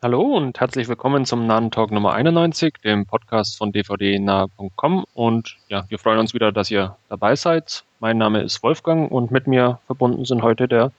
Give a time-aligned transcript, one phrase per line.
[0.00, 5.04] Hallo und herzlich willkommen zum Nahen Talk Nummer 91, dem Podcast von dvdnahe.com.
[5.12, 7.82] Und ja, wir freuen uns wieder, dass ihr dabei seid.
[7.98, 10.92] Mein Name ist Wolfgang und mit mir verbunden sind heute der.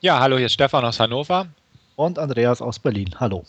[0.00, 1.48] Ja, hallo, hier ist Stefan aus Hannover.
[1.96, 3.14] Und Andreas aus Berlin.
[3.20, 3.44] Hallo.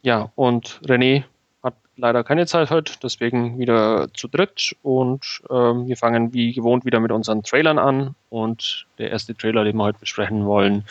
[0.00, 1.24] Ja, und René
[1.62, 4.74] hat leider keine Zeit heute, deswegen wieder zu dritt.
[4.82, 8.14] Und ähm, wir fangen wie gewohnt wieder mit unseren Trailern an.
[8.30, 10.86] Und der erste Trailer, den wir heute besprechen wollen,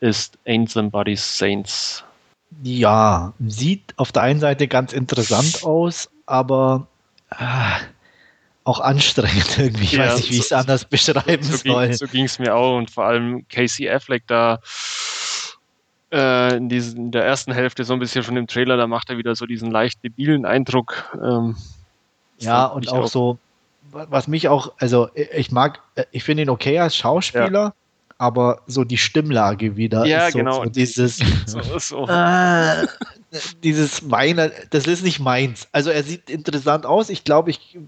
[0.00, 2.04] ist Ain't Somebody's Saints.
[2.62, 6.88] Ja, sieht auf der einen Seite ganz interessant aus, aber
[7.30, 7.36] äh,
[8.64, 9.84] auch anstrengend irgendwie.
[9.84, 11.86] Ich ja, weiß nicht, wie so, ich es anders beschreiben so, soll.
[11.86, 14.60] Ging, so ging es mir auch und vor allem Casey Affleck da
[16.12, 19.10] äh, in, diesen, in der ersten Hälfte so ein bisschen von dem Trailer, da macht
[19.10, 21.16] er wieder so diesen leicht debilen Eindruck.
[21.22, 21.56] Ähm,
[22.38, 23.38] ja, und auch, auch so,
[23.92, 27.74] was mich auch, also ich mag, ich finde ihn okay als Schauspieler, ja
[28.20, 30.04] aber so die Stimmlage wieder.
[30.04, 30.64] Ja, so, genau.
[30.64, 31.16] So dieses,
[31.46, 32.06] so, so.
[33.32, 35.68] Äh, dieses Weiner, das ist nicht meins.
[35.72, 37.08] Also er sieht interessant aus.
[37.08, 37.78] Ich glaube, ich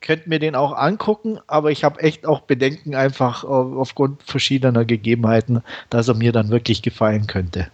[0.00, 5.62] könnte mir den auch angucken, aber ich habe echt auch Bedenken einfach aufgrund verschiedener Gegebenheiten,
[5.90, 7.68] dass er mir dann wirklich gefallen könnte.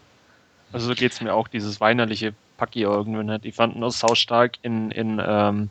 [0.72, 3.44] Also so geht es mir auch, dieses weinerliche Packi irgendwie nicht.
[3.44, 5.70] Die fanden das saustark in, in ähm,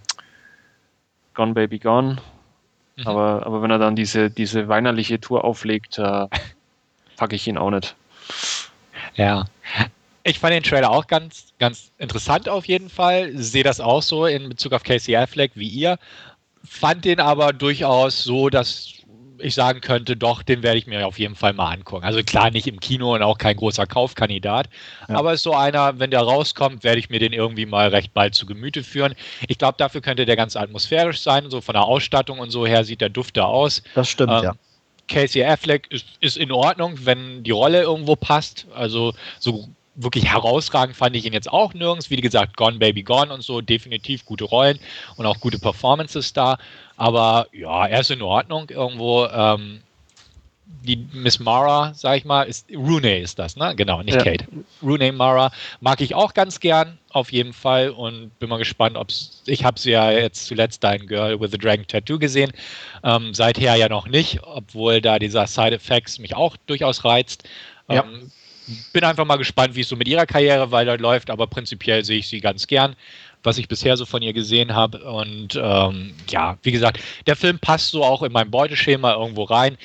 [1.34, 2.18] Gone Baby Gone
[3.00, 3.08] Mhm.
[3.08, 6.28] Aber, aber wenn er dann diese, diese weinerliche Tour auflegt, äh,
[7.18, 7.96] packe ich ihn auch nicht.
[9.16, 9.46] Ja.
[10.24, 13.32] Ich fand den Trailer auch ganz, ganz interessant auf jeden Fall.
[13.36, 15.98] Sehe das auch so in Bezug auf Casey Affleck wie ihr.
[16.64, 18.99] Fand den aber durchaus so, dass
[19.42, 22.06] ich sagen könnte, doch, den werde ich mir auf jeden Fall mal angucken.
[22.06, 24.70] Also klar, nicht im Kino und auch kein großer Kaufkandidat,
[25.08, 25.16] ja.
[25.16, 28.36] aber ist so einer, wenn der rauskommt, werde ich mir den irgendwie mal recht bald
[28.36, 29.16] zu Gemüte führen.
[29.48, 32.84] Ich glaube, dafür könnte der ganz atmosphärisch sein, so von der Ausstattung und so her
[32.84, 33.84] sieht der Duft da aus.
[33.96, 34.56] Das stimmt, ähm, ja.
[35.08, 38.68] Casey Affleck ist, ist in Ordnung, wenn die Rolle irgendwo passt.
[38.74, 39.68] Also so
[40.02, 42.10] wirklich herausragend fand ich ihn jetzt auch nirgends.
[42.10, 44.80] Wie gesagt, Gone Baby Gone und so, definitiv gute Rollen
[45.18, 46.58] und auch gute Performances da.
[46.98, 49.26] Aber ja, er ist in Ordnung irgendwo.
[49.28, 49.82] Ähm,
[50.84, 53.76] die Miss Mara, sag ich mal, ist Rooney ist das, ne?
[53.76, 54.24] Genau, nicht ja.
[54.24, 54.46] Kate.
[54.82, 55.52] Rooney Mara
[55.82, 57.90] mag ich auch ganz gern, auf jeden Fall.
[57.90, 59.08] Und bin mal gespannt, ob
[59.46, 62.52] Ich habe sie ja jetzt zuletzt da in Girl with the Dragon Tattoo gesehen.
[63.04, 67.44] Ähm, seither ja noch nicht, obwohl da dieser Side Effects mich auch durchaus reizt.
[67.90, 68.06] Ja.
[68.94, 72.28] Bin einfach mal gespannt, wie es so mit ihrer Karriere weiterläuft, aber prinzipiell sehe ich
[72.28, 72.96] sie ganz gern
[73.44, 75.04] was ich bisher so von ihr gesehen habe.
[75.04, 79.78] Und ähm, ja, wie gesagt, der Film passt so auch in mein Beuteschema irgendwo rein.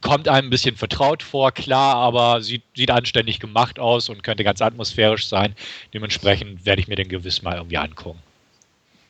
[0.00, 4.44] Kommt einem ein bisschen vertraut vor, klar, aber sieht, sieht anständig gemacht aus und könnte
[4.44, 5.56] ganz atmosphärisch sein.
[5.92, 8.20] Dementsprechend werde ich mir den gewiss mal irgendwie angucken.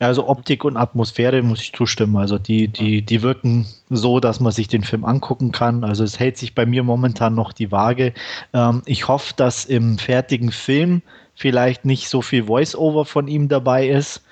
[0.00, 2.16] Also Optik und Atmosphäre muss ich zustimmen.
[2.16, 5.82] Also die, die, die wirken so, dass man sich den Film angucken kann.
[5.82, 8.12] Also es hält sich bei mir momentan noch die Waage.
[8.52, 11.02] Ähm, ich hoffe, dass im fertigen Film
[11.34, 14.22] vielleicht nicht so viel Voice-Over von ihm dabei ist,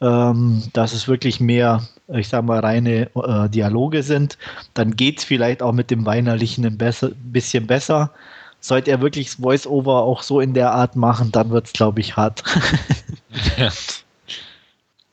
[0.00, 4.38] ähm, dass es wirklich mehr, ich sag mal, reine äh, Dialoge sind.
[4.74, 8.12] Dann geht es vielleicht auch mit dem Weinerlichen ein besser, bisschen besser.
[8.60, 12.00] Sollte er wirklich das Voice-Over auch so in der Art machen, dann wird es, glaube
[12.00, 12.44] ich, hart.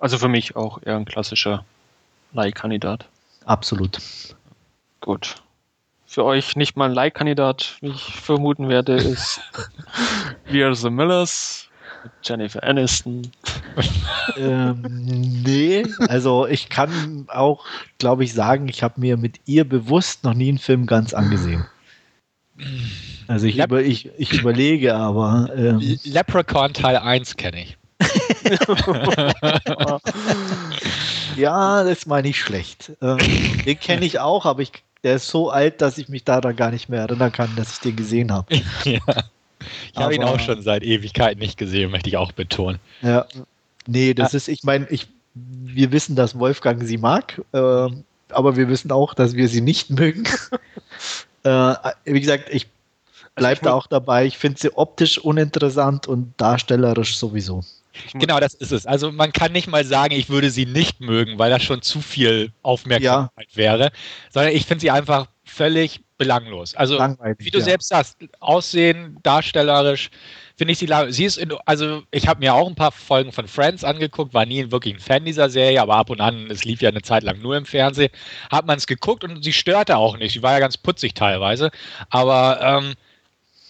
[0.04, 1.64] Also für mich auch eher ein klassischer
[2.34, 3.08] Leihkandidat.
[3.46, 4.00] Absolut.
[5.00, 5.38] Gut
[6.14, 9.42] für euch nicht mal ein Leihkandidat, wie ich vermuten werde, ist
[10.46, 11.68] We Are the Millers
[12.22, 13.32] Jennifer Aniston.
[14.38, 14.84] ähm,
[15.44, 17.66] nee, also ich kann auch,
[17.98, 21.66] glaube ich, sagen, ich habe mir mit ihr bewusst noch nie einen Film ganz angesehen.
[23.28, 25.50] Also ich, über, ich, ich überlege, aber.
[25.56, 27.78] Ähm, Leprechaun Teil 1 kenne ich.
[31.36, 32.92] ja, das meine ich schlecht.
[33.02, 33.18] Ähm,
[33.66, 34.72] den kenne ich auch, aber ich
[35.04, 37.80] der ist so alt, dass ich mich daran gar nicht mehr erinnern kann, dass ich
[37.80, 38.56] den gesehen habe.
[38.86, 39.00] ja.
[39.94, 42.80] Ich habe ihn auch schon seit Ewigkeiten nicht gesehen, möchte ich auch betonen.
[43.02, 43.26] Ja.
[43.86, 44.38] Nee, das ah.
[44.38, 47.88] ist, ich meine, ich, wir wissen, dass Wolfgang sie mag, äh,
[48.30, 50.24] aber wir wissen auch, dass wir sie nicht mögen.
[51.44, 51.76] äh,
[52.06, 52.68] wie gesagt, ich
[53.36, 54.26] bleibe also da auch dabei.
[54.26, 57.64] Ich finde sie optisch uninteressant und darstellerisch sowieso.
[58.14, 58.86] Genau, das ist es.
[58.86, 62.02] Also man kann nicht mal sagen, ich würde sie nicht mögen, weil das schon zu
[62.02, 63.58] viel Aufmerksamkeit ja.
[63.58, 63.92] wäre,
[64.32, 66.76] sondern ich finde sie einfach völlig belanglos.
[66.76, 66.98] Also
[67.38, 67.64] wie du ja.
[67.64, 70.10] selbst sagst, Aussehen, darstellerisch,
[70.56, 73.48] finde ich sie, sie ist, in, also ich habe mir auch ein paar Folgen von
[73.48, 76.82] Friends angeguckt, war nie wirklich ein Fan dieser Serie, aber ab und an, es lief
[76.82, 78.12] ja eine Zeit lang nur im Fernsehen,
[78.52, 80.34] hat man es geguckt und sie störte auch nicht.
[80.34, 81.72] Sie war ja ganz putzig teilweise,
[82.10, 82.94] aber ähm,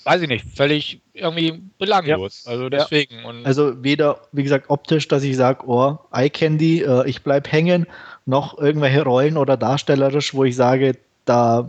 [0.03, 2.43] weiß ich nicht, völlig irgendwie belanglos.
[2.45, 2.51] Ja.
[2.51, 3.15] Also deswegen.
[3.15, 3.43] Ja.
[3.43, 7.85] also weder, wie gesagt, optisch, dass ich sage, oh, Eye Candy, äh, ich bleib hängen,
[8.25, 11.67] noch irgendwelche Rollen oder darstellerisch, wo ich sage, da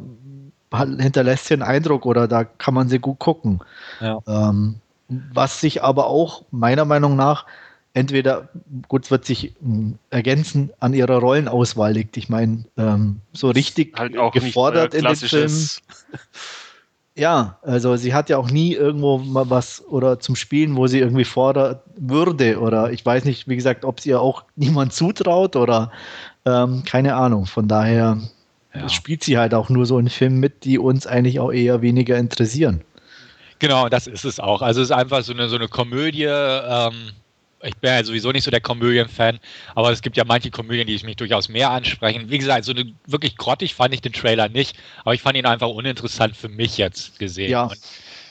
[0.99, 3.61] hinterlässt sie einen Eindruck oder da kann man sie gut gucken.
[4.01, 4.21] Ja.
[4.27, 4.77] Ähm,
[5.09, 7.47] was sich aber auch meiner Meinung nach
[7.93, 8.49] entweder,
[8.89, 12.17] gut, es wird sich ähm, ergänzen, an ihrer Rollenauswahl liegt.
[12.17, 15.69] Ich meine, ähm, so richtig halt auch gefordert in den Filmen.
[17.17, 20.99] Ja, also sie hat ja auch nie irgendwo mal was oder zum Spielen, wo sie
[20.99, 22.59] irgendwie fordern würde.
[22.59, 25.93] Oder ich weiß nicht, wie gesagt, ob sie ihr auch niemand zutraut oder
[26.45, 27.47] ähm, keine Ahnung.
[27.47, 28.19] Von daher
[28.75, 28.89] ja.
[28.89, 32.19] spielt sie halt auch nur so in Filmen mit, die uns eigentlich auch eher weniger
[32.19, 32.83] interessieren.
[33.61, 34.61] Genau, das ist es auch.
[34.61, 36.25] Also es ist einfach so eine, so eine Komödie.
[36.25, 37.13] Ähm,
[37.65, 39.39] ich bin ja sowieso nicht so der Komödien-Fan,
[39.75, 42.31] aber es gibt ja manche Komödien, die mich durchaus mehr ansprechen.
[42.31, 45.47] Wie gesagt, so eine, wirklich grottig fand ich den Trailer nicht, aber ich fand ihn
[45.47, 47.51] einfach uninteressant für mich jetzt gesehen.
[47.51, 47.65] Ja.
[47.65, 47.79] Und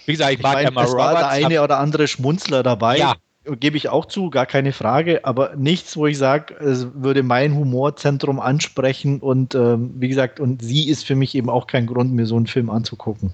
[0.05, 1.13] wie gesagt, ich, ich mag mein, Emma es Roberts.
[1.13, 2.97] War der eine oder andere Schmunzler dabei.
[2.97, 3.15] Ja.
[3.45, 7.53] Gebe ich auch zu, gar keine Frage, aber nichts, wo ich sage, es würde mein
[7.53, 12.13] Humorzentrum ansprechen und ähm, wie gesagt, und sie ist für mich eben auch kein Grund,
[12.13, 13.33] mir so einen Film anzugucken.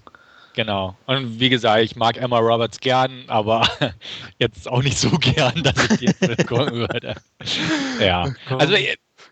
[0.59, 0.93] Genau.
[1.05, 3.65] Und wie gesagt, ich mag Emma Roberts gern, aber
[4.39, 7.15] jetzt auch nicht so gern, dass ich die jetzt gucken würde.
[8.01, 8.33] Ja.
[8.49, 8.75] Also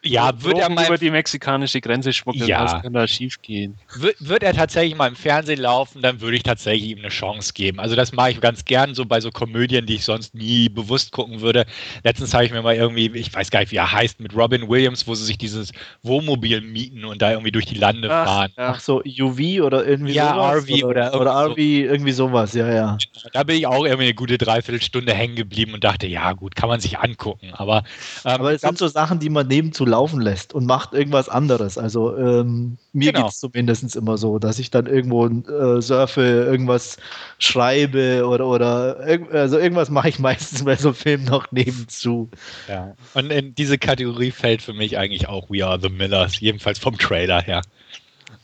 [0.08, 2.64] ja, wird er mal über die mexikanische Grenze schmuggeln, ja.
[2.64, 3.78] was kann da schief gehen?
[3.96, 7.54] Wird, wird, er tatsächlich mal im Fernsehen laufen, dann würde ich tatsächlich ihm eine Chance
[7.54, 7.80] geben.
[7.80, 11.12] Also das mache ich ganz gern so bei so Komödien, die ich sonst nie bewusst
[11.12, 11.66] gucken würde.
[12.04, 14.70] Letztens habe ich mir mal irgendwie, ich weiß gar nicht, wie er heißt, mit Robin
[14.70, 15.72] Williams, wo sie sich dieses
[16.04, 18.52] Wohnmobil mieten und da irgendwie durch die Lande Ach, fahren.
[18.56, 20.64] Ach so, UV oder irgendwie ja, sowas?
[20.64, 21.62] RV oder, oder, oder RV, so.
[21.62, 22.98] irgendwie sowas, ja, ja.
[23.34, 26.70] Da bin ich auch irgendwie eine gute Dreiviertelstunde hängen geblieben und dachte, ja gut, kann
[26.70, 27.52] man sich angucken.
[27.54, 27.84] Aber,
[28.24, 31.78] ähm, Aber es sind so Sachen, die man nebenzu laufen lässt und macht irgendwas anderes.
[31.78, 33.26] Also ähm, mir genau.
[33.26, 36.98] geht es zumindest immer so, dass ich dann irgendwo äh, surfe, irgendwas
[37.40, 42.30] schreibe oder, oder irg also irgendwas mache ich meistens bei so einem Film noch nebenzu.
[42.68, 42.96] Ja.
[43.14, 46.98] Und in diese Kategorie fällt für mich eigentlich auch We Are the Millers, jedenfalls vom
[46.98, 47.62] Trailer her.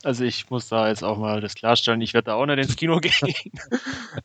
[0.02, 2.76] Also ich muss da jetzt auch mal das klarstellen, ich werde da auch nicht ins
[2.76, 3.34] Kino gehen.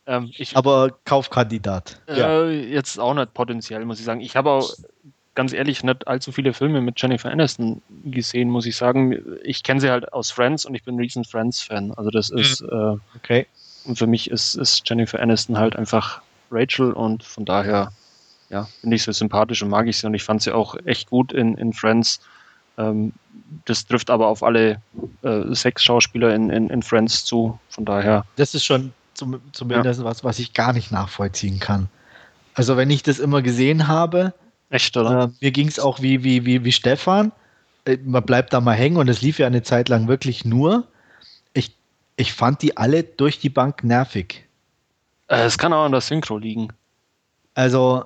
[0.05, 2.01] ähm, ich, Aber Kaufkandidat.
[2.07, 2.45] Äh, ja.
[2.49, 4.21] Jetzt auch nicht potenziell, muss ich sagen.
[4.21, 4.69] Ich habe auch
[5.35, 9.37] ganz ehrlich nicht allzu viele Filme mit Jennifer Aniston gesehen, muss ich sagen.
[9.43, 11.93] Ich kenne sie halt aus Friends und ich bin ein riesen Friends-Fan.
[11.93, 12.37] Also das mhm.
[12.39, 13.47] ist äh, okay.
[13.85, 16.21] Und für mich ist, ist Jennifer Aniston halt einfach
[16.51, 17.91] Rachel und von daher
[18.49, 21.09] ja, finde ich sie sympathisch und mag ich sie und ich fand sie auch echt
[21.09, 22.19] gut in, in Friends.
[22.77, 23.13] Ähm,
[23.65, 24.81] das trifft aber auf alle
[25.21, 27.59] äh, sechs Schauspieler in, in, in Friends zu.
[27.69, 28.25] Von daher.
[28.35, 30.05] Das ist schon zum, zumindest ja.
[30.05, 31.89] was, was ich gar nicht nachvollziehen kann.
[32.53, 34.33] Also wenn ich das immer gesehen habe,
[34.69, 35.24] Echt, oder?
[35.24, 37.31] Äh, mir ging es auch wie, wie, wie, wie Stefan.
[37.86, 40.88] Äh, man bleibt da mal hängen und es lief ja eine Zeit lang wirklich nur.
[41.54, 41.75] Ich,
[42.16, 44.45] ich fand die alle durch die Bank nervig.
[45.27, 46.69] Äh, es kann auch an der Synchro liegen.
[47.56, 48.06] Also,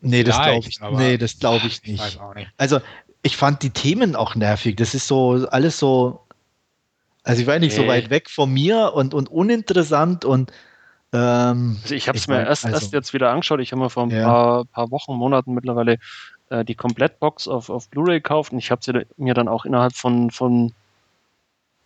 [0.00, 2.04] nee, das glaube ich, nee, das glaub ich nicht.
[2.06, 2.50] Ich nicht.
[2.56, 2.80] Also,
[3.22, 4.76] ich fand die Themen auch nervig.
[4.76, 6.20] Das ist so alles so.
[7.24, 7.82] Also, ich war nicht nee.
[7.82, 10.52] so weit weg von mir und, und uninteressant und
[11.14, 13.60] ähm, also ich habe es mir mein, erst, also, erst jetzt wieder angeschaut.
[13.60, 14.24] Ich habe mir vor ein ja.
[14.24, 15.98] paar, paar, Wochen, Monaten mittlerweile
[16.50, 19.94] äh, die Komplettbox auf, auf Blu-ray gekauft und ich habe sie mir dann auch innerhalb
[19.94, 20.72] von, von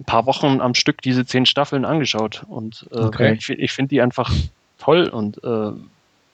[0.00, 2.44] ein paar Wochen am Stück diese zehn Staffeln angeschaut.
[2.48, 3.34] Und äh, okay.
[3.38, 4.32] ich, ich finde die einfach
[4.78, 5.72] toll und äh,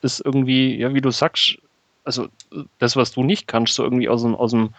[0.01, 1.57] ist irgendwie, ja, wie du sagst,
[2.05, 2.27] also
[2.79, 4.69] das, was du nicht kannst, so irgendwie aus dem, aus dem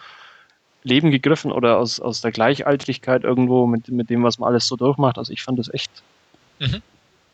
[0.81, 4.75] Leben gegriffen oder aus, aus der Gleichaltrigkeit irgendwo mit, mit dem, was man alles so
[4.75, 5.19] durchmacht.
[5.19, 5.91] Also ich fand das echt
[6.59, 6.81] mhm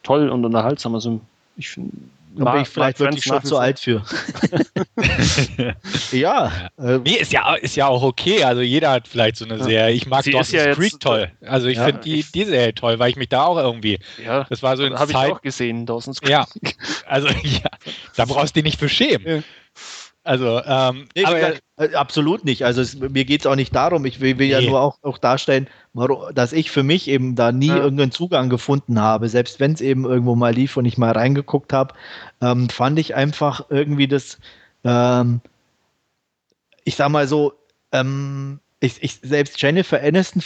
[0.03, 0.95] toll und unterhaltsam.
[0.95, 1.19] Also
[1.57, 1.91] ich finde.
[2.35, 4.01] Da bin ich vielleicht wirklich schon zu alt für.
[6.11, 6.51] ja.
[6.79, 8.43] Äh, nee, ist ja, ist ja auch okay.
[8.43, 9.63] Also jeder hat vielleicht so eine ja.
[9.63, 9.93] Serie.
[9.93, 11.31] Ich mag Dawson's ja Creek toll.
[11.45, 13.99] Also ich ja, finde die, die Serie toll, weil ich mich da auch irgendwie.
[14.23, 16.31] Ja, das war so eine Habe ich auch gesehen, Dawson's Creek.
[16.31, 16.47] Ja.
[17.05, 17.69] Also ja,
[18.15, 19.43] da brauchst du dich nicht für schämen.
[20.25, 22.63] Also, ähm, nee, aber, äh, absolut nicht.
[22.63, 24.05] Also es, mir geht es auch nicht darum.
[24.05, 24.53] Ich will, will nee.
[24.53, 25.67] ja nur auch, auch darstellen,
[26.33, 27.77] dass ich für mich eben da nie ja.
[27.77, 29.27] irgendeinen Zugang gefunden habe.
[29.27, 31.93] Selbst wenn es eben irgendwo mal lief und ich mal reingeguckt habe,
[32.41, 34.39] ähm, fand ich einfach irgendwie das,
[34.85, 35.41] ähm,
[36.85, 37.53] ich sag mal so,
[37.91, 40.41] ähm, ich, ich, selbst Jennifer Aniston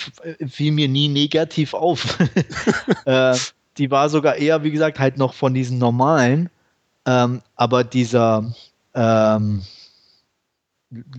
[0.47, 2.17] fiel mir nie negativ auf.
[3.05, 3.35] äh,
[3.77, 6.49] die war sogar eher, wie gesagt, halt noch von diesen normalen.
[7.05, 8.53] Ähm, aber dieser,
[8.97, 9.61] ähm,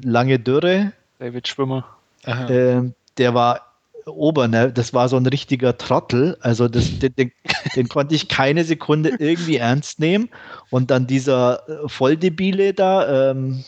[0.03, 0.93] lange Dürre.
[1.19, 1.87] David Schwimmer.
[2.27, 3.63] Ähm, der war
[4.07, 4.73] Ober, ne?
[4.73, 6.37] das war so ein richtiger Trottel.
[6.41, 7.33] Also das, den, den,
[7.77, 10.31] den, konnte ich keine Sekunde irgendwie ernst nehmen.
[10.71, 13.31] Und dann dieser äh, Volldebile da.
[13.31, 13.65] Ähm,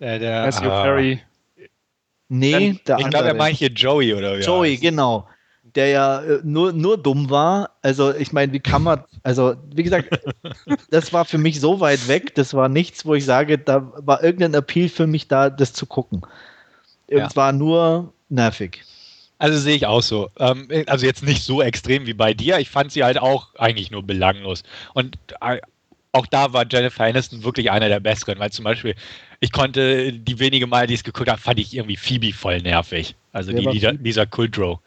[0.00, 0.82] der, der Matthew ah.
[0.82, 1.20] Perry.
[2.28, 5.28] Nee, dann, der ich glaube, er meint hier Joey oder wie Joey, genau
[5.74, 7.70] der ja äh, nur, nur dumm war.
[7.82, 10.08] Also, ich meine, wie kann man, also, wie gesagt,
[10.90, 14.22] das war für mich so weit weg, das war nichts, wo ich sage, da war
[14.22, 16.22] irgendein Appeal für mich da, das zu gucken.
[17.08, 17.26] Ja.
[17.26, 18.82] Es war nur nervig.
[19.38, 20.30] Also sehe ich auch so.
[20.38, 22.58] Ähm, also jetzt nicht so extrem wie bei dir.
[22.58, 24.62] Ich fand sie halt auch eigentlich nur belanglos.
[24.94, 25.58] Und äh,
[26.12, 28.94] auch da war Jennifer Aniston wirklich einer der besseren, weil zum Beispiel,
[29.40, 32.60] ich konnte die wenige Mal, die ich es geguckt habe, fand ich irgendwie Phoebe voll
[32.62, 33.16] nervig.
[33.32, 34.78] Also die Lisa, Lisa Kudrow.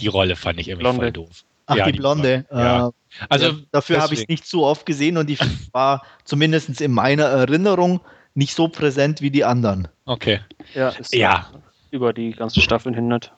[0.00, 1.02] Die Rolle fand ich irgendwie Blonde.
[1.02, 1.44] voll doof.
[1.66, 2.44] Ach, ja, die, die Blonde.
[2.50, 2.88] Ja.
[2.88, 2.92] Äh,
[3.28, 5.38] also ja, dafür habe ich es nicht so oft gesehen und die
[5.72, 8.00] war zumindest in meiner Erinnerung
[8.34, 9.88] nicht so präsent wie die anderen.
[10.04, 10.40] Okay.
[10.74, 11.50] Ja, ist ja.
[11.90, 13.32] über die ganze Staffel hin nicht.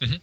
[0.00, 0.20] Mhm.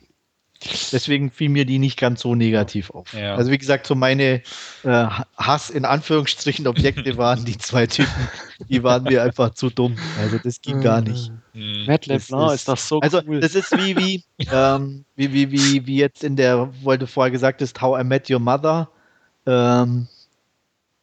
[0.92, 3.14] Deswegen fiel mir die nicht ganz so negativ auf.
[3.14, 3.36] Ja.
[3.36, 4.44] Also wie gesagt, so meine
[4.84, 8.30] äh, Hass in Anführungsstrichen Objekte waren die zwei Typen,
[8.70, 9.98] die waren mir einfach zu dumm.
[10.20, 11.32] Also das ging gar nicht.
[11.54, 11.86] Mhm.
[11.88, 13.40] Matt LeBlanc ist, ist das so Also cool.
[13.40, 17.32] das ist wie wie, ähm, wie, wie, wie, wie jetzt in der, weil du vorher
[17.32, 18.88] gesagt hast, How I Met Your Mother.
[19.48, 20.08] Ähm,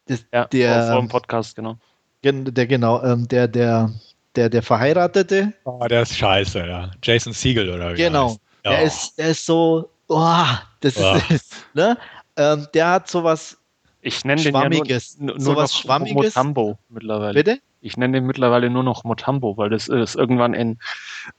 [0.07, 1.77] das, ja, der, vor dem Podcast, genau.
[2.23, 3.91] Der, genau, ähm, der, der,
[4.35, 5.53] der, der Verheiratete.
[5.65, 6.91] Oh, der ist scheiße, ja.
[7.03, 8.29] Jason Siegel oder wie Genau.
[8.29, 8.39] Heißt.
[8.65, 8.71] Ja.
[8.71, 10.45] Der, ist, der ist so, oh,
[10.81, 11.17] das oh.
[11.29, 11.97] ist, ne?
[12.35, 13.57] Ähm, der hat sowas
[14.01, 16.35] ich nenne den Schwammiges, ja nur, nur sowas noch Schwammiges.
[16.35, 17.33] Motambo mittlerweile.
[17.33, 17.59] Bitte?
[17.81, 20.79] Ich nenne den mittlerweile nur noch Motambo, weil das ist irgendwann in,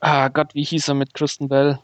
[0.00, 1.78] ah Gott, wie hieß er mit Kristen Bell?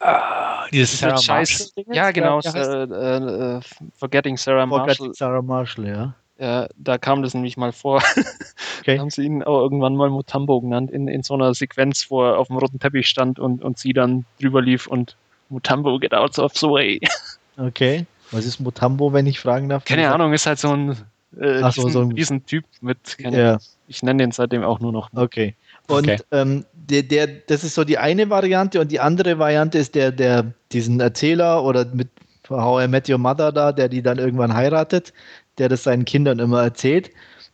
[0.00, 1.68] Ah, dieses Sarah Marshall.
[1.92, 3.60] Ja, genau, äh, äh,
[3.96, 4.94] Forgetting Sarah Marshall.
[4.96, 6.14] Forgetting Sarah Marshall, ja.
[6.38, 8.02] Ja, da kam das nämlich mal vor.
[8.80, 8.98] Okay.
[8.98, 12.38] haben sie ihn auch irgendwann mal Mutambo genannt, in, in so einer Sequenz, wo er
[12.38, 15.16] auf dem roten Teppich stand und, und sie dann drüber lief und
[15.48, 17.00] Mutambo get out of the way.
[17.58, 18.06] Okay.
[18.30, 19.84] Was ist Mutambo, wenn ich fragen darf?
[19.84, 20.96] Keine Ahnung, ist halt so ein,
[21.38, 23.58] äh, Ach so, so ein Riesentyp mit, ja.
[23.88, 25.10] ich nenne den seitdem auch nur noch.
[25.14, 25.54] Okay.
[25.86, 26.18] Und okay.
[26.30, 30.12] Ähm, der, der, das ist so die eine Variante und die andere Variante ist der,
[30.12, 32.08] der diesen Erzähler oder mit
[32.48, 35.12] How I Met Your Mother da, der die dann irgendwann heiratet
[35.58, 37.10] der das seinen Kindern immer erzählt,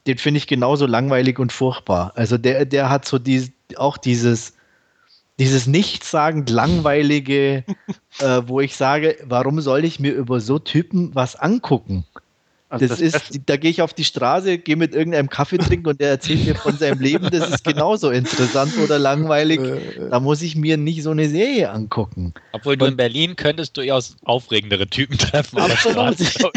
[0.09, 2.13] den finde ich genauso langweilig und furchtbar.
[2.17, 4.55] Also der, der hat so die, auch dieses,
[5.39, 7.65] dieses nichtssagend langweilige,
[8.19, 12.05] äh, wo ich sage, warum soll ich mir über so Typen was angucken?
[12.71, 15.89] Also das, das, ist, da gehe ich auf die Straße, gehe mit irgendeinem Kaffee trinken
[15.89, 17.31] und der erzählt mir von seinem Leben.
[17.31, 19.59] Das ist genauso interessant oder langweilig.
[20.11, 22.35] Da muss ich mir nicht so eine Serie angucken.
[22.53, 25.59] Obwohl du und, in Berlin könntest durchaus aufregendere Typen treffen.
[25.59, 26.17] Absolut.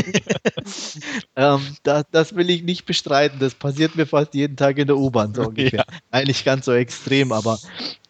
[1.37, 3.39] ähm, das, das, will ich nicht bestreiten.
[3.39, 5.85] Das passiert mir fast jeden Tag in der U-Bahn so ungefähr.
[5.87, 5.97] Ja.
[6.11, 7.57] Eigentlich ganz so extrem, aber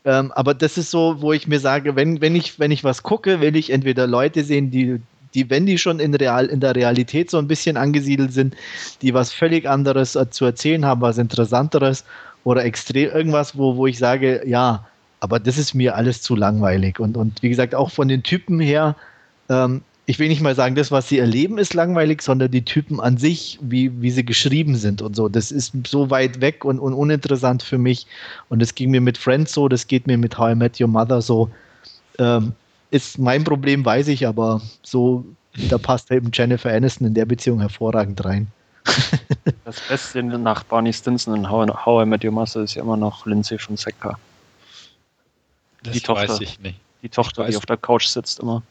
[0.04, 3.04] ähm, aber das ist so, wo ich mir sage, wenn, wenn, ich, wenn ich was
[3.04, 5.00] gucke, will ich entweder Leute sehen, die,
[5.34, 8.56] die, wenn die schon in, Real, in der Realität so ein bisschen angesiedelt sind,
[9.02, 12.04] die was völlig anderes äh, zu erzählen haben, was Interessanteres
[12.44, 14.86] oder extrem irgendwas, wo, wo ich sage, ja,
[15.20, 17.00] aber das ist mir alles zu langweilig.
[17.00, 18.96] Und, und wie gesagt, auch von den Typen her,
[19.50, 23.00] ähm, ich will nicht mal sagen, das, was sie erleben, ist langweilig, sondern die Typen
[23.00, 25.30] an sich, wie, wie sie geschrieben sind und so.
[25.30, 28.08] Das ist so weit weg und, und uninteressant für mich.
[28.50, 30.88] Und das ging mir mit Friends so, das geht mir mit How I Met Your
[30.88, 31.50] Mother so.
[32.18, 32.54] Ähm,
[32.92, 35.26] ist mein Problem, weiß ich, aber so,
[35.70, 38.48] da passt eben Jennifer Aniston in der Beziehung hervorragend rein.
[39.66, 42.98] das Beste nach Barney Stinson in How, How I Met Your Mother ist ja immer
[42.98, 44.20] noch Lindsay von Secker.
[45.84, 46.80] Das die Tochter, weiß ich nicht.
[47.02, 48.62] Die Tochter, die auf der Couch sitzt immer.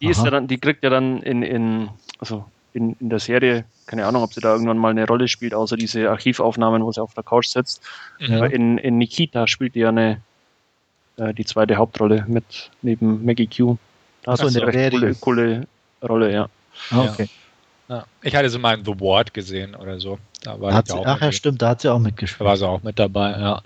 [0.00, 0.12] Die Aha.
[0.12, 4.06] ist ja dann, die kriegt ja dann in, in also in, in der Serie, keine
[4.06, 7.14] Ahnung, ob sie da irgendwann mal eine Rolle spielt, außer diese Archivaufnahmen, wo sie auf
[7.14, 7.82] der Couch sitzt.
[8.18, 8.36] Ja.
[8.36, 10.20] Aber in, in Nikita spielt die ja eine,
[11.20, 13.76] äh, die zweite Hauptrolle mit neben Maggie Q.
[14.22, 15.66] Da Achso, in der recht coole, coole,
[16.02, 16.48] Rolle, ja.
[16.90, 17.28] Ah, okay.
[17.88, 18.04] Ja.
[18.22, 20.18] Ich hatte sie mal in The Ward gesehen oder so.
[20.42, 22.40] Da war hat sie, auch ach ja, stimmt, da hat sie auch mitgespielt.
[22.40, 23.62] Da war sie auch mit dabei, ja.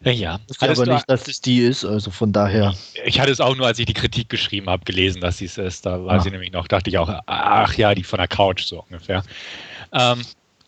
[0.00, 0.40] Ja, ja.
[0.48, 2.74] Ich aber nicht, dass es die ist, also von daher.
[3.04, 5.56] Ich hatte es auch nur, als ich die Kritik geschrieben habe, gelesen, dass sie es
[5.56, 5.86] ist.
[5.86, 6.20] Da war ah.
[6.20, 9.22] sie nämlich noch, dachte ich auch, ach ja, die von der Couch so ungefähr.
[9.92, 10.22] Ähm,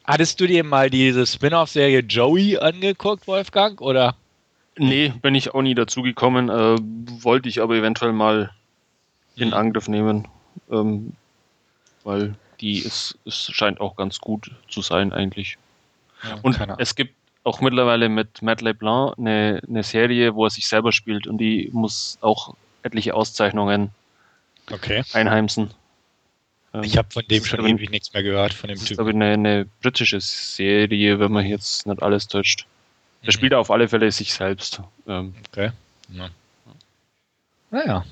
[0.05, 4.17] hattest du dir mal diese Spin-off-Serie Joey angeguckt, Wolfgang, oder?
[4.78, 6.49] Nee, bin ich auch nie dazu gekommen.
[6.49, 6.76] Äh,
[7.23, 8.50] wollte ich aber eventuell mal
[9.37, 9.52] in.
[9.52, 10.28] Angriff nehmen,
[10.71, 11.14] ähm,
[12.04, 15.59] weil die ist, es scheint auch ganz gut zu sein eigentlich.
[16.23, 17.14] Ja, und es gibt
[17.45, 21.71] auch mittlerweile mit Matt LeBlanc eine, eine Serie, wo er sich selber spielt und die
[21.73, 23.90] muss auch etliche Auszeichnungen
[24.73, 25.04] okay.
[25.12, 25.71] einheimsen.
[26.75, 28.85] Ähm, ich habe von dem schon ewig nichts mehr gehört, von dem Typen.
[28.85, 32.66] Das ist aber eine, eine britische Serie, wenn man jetzt nicht alles täuscht.
[33.23, 34.80] Er spielt auf alle Fälle sich selbst.
[35.06, 35.73] Ähm, okay.
[36.11, 36.28] Ja.
[37.70, 38.04] Naja.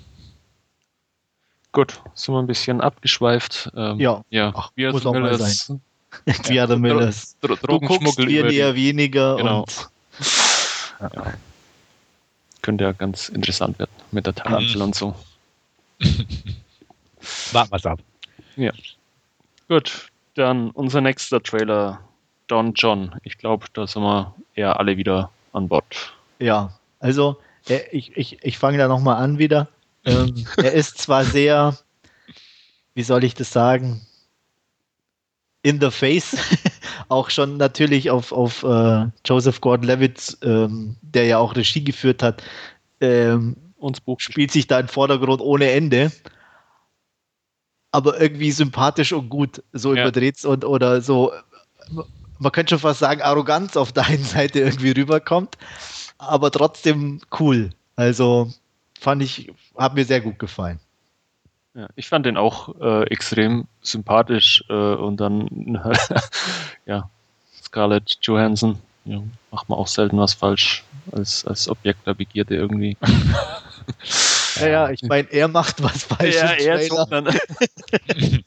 [1.72, 3.70] Gut, sind wir ein bisschen abgeschweift.
[3.76, 4.24] Ähm, ja.
[4.30, 4.52] ja.
[4.54, 5.80] Ach, wir muss auch mal sein.
[6.44, 7.36] Via the Millers.
[7.40, 9.36] Dro Dro du guckst wir eher weniger.
[9.36, 9.60] Genau.
[9.62, 9.88] Und,
[11.00, 11.34] ja.
[12.62, 15.14] Könnte ja ganz interessant werden mit der Tarantel und so.
[17.52, 17.98] Warten wir es ab.
[18.56, 18.72] Ja.
[19.68, 22.00] Gut, dann unser nächster Trailer
[22.46, 23.14] Don John.
[23.22, 26.14] Ich glaube, da sind wir eher alle wieder an Bord.
[26.38, 29.68] Ja, also äh, ich, ich, ich fange da nochmal an wieder.
[30.04, 31.78] Ähm, er ist zwar sehr,
[32.94, 34.06] wie soll ich das sagen,
[35.62, 36.36] in the face.
[37.08, 42.42] auch schon natürlich auf, auf äh, Joseph Gordon-Levitt, ähm, der ja auch Regie geführt hat,
[43.00, 46.10] ähm, uns Buch spielt sich da im Vordergrund ohne Ende.
[47.92, 50.02] Aber irgendwie sympathisch und gut, so ja.
[50.02, 51.32] überdreht und oder so,
[52.44, 55.56] man könnte schon fast sagen, Arroganz auf der einen Seite irgendwie rüberkommt,
[56.18, 57.70] aber trotzdem cool.
[57.96, 58.52] Also
[59.00, 60.78] fand ich, hat mir sehr gut gefallen.
[61.74, 65.82] Ja, ich fand den auch äh, extrem sympathisch äh, und dann,
[66.86, 67.10] ja,
[67.64, 69.20] Scarlett Johansson, ja,
[69.50, 72.96] macht man auch selten was falsch als, als Objekt der Begierde irgendwie.
[74.60, 76.36] ja, ja, ich meine, er macht was falsch.
[76.36, 76.78] Ja, er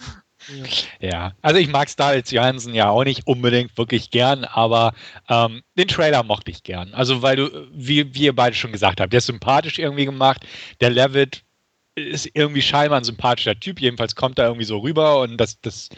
[1.00, 4.94] ja, also ich mag Scarlett Johansson ja auch nicht unbedingt wirklich gern, aber
[5.30, 6.94] ähm, den Trailer mochte ich gern.
[6.94, 10.46] Also weil du, wie, wie ihr beide schon gesagt habt, der ist sympathisch irgendwie gemacht,
[10.82, 11.44] der Levitt
[11.98, 15.89] ist irgendwie scheinbar ein sympathischer Typ, jedenfalls kommt er irgendwie so rüber und das, das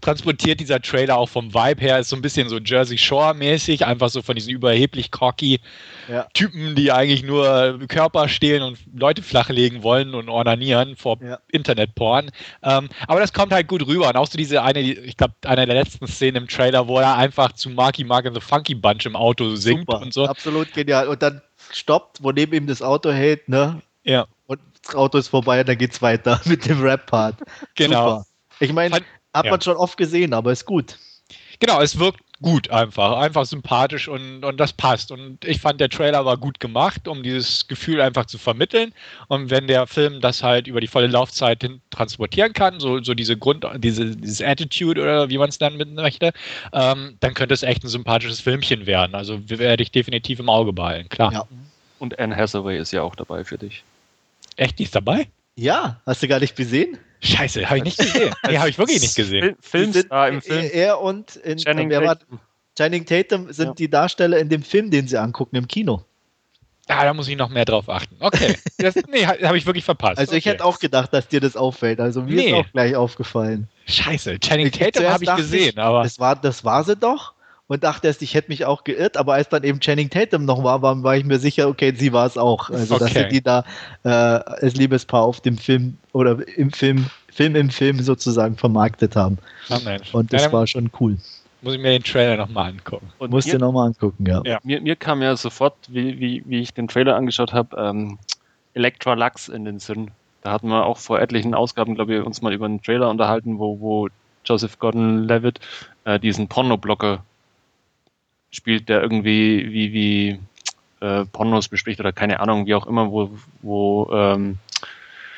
[0.00, 4.08] transportiert dieser Trailer auch vom Vibe her, ist so ein bisschen so Jersey Shore-mäßig, einfach
[4.08, 5.60] so von diesen überheblich cocky
[6.08, 6.26] ja.
[6.32, 11.38] Typen, die eigentlich nur Körper stehlen und Leute flachlegen wollen und ornanieren vor ja.
[11.50, 12.30] Internetporn.
[12.62, 15.66] Ähm, aber das kommt halt gut rüber und auch so diese eine, ich glaube, eine
[15.66, 19.06] der letzten Szenen im Trailer, wo er einfach zu Marky Mark and the Funky Bunch
[19.06, 20.26] im Auto singt Super, und so.
[20.26, 21.08] Absolut genial.
[21.08, 23.82] Und dann stoppt, wo neben ihm das Auto hält, ne?
[24.04, 24.26] Ja.
[24.94, 27.36] Auto ist vorbei und dann geht's weiter mit dem Rap-Part.
[27.74, 28.08] Genau.
[28.08, 28.26] Super.
[28.60, 28.96] Ich meine,
[29.34, 29.50] hat ja.
[29.50, 30.98] man schon oft gesehen, aber ist gut.
[31.60, 35.10] Genau, es wirkt gut einfach, einfach sympathisch und, und das passt.
[35.10, 38.94] Und ich fand, der Trailer war gut gemacht, um dieses Gefühl einfach zu vermitteln.
[39.26, 43.14] Und wenn der Film das halt über die volle Laufzeit hin transportieren kann, so, so
[43.14, 46.32] diese Grund, diese, dieses Attitude oder wie man es nennen möchte,
[46.72, 49.16] ähm, dann könnte es echt ein sympathisches Filmchen werden.
[49.16, 51.32] Also werde ich definitiv im Auge behalten, klar.
[51.32, 51.44] Ja.
[51.98, 53.82] Und Anne Hathaway ist ja auch dabei für dich.
[54.58, 55.28] Echt, die ist dabei?
[55.54, 56.98] Ja, hast du gar nicht gesehen?
[57.20, 58.34] Scheiße, habe ich nicht gesehen.
[58.48, 59.56] nee, habe ich wirklich nicht gesehen.
[59.60, 60.68] Film, Filmstar im Film.
[60.72, 62.40] Er und in, Channing, Tatum.
[62.76, 63.74] Channing Tatum sind ja.
[63.74, 66.02] die Darsteller in dem Film, den sie angucken im Kino.
[66.88, 68.16] Ja, da muss ich noch mehr drauf achten.
[68.20, 68.56] Okay.
[68.78, 70.18] Das, nee, habe ich wirklich verpasst.
[70.18, 70.50] Also ich okay.
[70.50, 71.98] hätte auch gedacht, dass dir das auffällt.
[71.98, 72.50] Also mir nee.
[72.50, 73.68] ist auch gleich aufgefallen.
[73.86, 76.04] Scheiße, Channing Tatum habe ich gesehen, ich, aber.
[76.04, 77.34] Das war, das war sie doch
[77.68, 80.64] und dachte erst, ich hätte mich auch geirrt, aber als dann eben Channing Tatum noch
[80.64, 82.70] war, war, war ich mir sicher, okay, sie war es auch.
[82.70, 83.04] Also, okay.
[83.04, 83.64] dass sie die da
[84.04, 89.38] äh, als Liebespaar auf dem Film oder im Film, Film im Film sozusagen vermarktet haben.
[89.70, 89.76] Oh,
[90.12, 91.18] und das ja, war schon cool.
[91.60, 93.12] Muss ich mir den Trailer nochmal angucken.
[93.18, 94.40] Und Musst du nochmal angucken, ja.
[94.44, 94.58] ja.
[94.62, 98.18] Mir, mir, kam ja sofort, wie, wie, wie ich den Trailer angeschaut habe, ähm,
[98.74, 100.10] Electra Lux in den Sinn.
[100.42, 103.58] Da hatten wir auch vor etlichen Ausgaben, glaube ich, uns mal über einen Trailer unterhalten,
[103.58, 104.08] wo, wo
[104.44, 105.58] Joseph Gordon-Levitt
[106.04, 107.24] äh, diesen Pornoblocker
[108.50, 110.38] spielt, der irgendwie wie, wie
[111.00, 113.30] äh, Pornos bespricht oder keine Ahnung, wie auch immer, wo,
[113.62, 114.58] wo ähm,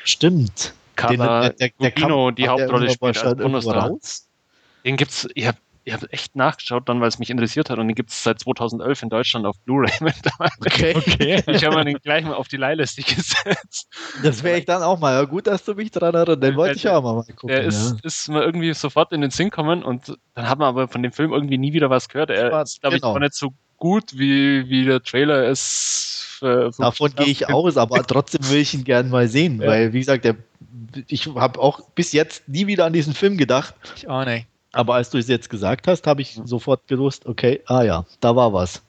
[0.03, 0.73] Stimmt.
[0.95, 3.97] Carla der, der, der die Hauptrolle spielt als Pornostar.
[4.83, 7.87] Den gibt's, ich habe ich habe echt nachgeschaut dann, weil es mich interessiert hat und
[7.87, 9.91] den gibt es seit 2011 in Deutschland auf Blu-ray
[10.65, 10.95] Okay.
[10.95, 11.43] okay.
[11.47, 13.87] Ich habe mir den gleich mal auf die Leihliste gesetzt.
[14.23, 15.13] Das wäre ich dann auch mal.
[15.13, 16.43] Ja, gut, dass du mich dran erinnerst.
[16.43, 17.47] Den wollte ich auch mal gucken.
[17.47, 17.97] Der ist, ja.
[18.03, 21.11] ist mir irgendwie sofort in den Sinn gekommen und dann hat man aber von dem
[21.11, 22.29] Film irgendwie nie wieder was gehört.
[22.29, 23.11] Er ist, glaube genau.
[23.11, 26.25] ich, auch nicht so gut, wie, wie der Trailer ist.
[26.39, 29.67] Für Davon gehe ich aus, aber trotzdem will ich ihn gern mal sehen, ja.
[29.67, 30.37] weil, wie gesagt, der,
[31.07, 33.75] ich habe auch bis jetzt nie wieder an diesen Film gedacht.
[33.95, 34.47] Ich auch nicht.
[34.71, 38.35] Aber als du es jetzt gesagt hast, habe ich sofort gewusst, okay, ah ja, da
[38.35, 38.81] war was.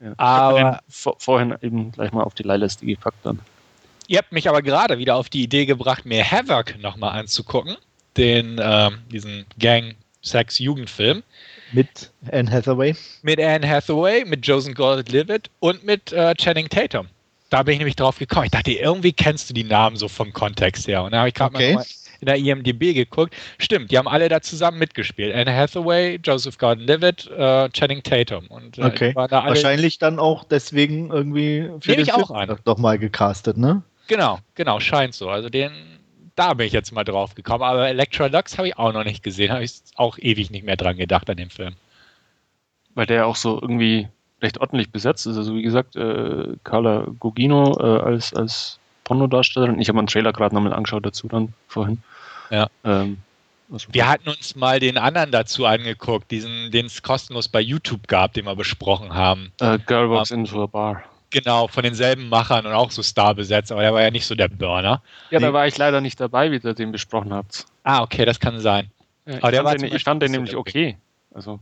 [0.00, 3.38] Ja, aber vor, vorhin eben gleich mal auf die Leihliste gepackt dann.
[4.08, 7.76] Ihr habt mich aber gerade wieder auf die Idee gebracht, mir Havoc nochmal anzugucken.
[8.16, 11.22] Den, ähm, diesen Gang-Sex-Jugendfilm.
[11.72, 12.94] Mit Anne Hathaway.
[13.22, 17.06] Mit Anne Hathaway, mit Joseph Gordon-Levitt und mit äh, Channing Tatum.
[17.48, 18.46] Da bin ich nämlich drauf gekommen.
[18.46, 21.04] Ich dachte, irgendwie kennst du die Namen so vom Kontext her.
[21.04, 21.74] Und da habe ich gerade okay.
[21.74, 21.84] mal
[22.22, 23.34] in der IMDb geguckt.
[23.58, 25.34] Stimmt, die haben alle da zusammen mitgespielt.
[25.34, 28.46] Anne Hathaway, Joseph Gordon-Levitt, äh, Channing Tatum.
[28.46, 29.12] Und, äh, okay.
[29.12, 32.56] Da Wahrscheinlich dann auch deswegen irgendwie für den auch an.
[32.64, 33.82] doch mal gecastet, ne?
[34.06, 35.30] Genau, genau, scheint so.
[35.30, 35.72] Also den,
[36.36, 37.64] da bin ich jetzt mal drauf gekommen.
[37.64, 39.50] Aber Electra Lux habe ich auch noch nicht gesehen.
[39.50, 41.74] Habe ich auch ewig nicht mehr dran gedacht an den Film.
[42.94, 44.08] Weil der auch so irgendwie
[44.40, 45.36] recht ordentlich besetzt ist.
[45.36, 49.80] Also wie gesagt, äh, Carla Gugino äh, als, als Pornodarstellerin.
[49.80, 52.02] Ich habe mir einen Trailer gerade nochmal angeschaut dazu dann vorhin.
[52.52, 52.68] Ja.
[52.84, 53.18] Ähm,
[53.90, 58.34] wir hatten uns mal den anderen dazu angeguckt, diesen, den es kostenlos bei YouTube gab,
[58.34, 59.50] den wir besprochen haben.
[59.62, 61.02] Uh, Girl Walks um, ähm, into a Bar.
[61.30, 64.34] Genau, von denselben Machern und auch so Star besetzt, aber der war ja nicht so
[64.34, 65.00] der Burner.
[65.30, 67.64] Ja, da war ich leider nicht dabei, wie ihr den besprochen habt.
[67.84, 68.90] Ah, okay, das kann sein.
[69.24, 70.98] Ja, aber ich, fand den, ich fand den nämlich okay.
[71.32, 71.58] Also.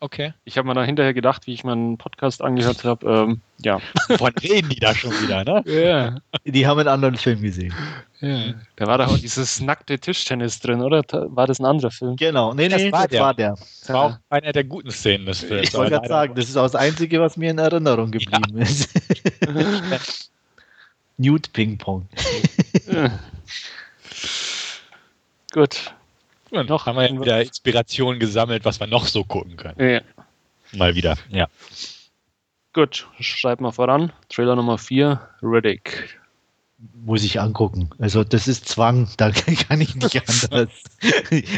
[0.00, 0.34] Okay.
[0.44, 3.06] Ich habe mir da hinterher gedacht, wie ich meinen Podcast angehört habe.
[3.06, 3.78] Ähm, ja.
[4.18, 5.62] Von reden die da schon wieder, ne?
[5.66, 6.18] ja.
[6.44, 7.72] Die haben einen anderen Film gesehen.
[8.20, 8.52] ja.
[8.76, 11.02] Da war da auch dieses nackte Tischtennis drin, oder?
[11.10, 12.16] War das ein anderer Film?
[12.16, 13.20] Genau, nee, Das nee, war das der.
[13.22, 13.50] war der.
[13.52, 15.68] Das war auch eine der guten Szenen des Films.
[15.68, 18.90] Ich wollte gerade sagen, das ist auch das Einzige, was mir in Erinnerung geblieben ist.
[21.16, 22.06] Nude Ping Pong.
[22.92, 23.18] Ja.
[26.54, 29.90] Und noch haben wir ja wieder Inspiration gesammelt, was wir noch so gucken können.
[29.90, 30.00] Ja.
[30.72, 31.16] Mal wieder.
[31.28, 31.48] Ja.
[32.72, 34.12] Gut, schreib mal voran.
[34.28, 36.18] Trailer Nummer 4, Riddick.
[37.04, 37.90] Muss ich angucken.
[37.98, 40.68] Also das ist Zwang, da kann ich nicht anders.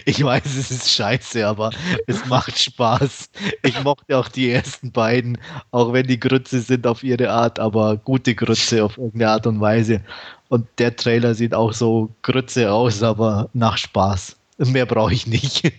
[0.05, 1.71] Ich weiß, es ist scheiße, aber
[2.07, 3.31] es macht Spaß.
[3.63, 5.39] Ich mochte auch die ersten beiden,
[5.73, 9.61] auch wenn die Grütze sind auf ihre Art, aber gute Grütze auf irgendeine Art und
[9.61, 10.01] Weise.
[10.49, 14.36] Und der Trailer sieht auch so Grütze aus, aber nach Spaß.
[14.59, 15.71] Mehr brauche ich nicht.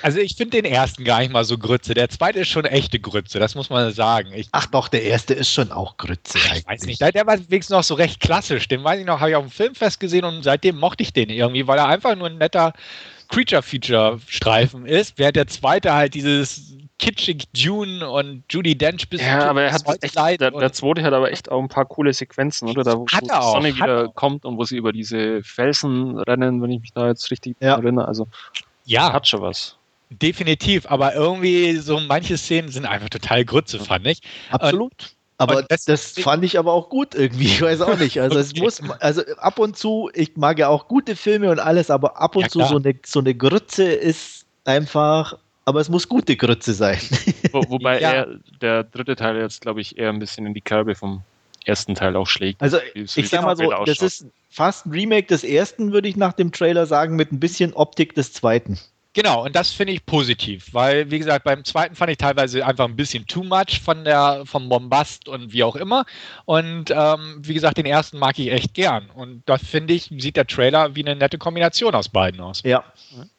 [0.00, 1.92] Also ich finde den ersten gar nicht mal so Grütze.
[1.92, 4.32] Der zweite ist schon echte Grütze, das muss man sagen.
[4.34, 6.38] Ich, Ach doch, der erste ist schon auch Grütze.
[6.38, 8.68] ich weiß nicht, der, der war wenigstens noch so recht klassisch.
[8.68, 11.28] Den weiß ich noch, habe ich auf dem Filmfest gesehen und seitdem mochte ich den
[11.28, 12.72] irgendwie, weil er einfach nur ein netter
[13.28, 19.62] Creature-Feature-Streifen ist, während der zweite halt dieses kitschig Dune und Judy Dench bis Ja, aber
[19.62, 22.68] er hat echt, der, und- der zweite hat aber echt auch ein paar coole Sequenzen,
[22.68, 22.84] oder?
[22.84, 24.14] Da, wo, Hat wo er die auch, Sonne hat wieder er auch.
[24.14, 27.74] kommt und wo sie über diese Felsen rennen, wenn ich mich da jetzt richtig Ja.
[27.76, 28.06] erinnere.
[28.06, 28.28] Also
[28.84, 29.76] ja, hat schon was.
[30.10, 34.20] definitiv, aber irgendwie so manche Szenen sind einfach total Grütze, fand ich.
[34.50, 34.92] Absolut.
[35.38, 37.44] Aber und das- das, fand ich aber auch gut irgendwie.
[37.46, 38.20] Ich weiß auch nicht.
[38.20, 41.90] Also es muss, also ab und zu, ich mag ja auch gute Filme und alles,
[41.90, 46.08] aber ab und Ja, zu so eine, so eine Grütze ist einfach, aber es muss
[46.08, 46.98] gute Grütze sein.
[47.52, 48.12] Wo, wobei Ja.
[48.12, 48.26] er,
[48.60, 51.22] der dritte Teil jetzt, glaube ich, eher ein bisschen in die Kerbe vom
[51.64, 52.60] ersten Teil auch schlägt.
[52.60, 56.16] Also wie ich sag mal so, das ist fast ein Remake des ersten, würde ich
[56.16, 58.78] nach dem Trailer sagen, mit ein bisschen Optik des zweiten.
[59.14, 62.86] Genau, und das finde ich positiv, weil, wie gesagt, beim zweiten fand ich teilweise einfach
[62.86, 66.06] ein bisschen too much von der, vom Bombast und wie auch immer.
[66.46, 69.10] Und ähm, wie gesagt, den ersten mag ich echt gern.
[69.14, 72.62] Und da finde ich, sieht der Trailer wie eine nette Kombination aus beiden aus.
[72.64, 72.84] Ja,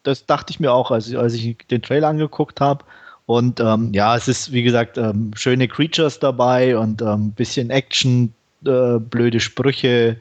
[0.04, 2.84] das dachte ich mir auch, als ich, als ich den Trailer angeguckt habe.
[3.26, 7.70] Und ähm, ja, es ist, wie gesagt, ähm, schöne Creatures dabei und ein ähm, bisschen
[7.70, 8.32] Action,
[8.64, 10.18] äh, blöde Sprüche.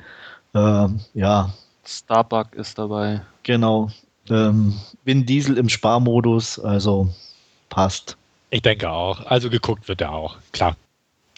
[0.56, 1.54] Ähm, ja,
[1.86, 3.22] Starbuck ist dabei.
[3.44, 3.92] genau.
[4.30, 7.10] Ähm, Vin Diesel im Sparmodus, also
[7.70, 8.18] passt.
[8.50, 9.26] Ich denke auch.
[9.26, 10.76] Also geguckt wird er auch, klar.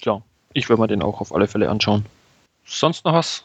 [0.04, 0.21] Ja,
[0.54, 2.06] ich würde mir den auch auf alle Fälle anschauen.
[2.65, 3.43] Sonst noch was?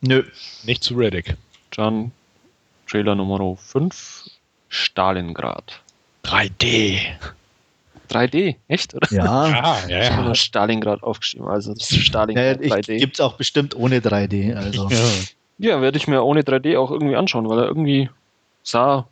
[0.00, 0.24] Nö.
[0.64, 1.36] Nicht zu Riddick.
[1.70, 2.12] Dann
[2.88, 4.28] Trailer Nummer 5,
[4.68, 5.80] Stalingrad.
[6.24, 6.98] 3D.
[8.10, 8.94] 3D, echt?
[8.94, 9.10] Oder?
[9.10, 9.48] Ja.
[9.48, 10.26] Ja, ja, Ich habe ja.
[10.26, 12.98] nur Stalingrad aufgeschrieben, also ja Stalingrad ich, 3D.
[12.98, 14.54] Gibt es auch bestimmt ohne 3D.
[14.54, 14.90] Also
[15.58, 18.10] Ja, werde ich mir ohne 3D auch irgendwie anschauen, weil er irgendwie
[18.62, 19.06] sah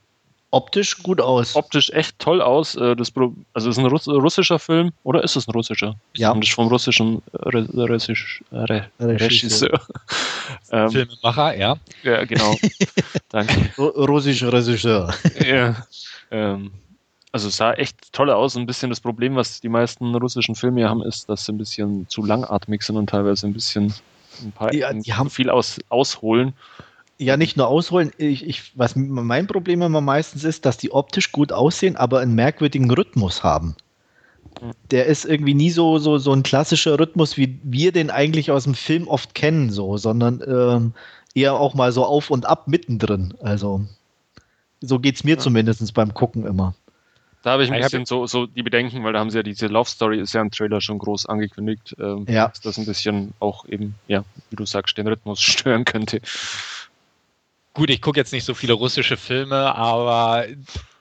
[0.53, 1.55] optisch gut aus.
[1.55, 2.75] optisch echt toll aus.
[2.75, 3.13] Äh, Das,
[3.55, 5.95] also es ist ein Russ russischer Film, oder ist es ein russischer?
[6.17, 6.33] Ja.
[6.37, 9.21] Ist vom russischen äh, Re Russisch, äh, Re Regisseur.
[9.71, 9.81] Regisseur.
[10.73, 11.77] ähm, Filmemacher, ja.
[12.03, 12.57] ja, genau.
[13.29, 13.55] Danke.
[13.79, 15.15] Ru- Russischer Regisseur.
[15.47, 15.77] ja.
[16.33, 16.73] ähm,
[17.33, 18.57] also es sah echt toll aus.
[18.57, 22.09] Ein bisschen das Problem, was die meisten russischen Filme haben, ist, dass sie ein bisschen
[22.09, 23.95] zu langatmig sind und teilweise ein bisschen
[24.43, 26.55] ein paar Ja, die haben- viel aus, ausholen.
[27.21, 28.13] Ja, nicht nur ausholen.
[28.17, 32.35] Ich, ich, was mein Problem immer meistens ist, dass die optisch gut aussehen, aber einen
[32.35, 33.77] merkwürdigen Rhythmus haben.
[34.91, 38.65] Der ist irgendwie nie so, so, so ein klassischer Rhythmus, wie wir den eigentlich aus
[38.65, 40.95] dem Film oft kennen, so, sondern ähm,
[41.35, 43.35] eher auch mal so auf und ab mittendrin.
[43.43, 43.85] Also
[44.81, 45.39] so geht es mir Ja.
[45.41, 46.75] zumindest beim Gucken immer.
[47.43, 49.43] Da habe ich ein Ich bisschen so, so die Bedenken, weil da haben sie ja
[49.43, 52.49] diese Love Story, ist ja im Trailer schon groß angekündigt, ähm, Ja.
[52.49, 56.21] dass das ein bisschen auch eben, ja, wie du sagst, den Rhythmus stören könnte.
[57.75, 60.47] Gut, ich gucke jetzt nicht so viele russische Filme, aber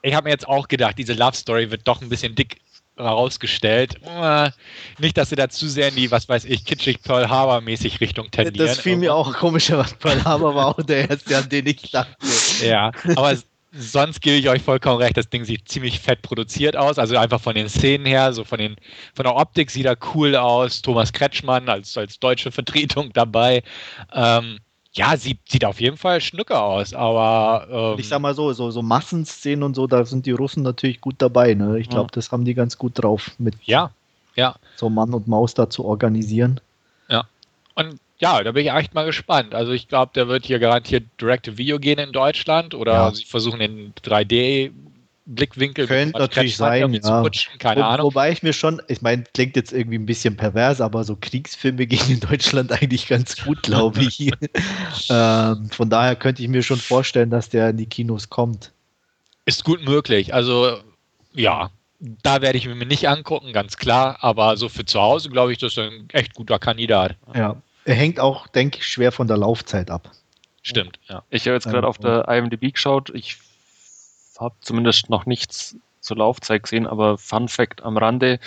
[0.02, 2.58] ich habe mir jetzt auch gedacht, diese Love Story wird doch ein bisschen dick
[2.96, 3.96] herausgestellt.
[4.04, 4.52] Äh,
[5.00, 8.02] Nicht, dass sie da zu sehr in die, was weiß ich, kitschig Pearl Harbor mäßig
[8.02, 8.68] Richtung tendieren.
[8.68, 11.92] Das fiel mir auch komischer, was Pearl Harbor war auch der erste, an den ich
[11.92, 12.14] dachte.
[12.62, 13.38] Ja, aber
[13.72, 17.40] sonst gebe ich euch vollkommen recht, das Ding sieht ziemlich fett produziert aus, also einfach
[17.40, 18.76] von den Szenen her, so von, den,
[19.14, 23.64] von der Optik sieht er cool aus, Thomas Kretschmann als, als deutsche Vertretung dabei.
[24.14, 24.60] Ähm,
[24.94, 28.72] ja, sieht, sieht auf jeden Fall schnucker aus, aber ähm, Ich sag mal so, so,
[28.72, 31.54] so Massenszenen und so, da sind die Russen natürlich gut dabei.
[31.54, 31.80] Ne?
[31.80, 32.16] Ich glaube, Ja.
[32.16, 33.92] das haben die ganz gut drauf, mit ja,
[34.36, 34.56] ja.
[34.76, 36.60] so Mann und Maus da zu organisieren.
[37.76, 39.56] Und ja, da bin ich echt mal gespannt.
[39.56, 43.12] Also ich glaube, der wird hier garantiert Direct-to-Video gehen in Deutschland oder Ja.
[43.14, 43.94] sie versuchen den
[45.30, 47.24] 3D-Blickwinkel Könnte natürlich sein, ja.
[47.60, 48.06] keine Wo, Ahnung.
[48.08, 51.88] Wobei ich mir schon, ich meine, klingt jetzt irgendwie ein bisschen pervers, aber so Kriegsfilme
[51.88, 54.20] gehen in Deutschland eigentlich ganz gut, glaube ich.
[55.10, 58.72] ähm, von daher könnte ich mir schon vorstellen, dass der in die Kinos kommt.
[59.46, 60.34] Ist gut möglich.
[60.34, 60.80] Also
[61.34, 64.18] ja, da werde ich mir nicht angucken, ganz klar.
[64.22, 67.16] Aber so für zu Hause, glaube ich, das ist ein echt guter Kandidat.
[67.36, 70.12] Ja, er hängt auch, denke ich, schwer von der Laufzeit ab.
[70.62, 71.24] Stimmt, ja.
[71.30, 73.10] Ich habe jetzt gerade auf der IMDb geschaut.
[73.14, 73.38] Ich
[74.40, 78.40] habe zumindest noch nichts zur Laufzeit gesehen, aber Fun Fact am Rande: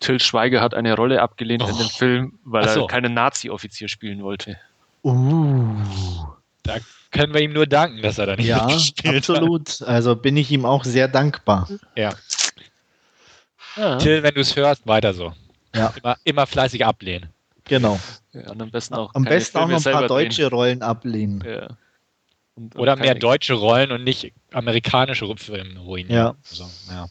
[0.00, 1.68] Till Schweiger hat eine Rolle abgelehnt oh.
[1.68, 2.82] in dem Film, weil so.
[2.82, 4.58] er keinen Nazi-Offizier spielen wollte.
[5.02, 5.76] Uh.
[6.62, 6.76] Da
[7.10, 9.80] können wir ihm nur danken, dass er da nicht ja, absolut.
[9.80, 9.88] Hat.
[9.88, 11.68] Also bin ich ihm auch sehr dankbar.
[11.94, 12.14] Ja.
[13.76, 13.98] ja.
[13.98, 15.32] Till, wenn du es hörst, weiter so.
[15.74, 15.92] Ja.
[16.02, 17.28] Immer, immer fleißig ablehnen.
[17.64, 17.98] Genau.
[18.32, 20.54] Ja, am besten auch, am besten auch noch ein paar deutsche drehen.
[20.54, 21.44] Rollen ablehnen.
[21.46, 21.68] Ja.
[22.56, 26.16] Und, Oder mehr deutsche Rollen und nicht amerikanische Filme ruinieren.
[26.16, 26.34] Ja.
[26.48, 27.06] Also, ja.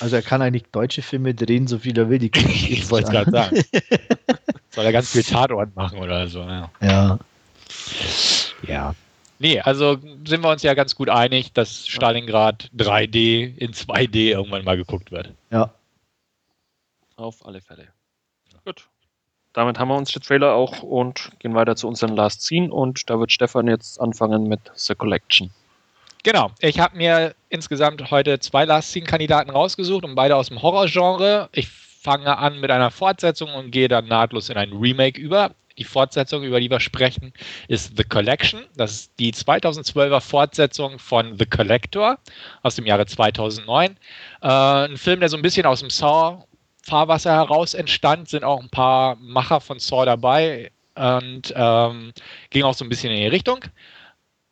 [0.00, 2.18] Also er kann eigentlich deutsche Filme drehen, so viel er will.
[2.18, 3.56] Die ich wollte gerade sagen.
[4.70, 6.40] Soll er ganz viel Tatort machen oder so.
[6.40, 6.70] Ja.
[6.80, 7.18] ja.
[8.66, 8.94] Ja.
[9.38, 14.64] Nee, also sind wir uns ja ganz gut einig, dass Stalingrad 3D in 2D irgendwann
[14.64, 15.32] mal geguckt wird.
[15.50, 15.74] Ja.
[17.16, 17.88] Auf alle Fälle.
[18.64, 18.86] Gut
[19.52, 23.18] damit haben wir unsere Trailer auch und gehen weiter zu unseren Last Scene und da
[23.18, 25.50] wird Stefan jetzt anfangen mit The Collection.
[26.24, 31.48] Genau, ich habe mir insgesamt heute zwei Last Scene-Kandidaten rausgesucht und beide aus dem Horrorgenre.
[31.52, 35.50] Ich fange an mit einer Fortsetzung und gehe dann nahtlos in ein Remake über.
[35.78, 37.32] Die Fortsetzung, über die wir sprechen,
[37.66, 38.64] ist The Collection.
[38.76, 42.18] Das ist die 2012er Fortsetzung von The Collector
[42.62, 43.96] aus dem Jahre 2009.
[44.42, 46.44] Äh, ein Film, der so ein bisschen aus dem Saw
[46.82, 52.12] Fahrwasser heraus entstand, sind auch ein paar Macher von Saw dabei und ähm,
[52.50, 53.64] ging auch so ein bisschen in die Richtung.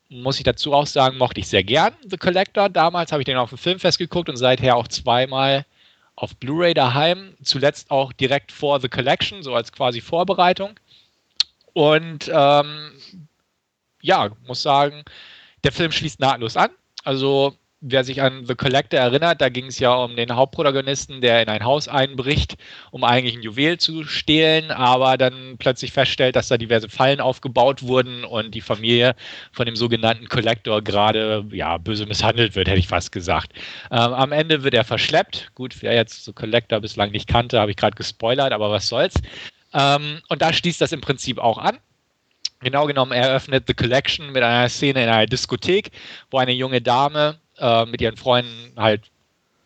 [0.09, 2.69] Muss ich dazu auch sagen, mochte ich sehr gern The Collector.
[2.69, 5.64] Damals habe ich den auf dem Filmfest geguckt und seither auch zweimal
[6.16, 7.37] auf Blu-ray daheim.
[7.43, 10.79] Zuletzt auch direkt vor The Collection, so als quasi Vorbereitung.
[11.73, 12.93] Und ähm,
[14.03, 15.05] ja, muss sagen,
[15.62, 16.71] der Film schließt nahtlos an.
[17.05, 21.43] Also wer sich an The Collector erinnert, da ging es ja um den Hauptprotagonisten, der
[21.43, 22.57] in ein Haus einbricht,
[22.90, 27.83] um eigentlich ein Juwel zu stehlen, aber dann plötzlich feststellt, dass da diverse Fallen aufgebaut
[27.83, 29.14] wurden und die Familie
[29.53, 33.53] von dem sogenannten Collector gerade ja, böse misshandelt wird, hätte ich fast gesagt.
[33.90, 35.51] Ähm, am Ende wird er verschleppt.
[35.55, 39.14] Gut, wer jetzt so Collector bislang nicht kannte, habe ich gerade gespoilert, aber was soll's.
[39.73, 41.79] Ähm, und da schließt das im Prinzip auch an.
[42.62, 45.93] Genau genommen eröffnet The Collection mit einer Szene in einer Diskothek,
[46.31, 49.03] wo eine junge Dame äh, mit ihren Freunden halt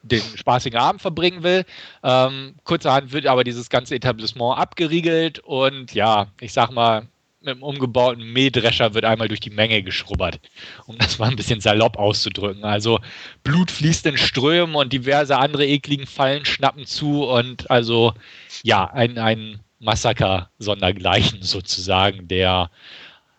[0.02, 1.64] den spaßigen Abend verbringen will.
[2.02, 7.06] Ähm, kurzerhand wird aber dieses ganze Etablissement abgeriegelt und ja, ich sag mal,
[7.40, 10.40] mit einem umgebauten Mähdrescher wird einmal durch die Menge geschrubbert,
[10.86, 12.64] um das mal ein bisschen salopp auszudrücken.
[12.64, 13.00] Also
[13.42, 18.14] Blut fließt in Strömen und diverse andere ekligen Fallen schnappen zu und also
[18.62, 22.70] ja, ein, ein Massaker sondergleichen sozusagen, der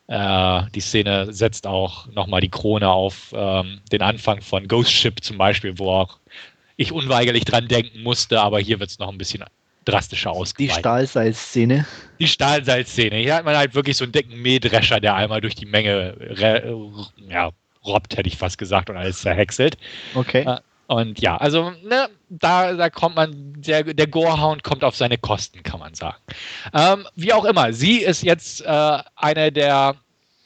[0.07, 5.23] äh, die Szene setzt auch nochmal die Krone auf ähm, den Anfang von Ghost Ship
[5.23, 6.19] zum Beispiel, wo auch
[6.77, 9.43] ich unweigerlich dran denken musste, aber hier wird es noch ein bisschen
[9.85, 10.77] drastischer ausgeweitet.
[10.77, 11.85] Die Stahlseilszene.
[12.19, 13.17] Die Stahlseilszene.
[13.17, 16.15] Hier hat man halt wirklich so einen dicken Mähdrescher, der einmal durch die Menge
[17.29, 17.51] ja,
[17.85, 19.77] robbt, hätte ich fast gesagt, und alles zerhäckselt.
[20.15, 20.41] Okay.
[20.41, 25.17] Äh, und ja, also ne, da, da kommt man, der, der Gorehound kommt auf seine
[25.17, 26.17] Kosten, kann man sagen.
[26.73, 29.95] Ähm, wie auch immer, sie ist jetzt äh, eine der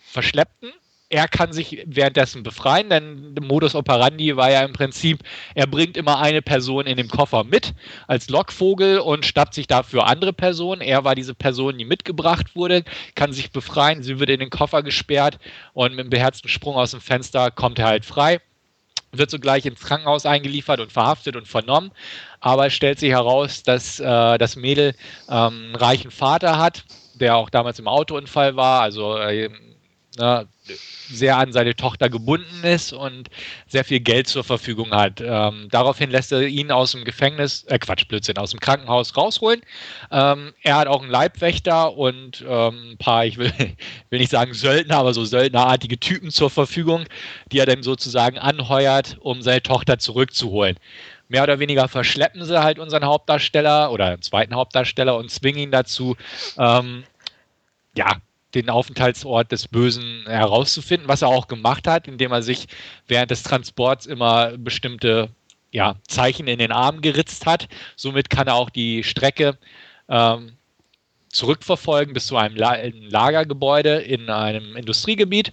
[0.02, 0.72] Verschleppten.
[1.12, 5.24] Er kann sich währenddessen befreien, denn der Modus operandi war ja im Prinzip,
[5.56, 7.74] er bringt immer eine Person in dem Koffer mit
[8.08, 10.82] als Lockvogel und schnappt sich dafür andere Personen.
[10.82, 12.84] Er war diese Person, die mitgebracht wurde,
[13.16, 15.40] kann sich befreien, sie wird in den Koffer gesperrt
[15.74, 18.40] und mit einem beherzten Sprung aus dem Fenster kommt er halt frei
[19.12, 21.92] wird sogleich ins Krankenhaus eingeliefert und verhaftet und vernommen.
[22.40, 24.96] Aber es stellt sich heraus, dass äh, das Mädel
[25.30, 29.50] ähm, einen reichen Vater hat, der auch damals im Autounfall war, also äh,
[30.18, 30.48] ne,
[31.10, 33.30] sehr an seine Tochter gebunden ist und
[33.68, 35.22] sehr viel Geld zur Verfügung hat.
[35.22, 39.62] Ähm, daraufhin lässt er ihn aus dem Gefängnis, äh Quatsch, Blödsinn, aus dem Krankenhaus rausholen.
[40.12, 43.52] Ähm, er hat auch einen Leibwächter und ähm, ein paar, ich will,
[44.10, 47.06] will nicht sagen Söldner, aber so söldnerartige Typen zur Verfügung,
[47.52, 50.78] die er dann sozusagen anheuert, um seine Tochter zurückzuholen
[51.32, 56.18] mehr oder weniger verschleppen sie halt unseren Hauptdarsteller oder zweiten Hauptdarsteller und zwingen ihn dazu,
[56.58, 57.04] ähm,
[57.96, 58.18] ja,
[58.56, 62.68] den Aufenthaltsort des Bösen herauszufinden, was er auch gemacht hat, indem er sich
[63.08, 65.30] während des Transports immer bestimmte
[65.72, 67.68] ja, Zeichen in den Arm geritzt hat.
[67.96, 69.58] Somit kann er auch die Strecke
[70.08, 70.54] ähm,
[71.30, 72.78] zurückverfolgen bis zu einem La
[73.10, 75.52] Lagergebäude in einem Industriegebiet.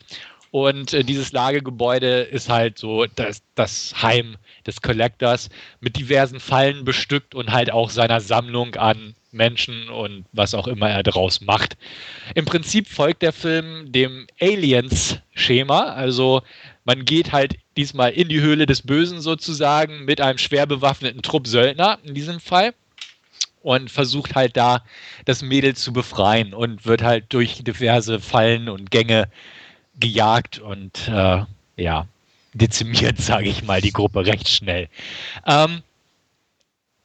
[0.50, 6.84] Und äh, dieses Lagergebäude ist halt so das, das Heim des Collectors mit diversen Fallen
[6.84, 11.76] bestückt und halt auch seiner Sammlung an Menschen und was auch immer er daraus macht.
[12.34, 16.42] Im Prinzip folgt der Film dem Aliens-Schema, also
[16.84, 21.48] Man geht halt diesmal in die Höhle des Bösen sozusagen mit einem schwer bewaffneten Trupp
[21.48, 22.74] Söldner in diesem Fall
[23.62, 24.82] und versucht halt da
[25.24, 29.28] das Mädel zu befreien und wird halt durch diverse Fallen und Gänge
[29.98, 31.42] gejagt und äh,
[31.76, 32.06] ja,
[32.54, 34.88] dezimiert, sage ich mal, die Gruppe recht schnell.
[35.44, 35.82] Ähm,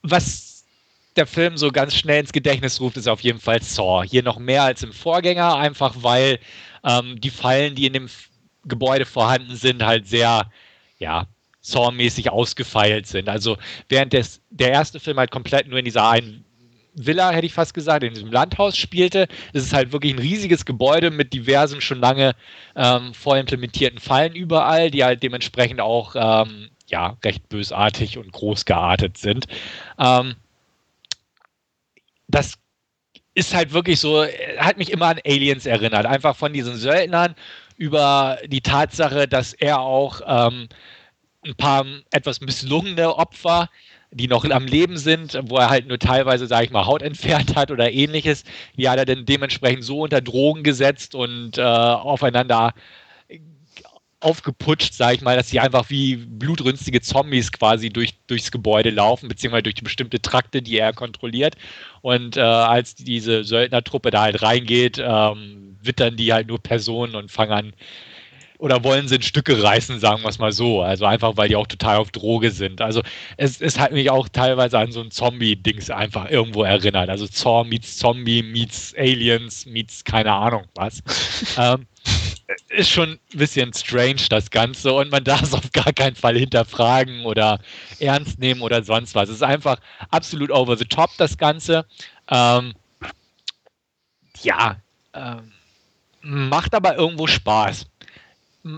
[0.03, 0.50] was
[1.15, 4.03] der Film so ganz schnell ins Gedächtnis ruft, ist auf jeden Fall Saw.
[4.07, 6.39] Hier noch mehr als im Vorgänger, einfach weil
[6.83, 8.09] ähm, die Fallen, die in dem
[8.65, 10.49] Gebäude vorhanden sind, halt sehr,
[10.99, 11.27] ja,
[11.61, 13.29] Saw-mäßig ausgefeilt sind.
[13.29, 16.43] Also während des, der erste Film halt komplett nur in dieser einen
[16.93, 19.27] Villa, hätte ich fast gesagt, in diesem Landhaus spielte.
[19.53, 22.33] Es ist halt wirklich ein riesiges Gebäude mit diversen, schon lange
[22.75, 29.17] ähm, vorimplementierten Fallen überall, die halt dementsprechend auch ähm, ja, recht bösartig und groß geartet
[29.17, 29.45] sind.
[29.97, 30.35] Ähm,
[32.31, 32.55] das
[33.33, 34.25] ist halt wirklich so,
[34.57, 36.05] hat mich immer an Aliens erinnert.
[36.05, 37.35] Einfach von diesen Söldnern
[37.77, 40.67] über die Tatsache, dass er auch ähm,
[41.45, 43.69] ein paar etwas misslungene Opfer
[44.11, 47.55] die noch am Leben sind, wo er halt nur teilweise, sage ich mal, Haut entfernt
[47.55, 48.43] hat oder ähnliches,
[48.77, 52.73] die hat er dann dementsprechend so unter Drogen gesetzt und äh, aufeinander
[54.21, 59.27] aufgeputscht, sage ich mal, dass sie einfach wie blutrünstige Zombies quasi durch, durchs Gebäude laufen,
[59.27, 61.55] beziehungsweise durch die bestimmte Trakte, die er kontrolliert.
[62.01, 67.31] Und äh, als diese Söldnertruppe da halt reingeht, ähm, wittern die halt nur Personen und
[67.31, 67.73] fangen an,
[68.61, 70.83] oder wollen sie in Stücke reißen, sagen wir es mal so.
[70.83, 72.79] Also einfach, weil die auch total auf Droge sind.
[72.79, 73.01] Also
[73.35, 77.09] es, es hat mich auch teilweise an so ein Zombie-Dings einfach irgendwo erinnert.
[77.09, 81.01] Also Zor meets Zombie meets Aliens meets keine Ahnung was.
[81.57, 81.87] ähm,
[82.69, 84.93] ist schon ein bisschen strange, das Ganze.
[84.93, 87.59] Und man darf es auf gar keinen Fall hinterfragen oder
[87.99, 89.29] ernst nehmen oder sonst was.
[89.29, 91.85] Es ist einfach absolut over the top, das Ganze.
[92.29, 92.73] Ähm,
[94.41, 94.77] ja,
[95.13, 95.51] ähm,
[96.21, 97.85] macht aber irgendwo Spaß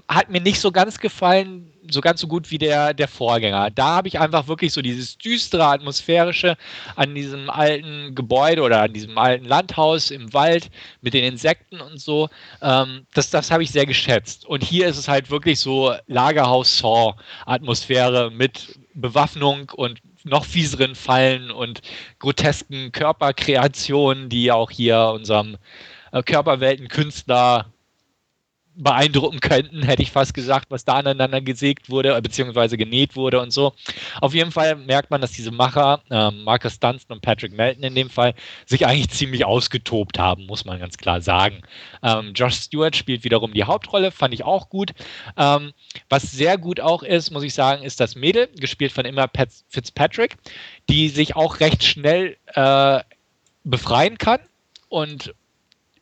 [0.08, 3.70] hat mir nicht so ganz gefallen, so ganz so gut wie der, der Vorgänger.
[3.72, 6.58] Da habe ich einfach wirklich so dieses düstere, atmosphärische
[6.96, 10.70] an diesem alten Gebäude oder an diesem alten Landhaus im Wald
[11.02, 12.30] mit den Insekten und so.
[12.62, 14.46] Ähm, das das habe ich sehr geschätzt.
[14.46, 21.82] Und hier ist es halt wirklich so Lagerhaus-Saw-Atmosphäre mit Bewaffnung und noch fieseren Fallen und
[22.20, 25.58] grotesken Körperkreationen, die auch hier unserem
[26.12, 27.73] äh, Körperweltenkünstler
[28.76, 33.52] beeindrucken könnten, hätte ich fast gesagt, was da aneinander gesägt wurde, beziehungsweise genäht wurde und
[33.52, 33.74] so.
[34.22, 37.96] Auf jeden Fall merkt man, dass diese Macher, äh, Marcus Dunstan und Patrick Melton in
[37.96, 38.34] dem Fall,
[38.66, 41.62] sich eigentlich ziemlich ausgetobt haben, muss man ganz klar sagen.
[42.02, 44.94] Ähm, Josh Stewart spielt wiederum die Hauptrolle, fand ich auch gut.
[45.38, 45.74] Ähm,
[46.10, 49.28] was sehr gut auch ist, muss ich sagen, ist das Mädel, gespielt von Emma
[49.70, 50.38] Fitzpatrick,
[50.90, 53.00] die sich auch recht schnell äh,
[53.64, 54.40] befreien kann
[54.90, 55.34] und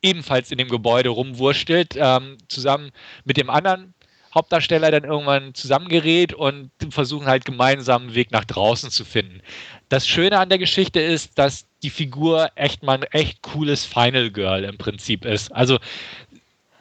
[0.02, 2.92] ebenfalls in dem Gebäude rumwurschtelt, ähm, zusammen
[3.24, 3.94] mit dem anderen
[4.34, 9.42] Hauptdarsteller dann irgendwann zusammengerät und versuchen halt gemeinsam einen Weg nach draußen zu finden.
[9.90, 14.32] Das Schöne an der Geschichte ist, dass die Figur echt mal ein echt cooles Final
[14.32, 15.52] Girl im Prinzip ist.
[15.52, 15.80] Also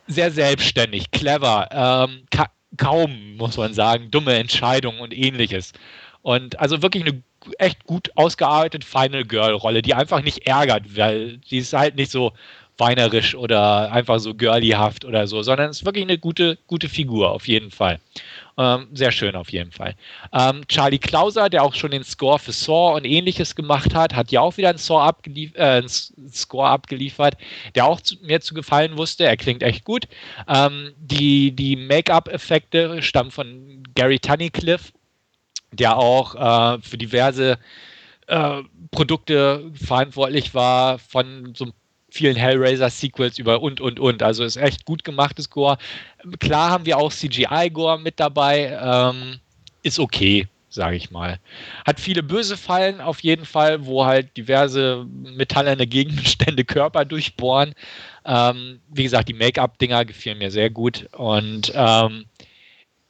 [0.07, 5.73] sehr selbstständig, clever, ähm, ka kaum, muss man sagen, dumme Entscheidungen und ähnliches.
[6.23, 7.23] Und also wirklich eine
[7.59, 12.11] echt gut ausgearbeitete Final Girl Rolle, die einfach nicht ärgert, weil die ist halt nicht
[12.11, 12.33] so
[12.81, 17.47] weinerisch oder einfach so girlyhaft oder so, sondern ist wirklich eine gute, gute Figur auf
[17.47, 18.01] jeden Fall.
[18.59, 19.95] Ähm, sehr schön auf jeden Fall.
[20.33, 24.33] Ähm, Charlie Klauser, der auch schon den Score für Saw und ähnliches gemacht hat, hat
[24.33, 27.37] ja auch wieder einen, Saw abgelief äh, einen Score abgeliefert,
[27.75, 29.25] der auch zu, mir zu gefallen wusste.
[29.25, 30.09] Er klingt echt gut.
[30.49, 34.93] Ähm, die die Make-up-Effekte stammen von Gary Tunnicliffe,
[35.73, 37.59] der auch äh, für diverse
[38.27, 41.75] äh, Produkte verantwortlich war, von so einem
[42.11, 44.23] vielen Hellraiser-Sequels über und, und, und.
[44.23, 45.79] Also ist echt gut gemachtes Gore.
[46.39, 48.79] Klar haben wir auch CGI-Gore mit dabei.
[48.83, 49.41] Ähm,
[49.83, 51.39] ist okay, sage ich mal.
[51.87, 57.75] Hat viele böse Fallen auf jeden Fall, wo halt diverse metallene Gegenstände Körper durchbohren.
[58.25, 61.09] Ähm, wie gesagt, die Make-up-Dinger gefielen mir sehr gut.
[61.13, 62.27] Und ähm,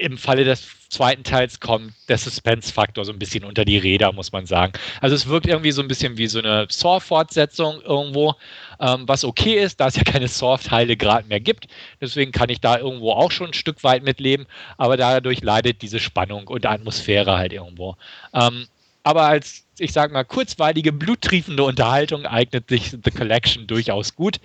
[0.00, 4.32] im Falle des zweiten Teils kommt der Suspense-Faktor so ein bisschen unter die Räder, muss
[4.32, 4.72] man sagen.
[5.00, 8.34] Also es wirkt irgendwie so ein bisschen wie so eine Saw-Fortsetzung irgendwo,
[8.80, 11.68] ähm, was okay ist, da es ja keine Saw-Teile gerade mehr gibt.
[12.00, 14.46] Deswegen kann ich da irgendwo auch schon ein Stück weit mitleben,
[14.78, 17.96] aber dadurch leidet diese Spannung und Atmosphäre halt irgendwo.
[18.34, 18.66] Ähm,
[19.02, 24.40] aber als, ich sag mal, kurzweilige, bluttriefende Unterhaltung eignet sich The Collection durchaus gut.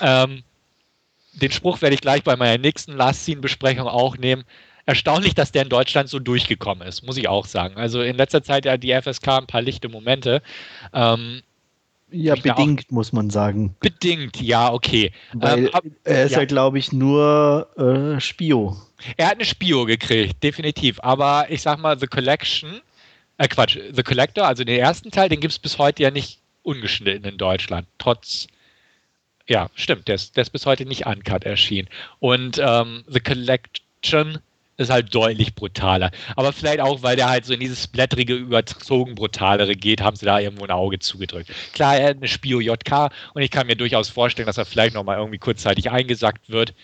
[0.00, 0.42] Ähm,
[1.32, 4.44] den Spruch werde ich gleich bei meiner nächsten Last Scene-Besprechung auch nehmen
[4.90, 7.76] erstaunlich, dass der in Deutschland so durchgekommen ist, muss ich auch sagen.
[7.76, 10.42] Also in letzter Zeit ja die FSK ein paar lichte Momente.
[10.92, 11.42] Ähm,
[12.10, 13.76] ja, bedingt, auch, muss man sagen.
[13.78, 15.12] Bedingt, ja, okay.
[15.32, 18.76] Weil ähm, er ist ja, ja glaube ich, nur äh, Spio.
[19.16, 20.98] Er hat eine Spio gekriegt, definitiv.
[21.02, 22.80] Aber ich sag mal, The Collection,
[23.38, 26.40] äh Quatsch, The Collector, also den ersten Teil, den gibt es bis heute ja nicht
[26.62, 27.86] ungeschnitten in Deutschland.
[27.98, 28.48] Trotz,
[29.46, 31.88] ja, stimmt, der ist, der ist bis heute nicht uncut erschienen.
[32.18, 34.40] Und ähm, The Collection
[34.80, 36.10] ist halt deutlich brutaler.
[36.36, 40.26] Aber vielleicht auch, weil der halt so in dieses blättrige, überzogen brutalere geht, haben sie
[40.26, 41.50] da irgendwo ein Auge zugedrückt.
[41.72, 44.94] Klar, er hat eine Spio JK und ich kann mir durchaus vorstellen, dass er vielleicht
[44.94, 46.74] nochmal irgendwie kurzzeitig eingesackt wird.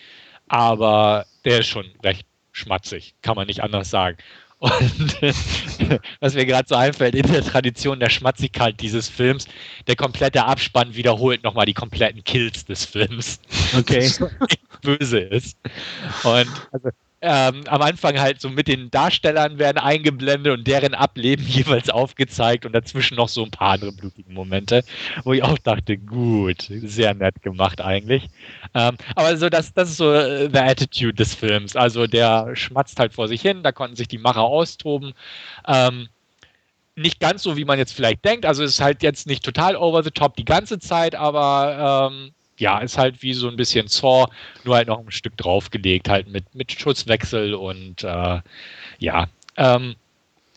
[0.47, 4.17] Aber der ist schon recht schmatzig, kann man nicht anders sagen.
[4.59, 4.71] Und
[6.19, 9.47] was mir gerade so einfällt, in der Tradition der Schmatzigkeit dieses Films,
[9.85, 13.39] der komplette Abspann wiederholt nochmal die kompletten Kills des Films.
[13.77, 14.09] Okay.
[14.81, 15.57] böse ist.
[16.23, 16.89] Und also,
[17.21, 22.65] ähm, am Anfang halt so mit den Darstellern werden eingeblendet und deren Ableben jeweils aufgezeigt
[22.65, 24.83] und dazwischen noch so ein paar andere blutige Momente,
[25.23, 28.29] wo ich auch dachte, gut, sehr nett gemacht eigentlich.
[28.75, 31.75] Ähm, aber so das, das ist so äh, the attitude des Films.
[31.75, 35.13] Also der schmatzt halt vor sich hin, da konnten sich die Macher austoben.
[35.67, 36.09] Ähm,
[36.95, 38.45] nicht ganz so, wie man jetzt vielleicht denkt.
[38.45, 42.31] Also es ist halt jetzt nicht total over the top die ganze Zeit, aber ähm,
[42.57, 44.27] ja, ist halt wie so ein bisschen Saw,
[44.63, 48.39] nur halt noch ein Stück draufgelegt, halt mit, mit Schutzwechsel und äh,
[48.99, 49.27] ja.
[49.57, 49.95] Ähm,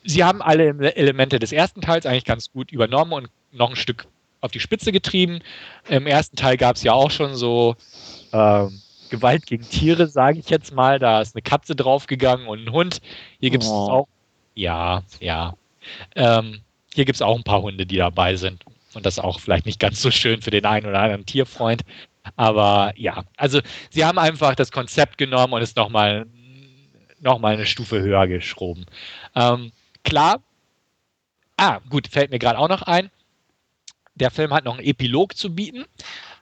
[0.05, 4.07] sie haben alle Elemente des ersten Teils eigentlich ganz gut übernommen und noch ein Stück
[4.41, 5.41] auf die Spitze getrieben.
[5.89, 7.77] Im ersten Teil gab es ja auch schon so
[8.33, 8.81] ähm,
[9.11, 10.99] Gewalt gegen Tiere, sage ich jetzt mal.
[10.99, 13.01] Da ist eine Katze draufgegangen und ein Hund.
[13.41, 13.91] Hier gibt es oh.
[13.91, 14.09] auch.
[14.55, 15.55] Ja, ja.
[16.15, 16.61] Ähm,
[16.95, 18.65] hier gibt es auch ein paar Hunde, die dabei sind.
[18.95, 21.83] Und das auch vielleicht nicht ganz so schön für den einen oder anderen Tierfreund.
[22.37, 23.61] Aber ja, also
[23.91, 26.27] sie haben einfach das Konzept genommen und es nochmal
[27.21, 28.87] noch mal eine Stufe höher geschoben.
[29.35, 29.73] Ähm,
[30.05, 30.43] klar,
[31.57, 33.11] ah, gut, fällt mir gerade auch noch ein.
[34.15, 35.85] Der Film hat noch einen Epilog zu bieten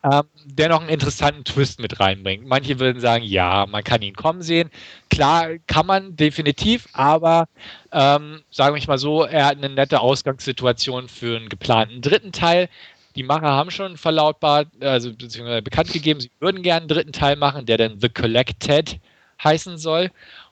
[0.04, 2.46] ähm, der noch einen interessanten Twist mit reinbringt.
[2.46, 4.70] Manche würden sagen, ja, man kann ihn kommen sehen.
[5.10, 7.48] Klar, kann man definitiv, aber
[7.92, 12.68] ähm, sagen wir mal so, er hat eine nette Ausgangssituation für einen geplanten dritten Teil.
[13.16, 17.36] Die Macher haben schon verlautbart, also beziehungsweise bekannt gegeben, sie würden gerne einen dritten Teil
[17.36, 19.00] machen, der dann The Collected
[19.42, 20.10] heißen soll.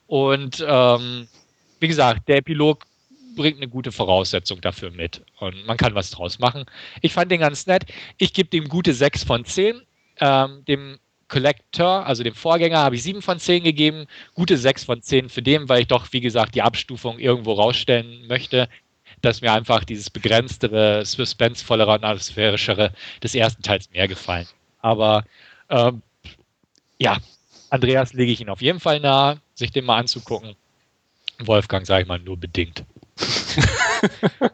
[0.08, 1.28] Und ähm,
[1.78, 2.84] wie gesagt, der Epilog
[3.36, 5.22] bringt eine gute Voraussetzung dafür mit.
[5.38, 6.64] Und man kann was draus machen.
[7.02, 7.86] Ich fand den ganz nett.
[8.18, 9.80] Ich gebe dem gute 6 von 10.
[10.20, 14.06] Ähm, dem Collector, also dem Vorgänger, habe ich 7 von 10 gegeben.
[14.34, 18.26] Gute 6 von 10 für den, weil ich doch, wie gesagt, die Abstufung irgendwo rausstellen
[18.26, 18.68] möchte,
[19.22, 24.46] dass mir einfach dieses begrenztere, suspensevollere und atmosphärischere des ersten Teils mehr gefallen.
[24.80, 25.24] Aber
[25.68, 26.02] ähm,
[26.98, 27.18] ja,
[27.70, 30.54] Andreas lege ich ihn auf jeden Fall nahe, sich den mal anzugucken.
[31.38, 32.84] Wolfgang, sage ich mal, nur bedingt.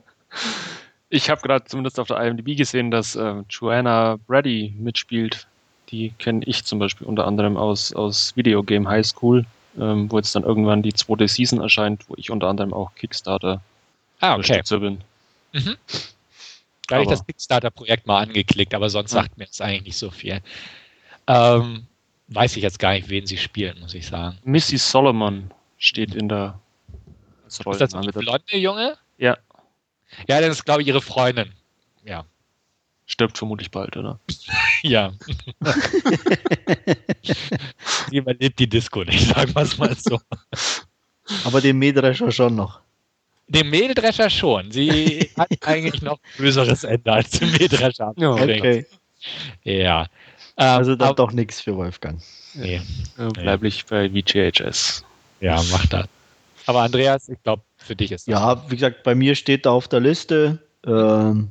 [1.09, 5.47] ich habe gerade zumindest auf der IMDb gesehen, dass äh, Joanna Brady mitspielt.
[5.91, 9.45] Die kenne ich zum Beispiel unter anderem aus, aus Videogame High School,
[9.79, 13.61] ähm, wo jetzt dann irgendwann die zweite Season erscheint, wo ich unter anderem auch Kickstarter
[14.21, 14.63] ah, okay.
[14.71, 14.99] bin.
[15.53, 15.77] Mhm.
[16.89, 20.11] Da habe ich das Kickstarter-Projekt mal angeklickt, aber sonst sagt mir das eigentlich nicht so
[20.11, 20.41] viel.
[21.27, 21.87] Ähm,
[22.29, 24.39] weiß ich jetzt gar nicht, wen sie spielen, muss ich sagen.
[24.45, 26.59] Missy Solomon steht in der
[27.61, 28.97] ist das die blonde Junge?
[29.19, 29.37] Ja.
[30.29, 31.53] Ja, das ist, glaube ich, ihre Freundin.
[32.05, 32.25] Ja.
[33.07, 34.19] Stirbt vermutlich bald, oder?
[34.83, 35.13] ja.
[38.11, 40.21] Sie überlebt die Disco nicht, sagen wir es mal so.
[41.45, 42.81] Aber den Mähdrescher schon noch.
[43.49, 44.71] Den Mähdrescher schon.
[44.71, 48.13] Sie hat eigentlich noch ein böseres Ende als den Mähdrescher.
[48.17, 48.87] Ja, okay.
[49.63, 50.03] Ja.
[50.57, 52.23] Ähm, also dann doch nichts für Wolfgang.
[52.55, 52.81] Nee.
[53.19, 55.05] Ja, bleib ich bei VGHS.
[55.41, 56.07] Ja, mach das.
[56.67, 58.33] Aber Andreas, ich glaube, für dich ist das.
[58.33, 60.59] Ja, wie gesagt, bei mir steht da auf der Liste.
[60.87, 61.51] Ähm,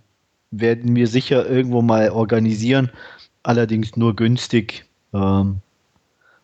[0.52, 2.92] werden wir sicher irgendwo mal organisieren.
[3.44, 4.86] Allerdings nur günstig.
[5.14, 5.62] Ähm,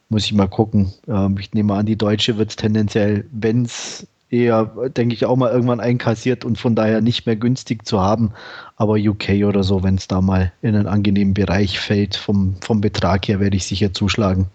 [0.09, 0.93] muss ich mal gucken.
[1.07, 5.35] Ähm, ich nehme an, die Deutsche wird es tendenziell, wenn es eher, denke ich, auch
[5.35, 8.33] mal irgendwann einkassiert und von daher nicht mehr günstig zu haben.
[8.75, 12.81] Aber UK oder so, wenn es da mal in einen angenehmen Bereich fällt, vom, vom
[12.81, 14.47] Betrag her, werde ich sicher zuschlagen.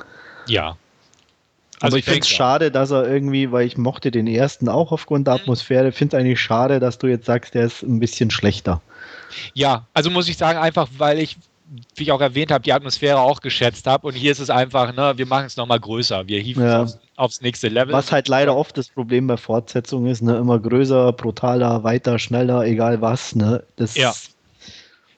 [0.46, 0.76] Ja,
[1.82, 4.68] also Aber ich, ich finde es schade, dass er irgendwie, weil ich mochte den ersten
[4.68, 5.40] auch aufgrund der mhm.
[5.40, 8.80] Atmosphäre, finde es eigentlich schade, dass du jetzt sagst, der ist ein bisschen schlechter.
[9.54, 11.38] Ja, also muss ich sagen, einfach weil ich,
[11.96, 14.94] wie ich auch erwähnt habe, die Atmosphäre auch geschätzt habe und hier ist es einfach,
[14.94, 16.82] ne, wir machen es nochmal größer, wir hieven ja.
[16.82, 17.92] es aufs, aufs, nächste Level.
[17.92, 22.64] Was halt leider oft das Problem bei Fortsetzungen ist, ne, immer größer, brutaler, weiter, schneller,
[22.64, 24.14] egal was, ne, das ja.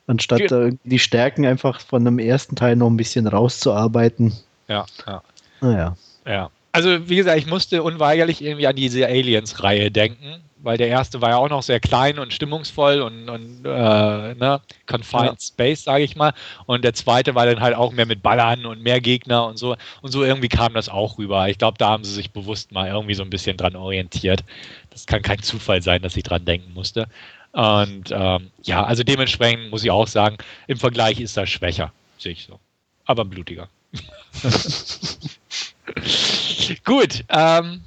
[0.07, 4.33] anstatt da die Stärken einfach von dem ersten Teil noch ein bisschen rauszuarbeiten.
[4.69, 5.23] Ja, ja.
[5.61, 5.97] Naja.
[6.27, 6.51] Ja.
[6.73, 11.31] Also, wie gesagt, ich musste unweigerlich irgendwie an diese Aliens-Reihe denken, weil der erste war
[11.31, 15.37] ja auch noch sehr klein und stimmungsvoll und, und äh, ne, Confined ja.
[15.41, 16.33] Space, sage ich mal.
[16.67, 19.77] Und der zweite war dann halt auch mehr mit Ballern und mehr Gegner und so.
[20.01, 21.49] Und so irgendwie kam das auch rüber.
[21.49, 24.43] Ich glaube, da haben sie sich bewusst mal irgendwie so ein bisschen dran orientiert.
[24.91, 27.07] Das kann kein Zufall sein, dass ich dran denken musste.
[27.53, 32.33] Und ähm, ja, also dementsprechend muss ich auch sagen, im Vergleich ist das schwächer, sehe
[32.33, 32.59] ich so.
[33.05, 33.69] Aber blutiger.
[36.85, 37.83] Gut, ähm,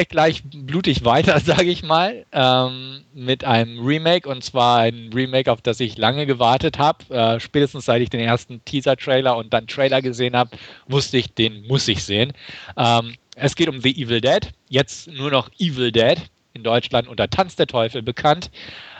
[0.00, 5.50] ich gleich blutig weiter, sage ich mal, ähm, mit einem Remake und zwar ein Remake,
[5.50, 7.14] auf das ich lange gewartet habe.
[7.14, 11.66] Äh, spätestens seit ich den ersten Teaser-Trailer und dann Trailer gesehen habe, wusste ich, den
[11.66, 12.32] muss ich sehen.
[12.76, 16.18] Ähm, es geht um The Evil Dead, jetzt nur noch Evil Dead,
[16.52, 18.50] in Deutschland unter Tanz der Teufel bekannt.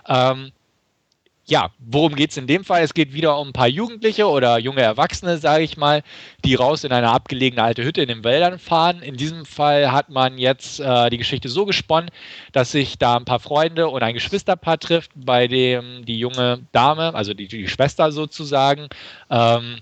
[0.08, 0.52] Ähm,
[1.44, 2.82] ja, worum geht es in dem Fall?
[2.82, 6.02] Es geht wieder um ein paar Jugendliche oder junge Erwachsene, sage ich mal,
[6.44, 9.02] die raus in eine abgelegene alte Hütte in den Wäldern fahren.
[9.02, 12.10] In diesem Fall hat man jetzt äh, die Geschichte so gesponnen,
[12.52, 17.14] dass sich da ein paar Freunde und ein Geschwisterpaar trifft, bei dem die junge Dame,
[17.14, 18.88] also die, die Schwester sozusagen,
[19.28, 19.78] ähm,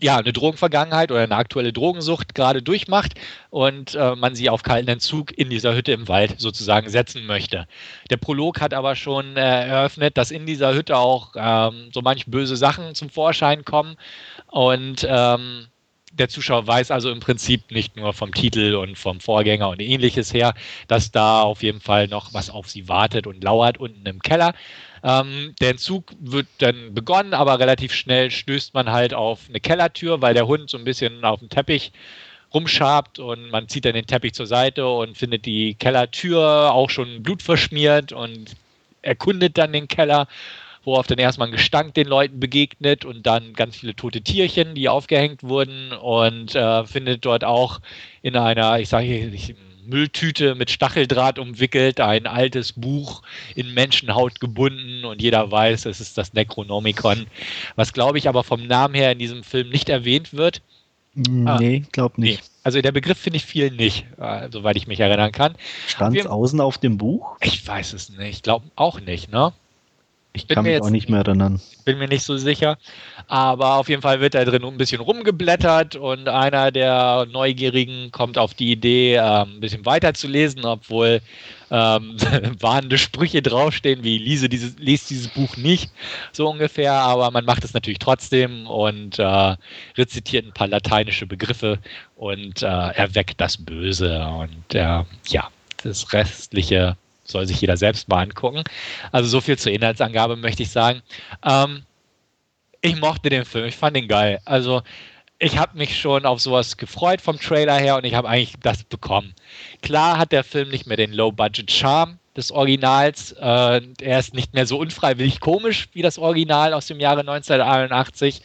[0.00, 3.14] ja, eine Drogenvergangenheit oder eine aktuelle Drogensucht gerade durchmacht
[3.50, 7.66] und äh, man sie auf kalten Entzug in dieser Hütte im Wald sozusagen setzen möchte.
[8.10, 12.26] Der Prolog hat aber schon äh, eröffnet, dass in dieser Hütte auch ähm, so manch
[12.26, 13.96] böse Sachen zum Vorschein kommen
[14.46, 15.66] und ähm,
[16.12, 20.32] der Zuschauer weiß also im Prinzip nicht nur vom Titel und vom Vorgänger und ähnliches
[20.32, 20.54] her,
[20.86, 24.54] dass da auf jeden Fall noch was auf sie wartet und lauert unten im Keller.
[25.02, 30.22] Ähm, der Entzug wird dann begonnen, aber relativ schnell stößt man halt auf eine Kellertür,
[30.22, 31.92] weil der Hund so ein bisschen auf dem Teppich
[32.52, 37.22] rumschabt und man zieht dann den Teppich zur Seite und findet die Kellertür auch schon
[37.22, 38.56] blutverschmiert und
[39.02, 40.28] erkundet dann den Keller,
[40.84, 44.88] worauf dann erstmal ein Gestank den Leuten begegnet und dann ganz viele tote Tierchen, die
[44.88, 47.80] aufgehängt wurden und äh, findet dort auch
[48.22, 49.54] in einer, ich sage ich,
[49.88, 53.22] Mülltüte mit Stacheldraht umwickelt, ein altes Buch
[53.54, 57.26] in Menschenhaut gebunden und jeder weiß, es ist das Necronomicon,
[57.76, 60.62] was glaube ich aber vom Namen her in diesem Film nicht erwähnt wird.
[61.14, 62.42] Nee, ah, glaub nicht.
[62.42, 62.48] Nee.
[62.62, 65.54] Also der Begriff finde ich viel nicht, äh, soweit ich mich erinnern kann.
[65.86, 67.36] Stand es außen auf dem Buch?
[67.40, 68.28] Ich weiß es nicht.
[68.28, 69.52] Ich glaube auch nicht, ne?
[70.32, 71.60] Ich kann mich jetzt, auch nicht mehr erinnern.
[71.84, 72.78] Bin mir nicht so sicher.
[73.26, 78.38] Aber auf jeden Fall wird da drin ein bisschen rumgeblättert und einer der Neugierigen kommt
[78.38, 81.20] auf die Idee, ähm, ein bisschen weiter zu lesen, obwohl
[81.70, 82.16] ähm,
[82.60, 85.90] warnende Sprüche draufstehen, wie lese dieses, lese dieses Buch nicht,
[86.32, 86.92] so ungefähr.
[86.92, 89.56] Aber man macht es natürlich trotzdem und äh,
[89.96, 91.78] rezitiert ein paar lateinische Begriffe
[92.16, 94.26] und äh, erweckt das Böse.
[94.26, 95.50] Und äh, ja,
[95.82, 96.96] das restliche
[97.30, 98.64] soll sich jeder selbst mal angucken.
[99.12, 101.02] Also so viel zur Inhaltsangabe möchte ich sagen.
[101.44, 101.82] Ähm,
[102.80, 104.38] ich mochte den Film, ich fand ihn geil.
[104.44, 104.82] Also
[105.38, 108.82] ich habe mich schon auf sowas gefreut vom Trailer her und ich habe eigentlich das
[108.84, 109.34] bekommen.
[109.82, 113.32] Klar hat der Film nicht mehr den Low-Budget-Charme des Originals.
[113.32, 118.42] Äh, er ist nicht mehr so unfreiwillig komisch wie das Original aus dem Jahre 1981.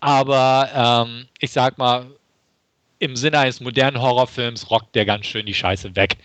[0.00, 2.06] Aber ähm, ich sag mal,
[3.00, 6.18] im Sinne eines modernen Horrorfilms rockt der ganz schön die Scheiße weg.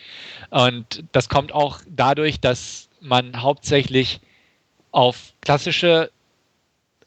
[0.54, 4.22] Und das kommt auch dadurch, dass man hauptsächlich
[4.91, 6.12] auf klassische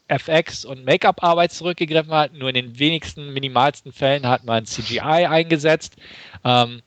[0.08, 2.32] FX und Make-up-Arbeit zurückgegriffen hat.
[2.32, 5.94] Nur in den wenigsten, minimalsten Fällen hat man CGI eingesetzt.
[6.42, 6.82] Ähm,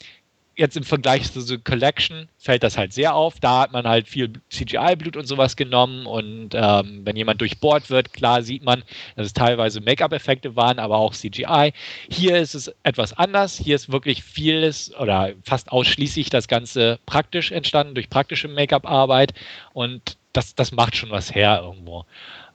[0.59, 3.39] jetzt im Vergleich zu The Collection fällt das halt sehr auf.
[3.39, 8.11] Da hat man halt viel CGI-Blut und sowas genommen und ähm, wenn jemand durchbohrt wird,
[8.11, 8.83] klar sieht man,
[9.15, 11.71] dass es teilweise Make-up-Effekte waren, aber auch CGI.
[12.09, 13.57] Hier ist es etwas anders.
[13.57, 19.33] Hier ist wirklich vieles oder fast ausschließlich das Ganze praktisch entstanden durch praktische Make-up-Arbeit
[19.73, 22.05] und das, das macht schon was her irgendwo.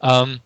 [0.02, 0.40] Ähm,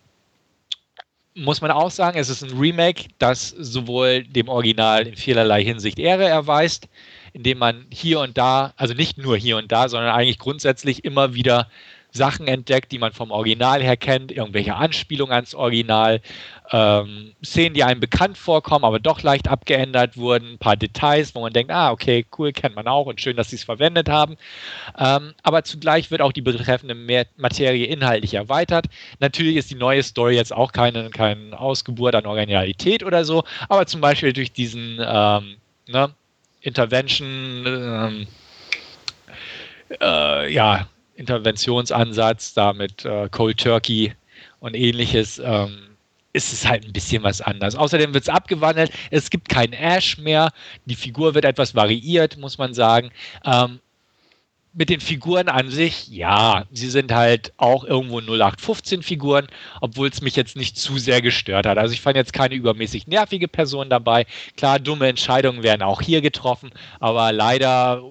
[1.35, 5.99] muss man auch sagen, es ist ein Remake, das sowohl dem Original in vielerlei Hinsicht
[5.99, 6.89] Ehre erweist,
[7.33, 11.35] indem man hier und da, also nicht nur hier und da, sondern eigentlich grundsätzlich immer
[11.35, 11.69] wieder
[12.11, 16.21] Sachen entdeckt, die man vom Original her kennt, irgendwelche Anspielungen ans Original,
[16.71, 21.41] ähm, Szenen, die einem bekannt vorkommen, aber doch leicht abgeändert wurden, ein paar Details, wo
[21.41, 24.37] man denkt, ah, okay, cool, kennt man auch und schön, dass sie es verwendet haben.
[24.99, 26.95] Ähm, aber zugleich wird auch die betreffende
[27.37, 28.87] Materie inhaltlich erweitert.
[29.21, 33.87] Natürlich ist die neue Story jetzt auch keine, keine Ausgeburt an Originalität oder so, aber
[33.87, 35.57] zum Beispiel durch diesen ähm,
[35.87, 36.11] ne,
[36.61, 38.27] Intervention, ähm,
[40.01, 44.13] äh, ja, Interventionsansatz da mit äh, Cold Turkey
[44.61, 45.89] und ähnliches, ähm,
[46.33, 47.75] ist es halt ein bisschen was anders.
[47.75, 50.53] Außerdem wird es abgewandelt, es gibt keinen Ash mehr,
[50.85, 53.11] die Figur wird etwas variiert, muss man sagen.
[53.45, 53.81] Ähm,
[54.79, 59.49] mit den Figuren an sich, ja, sie sind halt auch irgendwo 0815 Figuren,
[59.81, 61.79] obwohl es mich jetzt nicht zu sehr gestört hat.
[61.79, 64.25] Also ich fand jetzt keine übermäßig nervige Person dabei.
[64.57, 66.71] Klar, dumme Entscheidungen werden auch hier getroffen,
[67.01, 68.05] aber leider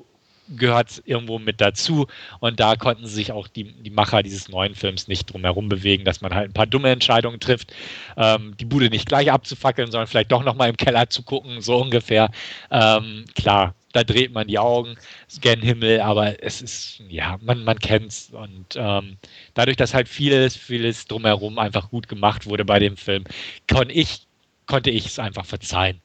[0.50, 2.08] gehört es irgendwo mit dazu.
[2.42, 6.04] Und da konnten sich auch die, die Macher dieses neuen Films nicht drum herum bewegen,
[6.04, 7.74] dass man halt ein paar dumme Entscheidungen trifft,
[8.18, 11.78] ähm, die Bude nicht gleich abzufackeln, sondern vielleicht doch nochmal im Keller zu gucken, so
[11.78, 12.30] ungefähr.
[12.72, 14.96] Ähm, klar, da dreht man die Augen,
[15.42, 18.30] gen Himmel, aber es ist, ja, man, man kennt es.
[18.30, 19.18] Und ähm,
[19.56, 23.24] dadurch, dass halt vieles, vieles drumherum einfach gut gemacht wurde bei dem Film,
[23.70, 24.28] kon ich,
[24.68, 26.00] konnte ich es einfach verzeihen.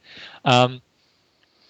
[0.44, 0.80] Ähm,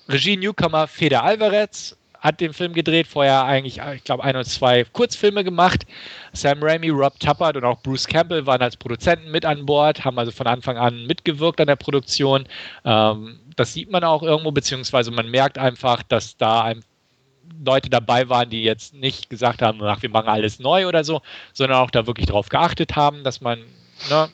[0.08, 4.84] Regie Newcomer Feder Alvarez hat den Film gedreht, vorher eigentlich, ich glaube, ein oder zwei
[4.84, 5.84] Kurzfilme gemacht.
[6.32, 10.18] Sam Raimi, Rob Tappert und auch Bruce Campbell waren als Produzenten mit an Bord, haben
[10.18, 12.46] also von Anfang an mitgewirkt an der Produktion.
[12.84, 16.84] Ähm, das sieht man auch irgendwo, beziehungsweise man merkt einfach, dass da ein
[17.64, 21.22] Leute dabei waren, die jetzt nicht gesagt haben, ach, wir machen alles neu oder so,
[21.52, 23.58] sondern auch da wirklich darauf geachtet haben, dass man,
[24.08, 24.28] ne,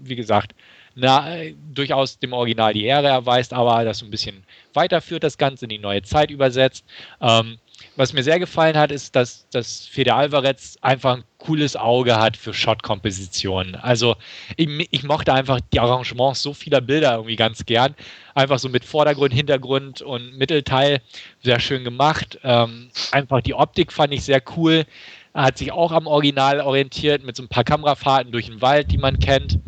[0.00, 0.54] wie gesagt,
[1.00, 1.36] na,
[1.72, 4.42] durchaus dem Original die Ehre erweist, aber das so ein bisschen
[4.74, 6.84] weiterführt, das Ganze in die neue Zeit übersetzt.
[7.20, 7.58] Ähm,
[7.94, 12.36] was mir sehr gefallen hat, ist, dass, dass Fede Alvarez einfach ein cooles Auge hat
[12.36, 13.76] für Shot-Kompositionen.
[13.76, 14.16] Also
[14.56, 17.94] ich, ich, mochte einfach die Arrangements so vieler Bilder irgendwie ganz gern.
[18.34, 21.00] Einfach so mit Vordergrund, Hintergrund und Mittelteil
[21.44, 22.40] sehr schön gemacht.
[22.42, 24.84] Ähm, einfach die Optik fand ich sehr cool.
[25.32, 28.98] Hat sich auch am Original orientiert mit so ein paar Kamerafahrten durch den Wald, die
[28.98, 29.60] man kennt.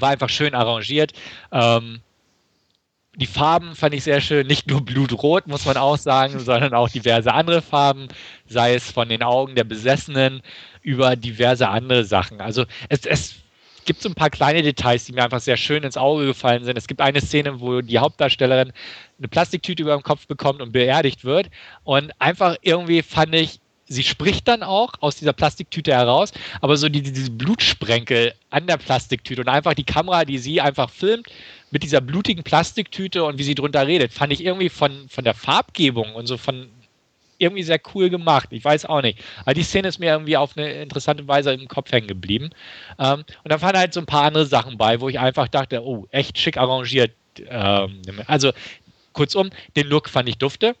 [0.00, 1.12] War einfach schön arrangiert.
[1.52, 2.00] Ähm,
[3.16, 6.88] die Farben fand ich sehr schön, nicht nur blutrot, muss man auch sagen, sondern auch
[6.88, 8.08] diverse andere Farben,
[8.46, 10.42] sei es von den Augen der Besessenen
[10.82, 12.40] über diverse andere Sachen.
[12.40, 13.34] Also es, es
[13.84, 16.78] gibt so ein paar kleine Details, die mir einfach sehr schön ins Auge gefallen sind.
[16.78, 18.72] Es gibt eine Szene, wo die Hauptdarstellerin
[19.18, 21.50] eine Plastiktüte über dem Kopf bekommt und beerdigt wird.
[21.84, 26.88] Und einfach irgendwie fand ich, sie spricht dann auch aus dieser Plastiktüte heraus, aber so
[26.88, 31.26] die, diese Blutsprenkel an der Plastiktüte und einfach die Kamera, die sie einfach filmt
[31.70, 35.34] mit dieser blutigen Plastiktüte und wie sie drunter redet, fand ich irgendwie von, von der
[35.34, 36.68] Farbgebung und so von
[37.38, 38.48] irgendwie sehr cool gemacht.
[38.50, 39.20] Ich weiß auch nicht.
[39.42, 42.50] Aber die Szene ist mir irgendwie auf eine interessante Weise im Kopf hängen geblieben.
[42.98, 45.84] Ähm, und da waren halt so ein paar andere Sachen bei, wo ich einfach dachte,
[45.84, 47.12] oh, echt schick arrangiert.
[47.48, 48.52] Ähm, also
[49.12, 50.74] kurzum, den Look fand ich dufte.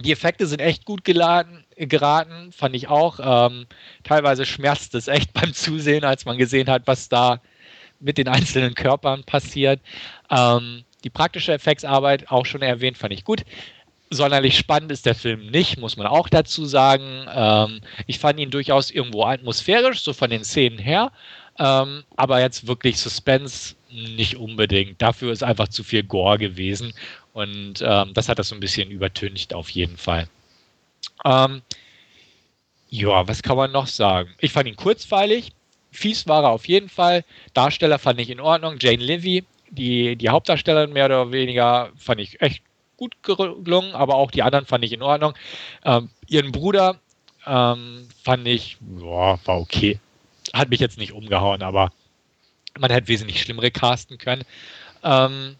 [0.00, 3.18] Die Effekte sind echt gut geladen, geraten, fand ich auch.
[3.20, 3.66] Ähm,
[4.04, 7.40] teilweise schmerzt es echt beim Zusehen, als man gesehen hat, was da
[8.00, 9.80] mit den einzelnen Körpern passiert.
[10.30, 13.44] Ähm, die praktische Effektsarbeit, auch schon erwähnt, fand ich gut.
[14.10, 17.26] Sonderlich spannend ist der Film nicht, muss man auch dazu sagen.
[17.30, 21.12] Ähm, ich fand ihn durchaus irgendwo atmosphärisch, so von den Szenen her.
[21.58, 25.02] Ähm, aber jetzt wirklich Suspense nicht unbedingt.
[25.02, 26.94] Dafür ist einfach zu viel Gore gewesen.
[27.38, 30.26] Und ähm, das hat das so ein bisschen übertüncht auf jeden Fall.
[31.24, 31.62] Ähm,
[32.90, 34.34] ja, was kann man noch sagen?
[34.40, 35.52] Ich fand ihn kurzweilig.
[35.92, 37.24] Fies war er auf jeden Fall.
[37.54, 38.78] Darsteller fand ich in Ordnung.
[38.80, 42.64] Jane Levy, die, die Hauptdarstellerin mehr oder weniger, fand ich echt
[42.96, 45.34] gut gelungen, aber auch die anderen fand ich in Ordnung.
[45.84, 46.98] Ähm, ihren Bruder
[47.46, 50.00] ähm, fand ich, boah, war okay.
[50.52, 51.92] Hat mich jetzt nicht umgehauen, aber
[52.76, 54.42] man hätte wesentlich schlimmere casten können.
[55.04, 55.54] Ähm,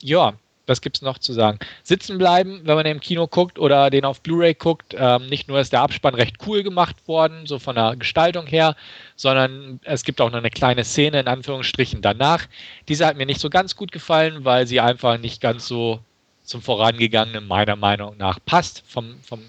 [0.00, 0.34] ja,
[0.66, 1.58] was gibt es noch zu sagen?
[1.82, 4.94] Sitzen bleiben, wenn man im Kino guckt oder den auf Blu-ray guckt.
[4.96, 8.76] Ähm, nicht nur ist der Abspann recht cool gemacht worden, so von der Gestaltung her,
[9.16, 12.46] sondern es gibt auch noch eine kleine Szene in Anführungsstrichen danach.
[12.88, 16.00] Diese hat mir nicht so ganz gut gefallen, weil sie einfach nicht ganz so
[16.44, 19.40] zum vorangegangenen meiner Meinung nach passt, vom, vom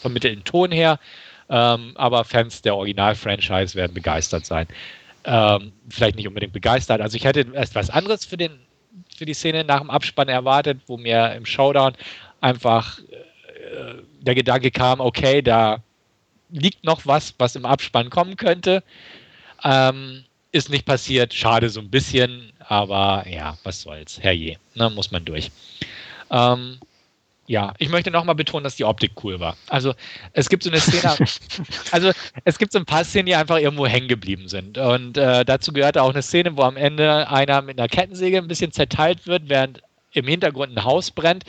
[0.00, 0.98] vermittelten Ton her.
[1.48, 4.66] Ähm, aber Fans der Original-Franchise werden begeistert sein.
[5.24, 7.00] Ähm, vielleicht nicht unbedingt begeistert.
[7.00, 8.65] Also ich hätte erst was anderes für den
[9.16, 11.94] für die Szene nach dem Abspann erwartet, wo mir im Showdown
[12.40, 15.78] einfach äh, der Gedanke kam, okay, da
[16.50, 18.82] liegt noch was, was im Abspann kommen könnte.
[19.64, 25.10] Ähm, ist nicht passiert, schade so ein bisschen, aber ja, was soll's, herrje, ne, muss
[25.10, 25.50] man durch.
[26.30, 26.78] Ähm,
[27.46, 29.56] ja, ich möchte nochmal betonen, dass die Optik cool war.
[29.68, 29.94] Also
[30.32, 31.14] es gibt so eine Szene,
[31.92, 32.10] also
[32.44, 34.78] es gibt so ein paar Szenen, die einfach irgendwo hängen geblieben sind.
[34.78, 38.48] Und äh, dazu gehörte auch eine Szene, wo am Ende einer mit einer Kettensäge ein
[38.48, 39.82] bisschen zerteilt wird, während
[40.12, 41.44] im Hintergrund ein Haus brennt.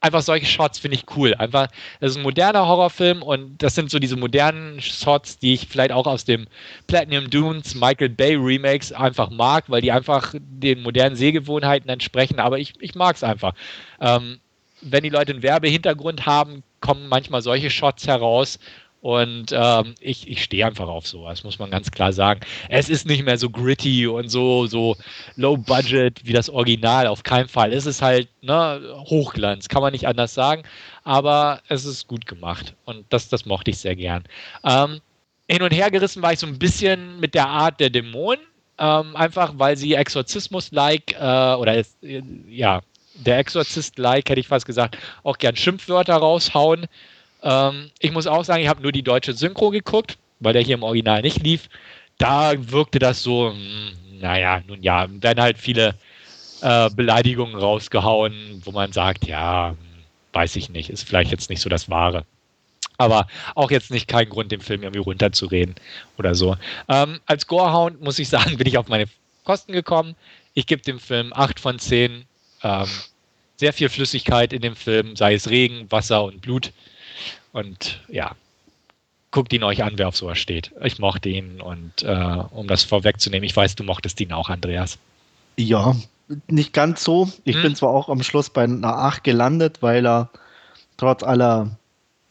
[0.00, 1.34] Einfach solche Shots finde ich cool.
[1.34, 1.68] Einfach,
[2.00, 5.92] das ist ein moderner Horrorfilm und das sind so diese modernen Shots, die ich vielleicht
[5.92, 6.46] auch aus dem
[6.86, 12.38] Platinum Dunes Michael Bay Remakes einfach mag, weil die einfach den modernen Sehgewohnheiten entsprechen.
[12.38, 13.54] Aber ich, ich mag es einfach.
[13.98, 14.40] Ähm,
[14.84, 18.58] wenn die Leute einen Werbehintergrund haben, kommen manchmal solche Shots heraus
[19.04, 22.40] Und ähm, ich, ich stehe einfach auf sowas, muss man ganz klar sagen.
[22.70, 24.96] Es ist nicht mehr so gritty und so, so
[25.36, 27.74] low budget wie das Original, auf keinen Fall.
[27.74, 28.80] Es ist halt ne,
[29.10, 30.62] Hochglanz, kann man nicht anders sagen.
[31.02, 34.24] Aber es ist gut gemacht und das, das mochte ich sehr gern.
[34.64, 35.00] Ähm,
[35.50, 38.40] hin und her gerissen war ich so ein bisschen mit der Art der Dämonen.
[38.78, 42.80] Ähm, einfach weil sie Exorzismus-like äh, oder äh, ja,
[43.14, 46.86] der Exorzist-like, hätte ich fast gesagt, auch gern Schimpfwörter raushauen.
[47.42, 50.74] Ähm, ich muss auch sagen, ich habe nur die deutsche Synchro geguckt, weil der hier
[50.74, 51.68] im Original nicht lief.
[52.18, 55.94] Da wirkte das so, mh, hm, naja, nun ja, dann halt viele
[56.62, 59.76] äh, Beleidigungen rausgehauen, wo man sagt, ja,
[60.32, 62.24] weiß ich nicht, ist vielleicht jetzt nicht so das Wahre.
[62.96, 65.74] Aber auch jetzt nicht kein Grund, den Film irgendwie runterzureden
[66.16, 66.56] oder so.
[66.88, 69.06] Ähm, als Gorehound muss ich sagen, bin ich auf meine
[69.44, 70.14] Kosten gekommen.
[70.54, 72.24] Ich gebe dem Film 8 von 10.
[72.64, 72.88] Ähm,
[73.56, 76.72] sehr viel Flüssigkeit in dem Film, sei es Regen, Wasser und Blut.
[77.52, 78.34] Und ja,
[79.30, 80.72] guckt ihn euch an, wer auf sowas steht.
[80.82, 84.98] Ich mochte ihn und äh, um das vorwegzunehmen, ich weiß, du mochtest ihn auch, Andreas.
[85.56, 85.94] Ja,
[86.48, 87.30] nicht ganz so.
[87.44, 87.62] Ich hm.
[87.62, 90.30] bin zwar auch am Schluss bei einer 8 gelandet, weil er
[90.96, 91.76] trotz aller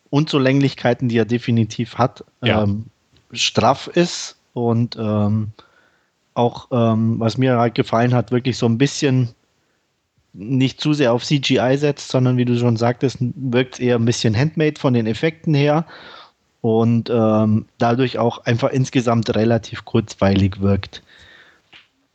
[0.10, 2.64] Unzulänglichkeiten, die er definitiv hat, ja.
[2.64, 2.86] ähm,
[3.32, 5.52] straff ist und ähm,
[6.34, 9.34] auch, ähm, was mir halt gefallen hat, wirklich so ein bisschen
[10.34, 14.06] nicht zu sehr auf CGI setzt, sondern wie du schon sagtest, wirkt es eher ein
[14.06, 15.86] bisschen handmade von den Effekten her
[16.62, 21.04] und ähm, dadurch auch einfach insgesamt relativ kurzweilig wirkt.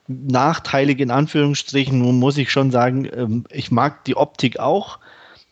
[0.09, 4.99] Nachteilig in Anführungsstrichen muss ich schon sagen, ähm, ich mag die Optik auch,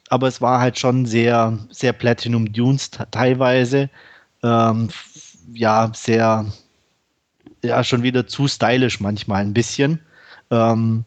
[0.08, 3.90] aber es war halt schon sehr, sehr Platinum Dunes teilweise.
[4.42, 4.88] Ähm,
[5.52, 6.46] ja, sehr,
[7.62, 10.00] ja, schon wieder zu stylisch manchmal ein bisschen.
[10.50, 11.04] Ähm,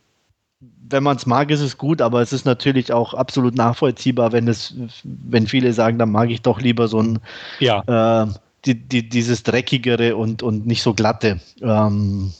[0.89, 4.47] wenn man es mag, ist es gut, aber es ist natürlich auch absolut nachvollziehbar, wenn
[4.47, 4.73] es,
[5.03, 7.19] wenn viele sagen, dann mag ich doch lieber so ein
[7.59, 8.23] ja.
[8.23, 8.27] äh,
[8.65, 11.39] die, die, dieses dreckigere und, und nicht so glatte.
[11.61, 12.33] Ähm,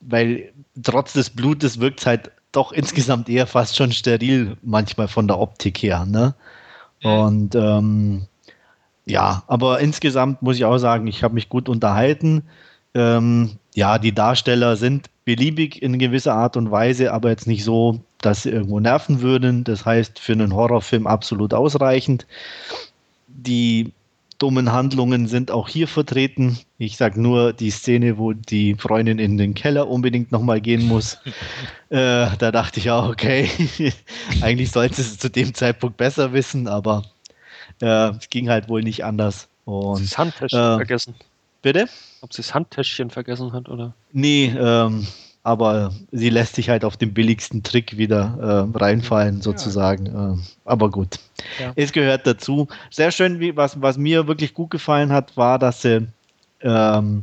[0.00, 5.26] weil trotz des Blutes wirkt es halt doch insgesamt eher fast schon steril, manchmal von
[5.26, 6.06] der Optik her.
[6.06, 6.34] Ne?
[7.02, 7.10] Mhm.
[7.10, 8.26] Und ähm,
[9.04, 12.44] ja, aber insgesamt muss ich auch sagen, ich habe mich gut unterhalten.
[12.94, 18.00] Ähm, ja, die Darsteller sind beliebig in gewisser Art und Weise, aber jetzt nicht so,
[18.22, 19.62] dass sie irgendwo nerven würden.
[19.62, 22.26] Das heißt, für einen Horrorfilm absolut ausreichend.
[23.26, 23.92] Die
[24.38, 26.58] dummen Handlungen sind auch hier vertreten.
[26.78, 31.18] Ich sage nur die Szene, wo die Freundin in den Keller unbedingt nochmal gehen muss.
[31.90, 33.50] äh, da dachte ich auch, okay,
[34.40, 37.02] eigentlich sollte es zu dem Zeitpunkt besser wissen, aber
[37.82, 39.48] äh, es ging halt wohl nicht anders.
[39.66, 41.14] Und, das Handtäschchen äh, vergessen.
[41.60, 41.86] Bitte?
[42.20, 43.94] Ob sie das Handtäschchen vergessen hat, oder?
[44.12, 45.06] Nee, ähm,
[45.42, 50.06] aber sie lässt sich halt auf den billigsten Trick wieder äh, reinfallen, sozusagen.
[50.06, 50.32] Ja.
[50.32, 51.18] Äh, aber gut,
[51.58, 51.72] ja.
[51.76, 52.68] es gehört dazu.
[52.90, 56.06] Sehr schön, wie, was, was mir wirklich gut gefallen hat, war, dass sie
[56.60, 57.22] ähm,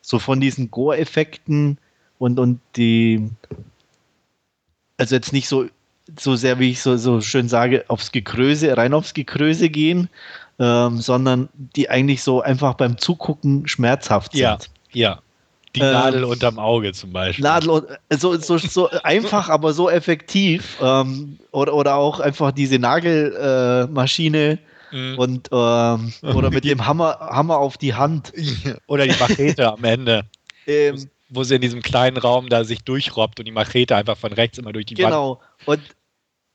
[0.00, 1.78] so von diesen Gore-Effekten
[2.18, 3.28] und, und die,
[4.98, 5.66] also jetzt nicht so,
[6.18, 10.08] so sehr, wie ich so, so schön sage, aufs Gekröse, rein aufs Gekröse gehen,
[10.58, 14.40] ähm, sondern die eigentlich so einfach beim Zugucken schmerzhaft sind.
[14.40, 14.58] Ja,
[14.92, 15.20] ja.
[15.74, 17.42] Die ähm, Nadel unterm Auge zum Beispiel.
[17.42, 20.78] Nadel, so, so, so einfach, aber so effektiv.
[20.80, 24.58] Ähm, oder, oder auch einfach diese Nagelmaschine.
[24.92, 25.18] Äh, mhm.
[25.18, 28.32] Und ähm, oder mit dem Hammer, Hammer auf die Hand.
[28.86, 30.24] Oder die Machete am Ende.
[30.66, 34.32] Ähm, wo sie in diesem kleinen Raum da sich durchrobbt und die Machete einfach von
[34.32, 35.40] rechts immer durch die genau.
[35.40, 35.40] Wand.
[35.58, 35.72] Genau.
[35.72, 35.82] Und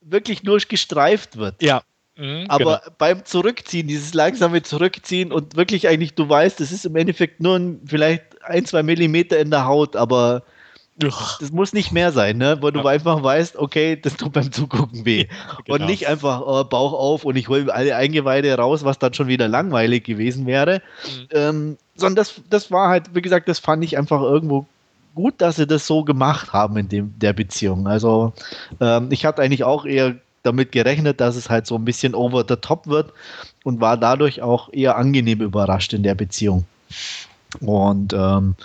[0.01, 1.61] wirklich nur gestreift wird.
[1.61, 1.81] Ja.
[2.19, 2.95] Mhm, aber genau.
[2.97, 7.55] beim Zurückziehen, dieses langsame Zurückziehen und wirklich eigentlich, du weißt, es ist im Endeffekt nur
[7.55, 10.43] ein, vielleicht ein, zwei Millimeter in der Haut, aber
[10.97, 12.57] das muss nicht mehr sein, ne?
[12.59, 12.85] Weil du ja.
[12.87, 15.27] einfach weißt, okay, das tut beim Zugucken weh.
[15.65, 15.79] genau.
[15.79, 19.27] Und nicht einfach oh, Bauch auf und ich hole alle Eingeweide raus, was dann schon
[19.27, 20.81] wieder langweilig gewesen wäre.
[21.05, 21.27] Mhm.
[21.31, 24.65] Ähm, sondern das, das war halt, wie gesagt, das fand ich einfach irgendwo
[25.15, 27.87] gut, dass sie das so gemacht haben in dem, der Beziehung.
[27.87, 28.33] Also
[28.81, 32.45] ähm, ich hatte eigentlich auch eher damit gerechnet, dass es halt so ein bisschen over
[32.47, 33.13] the top wird
[33.63, 36.65] und war dadurch auch eher angenehm überrascht in der Beziehung.
[37.59, 38.55] Und ähm,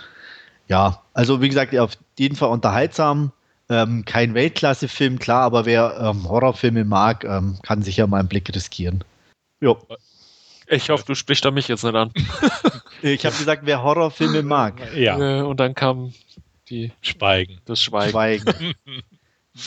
[0.67, 3.31] ja, also wie gesagt, auf jeden Fall unterhaltsam.
[3.67, 8.53] Ähm, kein Weltklasse-Film, klar, aber wer ähm, Horrorfilme mag, ähm, kann sicher mal einen Blick
[8.53, 9.03] riskieren.
[9.59, 9.79] Jo.
[10.67, 12.11] Ich hoffe, du sprichst da mich jetzt nicht an.
[13.01, 14.95] ich habe gesagt, wer Horrorfilme mag.
[14.95, 15.39] Ja.
[15.39, 16.13] Äh, und dann kam
[16.69, 17.59] die Schweigen.
[17.65, 18.11] Das Schweigen.
[18.11, 18.75] Schweigen.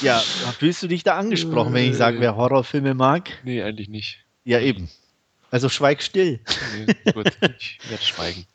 [0.03, 3.31] Ja, fühlst du dich da angesprochen, wenn ich sage, wer Horrorfilme mag?
[3.45, 4.19] Nee, eigentlich nicht.
[4.45, 4.91] Ja, eben.
[5.51, 6.41] Also schweig still.
[6.77, 8.47] Nee, gut, ich werde schweigen.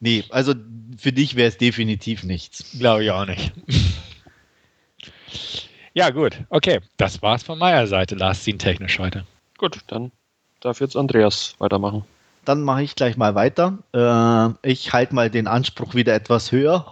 [0.00, 0.54] Nee, also
[0.96, 2.78] für dich wäre es definitiv nichts.
[2.78, 3.52] Glaube ich auch nicht.
[5.92, 6.38] ja, gut.
[6.48, 9.26] Okay, das war's von meiner Seite, Last Scene technisch heute.
[9.58, 10.12] Gut, dann
[10.60, 12.04] darf jetzt Andreas weitermachen.
[12.48, 13.78] Dann mache ich gleich mal weiter.
[13.92, 16.86] Äh, ich halte mal den Anspruch wieder etwas höher.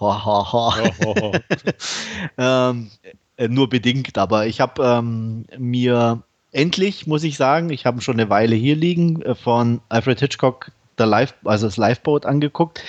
[2.39, 2.91] ähm,
[3.39, 8.21] äh, nur bedingt, aber ich habe ähm, mir endlich, muss ich sagen, ich habe schon
[8.21, 12.83] eine Weile hier liegen, äh, von Alfred Hitchcock der Live, also das Lifeboat angeguckt,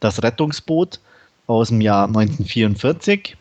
[0.00, 1.00] das Rettungsboot
[1.46, 3.36] aus dem Jahr 1944.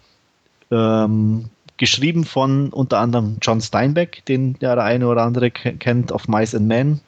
[0.72, 6.56] Ähm, geschrieben von unter anderem John Steinbeck, den der eine oder andere kennt, auf Mice
[6.56, 7.02] and Men.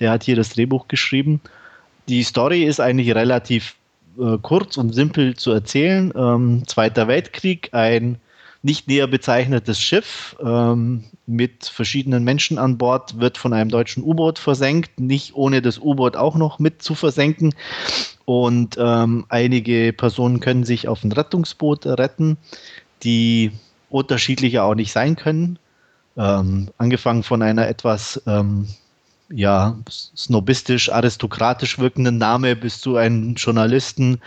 [0.00, 1.40] Der hat hier das Drehbuch geschrieben.
[2.08, 3.76] Die Story ist eigentlich relativ
[4.18, 6.12] äh, kurz und simpel zu erzählen.
[6.16, 8.18] Ähm, Zweiter Weltkrieg, ein
[8.62, 14.38] nicht näher bezeichnetes Schiff ähm, mit verschiedenen Menschen an Bord wird von einem deutschen U-Boot
[14.38, 17.54] versenkt, nicht ohne das U-Boot auch noch mit zu versenken.
[18.24, 22.38] Und ähm, einige Personen können sich auf ein Rettungsboot retten,
[23.04, 23.52] die
[23.88, 25.58] unterschiedlicher auch nicht sein können.
[26.16, 28.66] Ähm, angefangen von einer etwas ähm,
[29.28, 34.20] ja, snobistisch, aristokratisch wirkenden Name bis zu einem Journalisten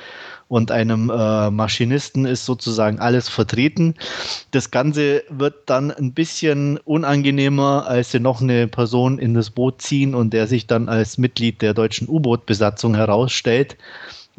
[0.50, 3.94] und einem äh, Maschinisten ist sozusagen alles vertreten.
[4.52, 9.82] Das Ganze wird dann ein bisschen unangenehmer, als sie noch eine Person in das Boot
[9.82, 13.78] ziehen und der sich dann als Mitglied der deutschen U-Boot-Besatzung herausstellt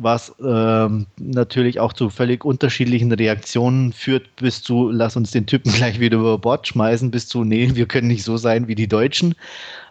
[0.03, 5.73] was ähm, natürlich auch zu völlig unterschiedlichen Reaktionen führt, bis zu, lass uns den Typen
[5.75, 8.89] gleich wieder über Bord schmeißen, bis zu, nee, wir können nicht so sein wie die
[8.89, 9.35] Deutschen.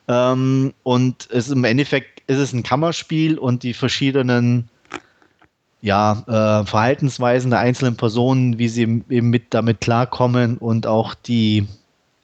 [0.10, 4.68] Ähm, und es im Endeffekt ist es ein Kammerspiel und die verschiedenen
[5.82, 11.68] ja, äh, Verhaltensweisen der einzelnen Personen, wie sie eben mit damit klarkommen und auch die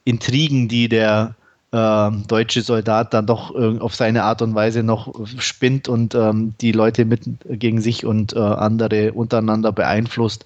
[0.04, 1.34] Intrigen, die der
[1.72, 6.54] äh, deutsche Soldat dann doch äh, auf seine Art und Weise noch spinnt und ähm,
[6.60, 10.44] die Leute mit gegen sich und äh, andere untereinander beeinflusst,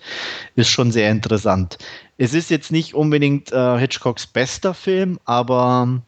[0.54, 1.78] ist schon sehr interessant.
[2.16, 6.00] Es ist jetzt nicht unbedingt äh, Hitchcocks bester Film, aber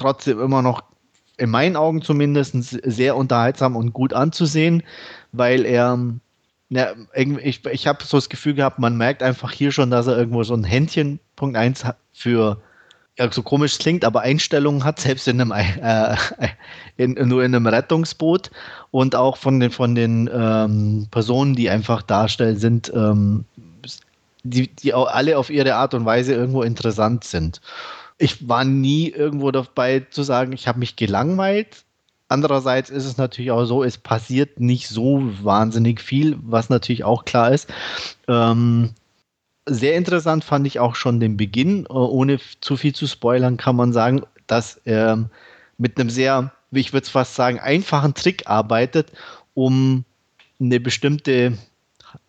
[0.00, 0.82] trotzdem immer noch
[1.36, 4.82] in meinen Augen zumindest sehr unterhaltsam und gut anzusehen,
[5.32, 5.98] weil er
[6.70, 10.16] ja, ich, ich habe so das Gefühl gehabt, man merkt einfach hier schon, dass er
[10.16, 12.58] irgendwo so ein Händchen, Punkt 1, für,
[13.18, 16.16] ja, so komisch klingt, aber Einstellungen hat, selbst in einem, äh,
[16.96, 18.52] in, nur in einem Rettungsboot
[18.92, 23.44] und auch von den, von den ähm, Personen, die einfach darstellen, sind, ähm,
[24.44, 27.60] die, die alle auf ihre Art und Weise irgendwo interessant sind.
[28.20, 31.84] Ich war nie irgendwo dabei zu sagen, ich habe mich gelangweilt,
[32.30, 37.24] Andererseits ist es natürlich auch so, es passiert nicht so wahnsinnig viel, was natürlich auch
[37.24, 37.68] klar ist.
[38.28, 38.90] Ähm,
[39.66, 43.74] sehr interessant fand ich auch schon den Beginn, äh, ohne zu viel zu spoilern, kann
[43.74, 45.28] man sagen, dass er
[45.76, 49.10] mit einem sehr, wie ich würde es fast sagen, einfachen Trick arbeitet,
[49.54, 50.04] um
[50.60, 51.58] eine bestimmte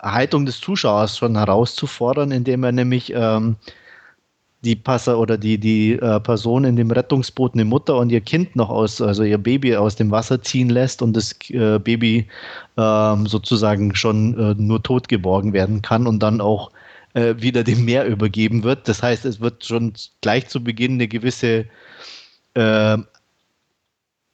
[0.01, 3.55] Haltung des Zuschauers schon herauszufordern, indem er nämlich ähm,
[4.63, 8.55] die Passer oder die, die äh, Person in dem Rettungsboot eine Mutter und ihr Kind
[8.55, 12.27] noch aus, also ihr Baby aus dem Wasser ziehen lässt und das äh, Baby
[12.77, 16.71] äh, sozusagen schon äh, nur tot geborgen werden kann und dann auch
[17.13, 18.87] äh, wieder dem Meer übergeben wird.
[18.87, 21.65] Das heißt, es wird schon gleich zu Beginn eine gewisse
[22.53, 22.97] äh,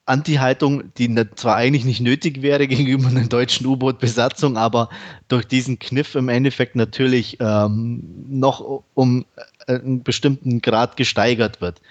[0.08, 4.90] Anti-Haltung, die zwar eigentlich nicht nötig wäre gegenüber einer deutschen U-Boot-Besatzung, aber
[5.28, 9.26] durch diesen Kniff im Endeffekt natürlich ähm, noch um
[9.68, 11.82] einen bestimmten Grad gesteigert wird.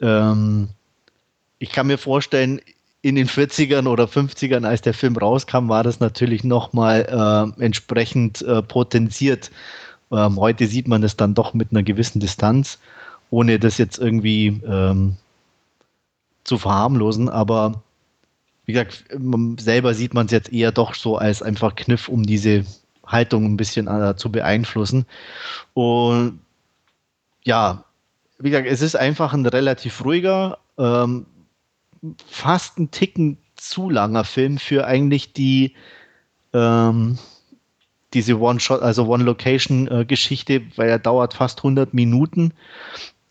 [0.00, 0.70] Ähm,
[1.58, 2.60] ich kann mir vorstellen,
[3.02, 8.42] in den 40ern oder 50ern, als der Film rauskam, war das natürlich nochmal äh, entsprechend
[8.42, 9.50] äh, potenziert.
[10.12, 12.78] Ähm, heute sieht man es dann doch mit einer gewissen Distanz,
[13.30, 15.16] ohne das jetzt irgendwie ähm,
[16.44, 17.82] zu verharmlosen, aber
[18.64, 19.04] wie gesagt,
[19.58, 22.64] selber sieht man es jetzt eher doch so als einfach Kniff, um diese
[23.06, 25.04] Haltung ein bisschen äh, zu beeinflussen.
[25.74, 26.40] Und
[27.44, 27.84] ja,
[28.38, 31.26] wie gesagt, es ist einfach ein relativ ruhiger, ähm,
[32.26, 35.74] fast ein Ticken zu langer Film für eigentlich die
[36.52, 37.18] ähm,
[38.14, 42.52] diese One-Shot, also One-Location-Geschichte, weil er dauert fast 100 Minuten.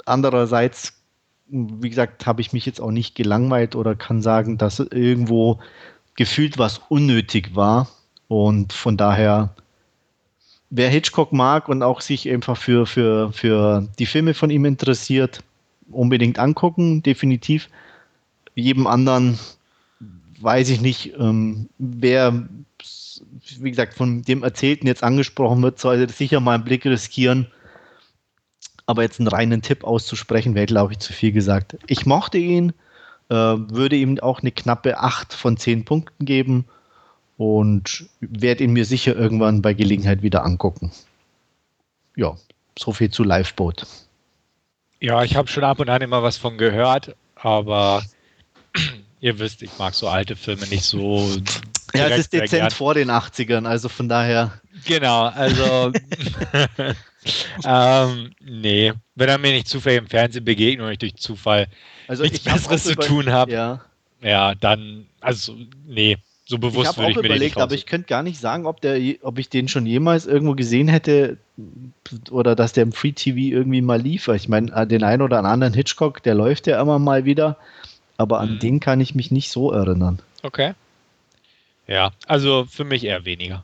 [0.06, 1.01] Andererseits,
[1.52, 5.60] wie gesagt, habe ich mich jetzt auch nicht gelangweilt oder kann sagen, dass irgendwo
[6.16, 7.90] gefühlt was unnötig war.
[8.28, 9.54] Und von daher
[10.72, 15.44] wer Hitchcock mag und auch sich einfach für, für, für die Filme von ihm interessiert,
[15.92, 17.70] unbedingt angucken, definitiv.
[18.56, 19.38] Jedem anderen
[20.40, 22.48] weiß ich nicht, ähm, wer,
[23.60, 27.48] wie gesagt, von dem Erzählten jetzt angesprochen wird, sollte sicher mal einen Blick riskieren.
[28.92, 31.78] Aber jetzt einen reinen Tipp auszusprechen, wäre, glaube ich, zu viel gesagt.
[31.88, 32.74] Ich mochte ihn,
[33.30, 36.66] äh, würde ihm auch eine knappe 8 von 10 Punkten geben
[37.38, 40.92] und werde ihn mir sicher irgendwann bei Gelegenheit wieder angucken.
[42.18, 42.36] Ja,
[42.78, 43.88] so viel zu Liveboat.
[45.00, 48.04] Ja, ich habe schon ab und an immer was von gehört, aber
[49.22, 51.30] ihr wisst, ich mag so alte Filme nicht so.
[51.94, 54.60] Ja, es ist dezent vor den 80ern, also von daher.
[54.86, 55.94] Genau, also.
[57.66, 61.68] ähm, nee, wenn er mir nicht zufällig im Fernsehen begegnet und ich durch Zufall
[62.08, 63.82] also nichts Besseres zu tun habe, ja.
[64.22, 65.56] ja, dann, also,
[65.86, 68.82] nee, so bewusst ich würde ich mir überlegt, aber ich könnte gar nicht sagen, ob,
[68.82, 71.38] der, ob ich den schon jemals irgendwo gesehen hätte
[72.30, 74.28] oder dass der im Free TV irgendwie mal lief.
[74.28, 77.58] Ich meine, äh, den einen oder anderen Hitchcock, der läuft ja immer mal wieder,
[78.18, 78.60] aber an mhm.
[78.60, 80.20] den kann ich mich nicht so erinnern.
[80.44, 80.74] Okay.
[81.88, 83.64] Ja, also für mich eher weniger.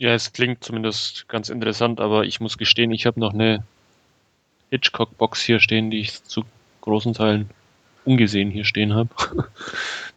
[0.00, 3.62] Ja, es klingt zumindest ganz interessant, aber ich muss gestehen, ich habe noch eine
[4.70, 6.44] Hitchcock-Box hier stehen, die ich zu
[6.80, 7.50] großen Teilen
[8.06, 9.10] ungesehen hier stehen habe.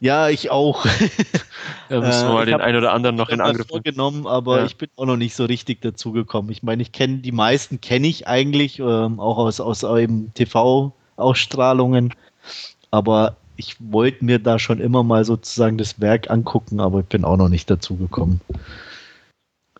[0.00, 0.84] Ja, ich auch.
[1.88, 3.84] da müssen wir äh, mal den einen oder anderen noch in Angriff nehmen.
[3.84, 4.64] vorgenommen, aber ja.
[4.66, 6.50] ich bin auch noch nicht so richtig dazu gekommen.
[6.50, 12.12] Ich meine, ich kenne die meisten kenne ich eigentlich, ähm, auch aus, aus eben TV-Ausstrahlungen,
[12.90, 17.24] aber ich wollte mir da schon immer mal sozusagen das Werk angucken, aber ich bin
[17.24, 18.42] auch noch nicht dazu gekommen.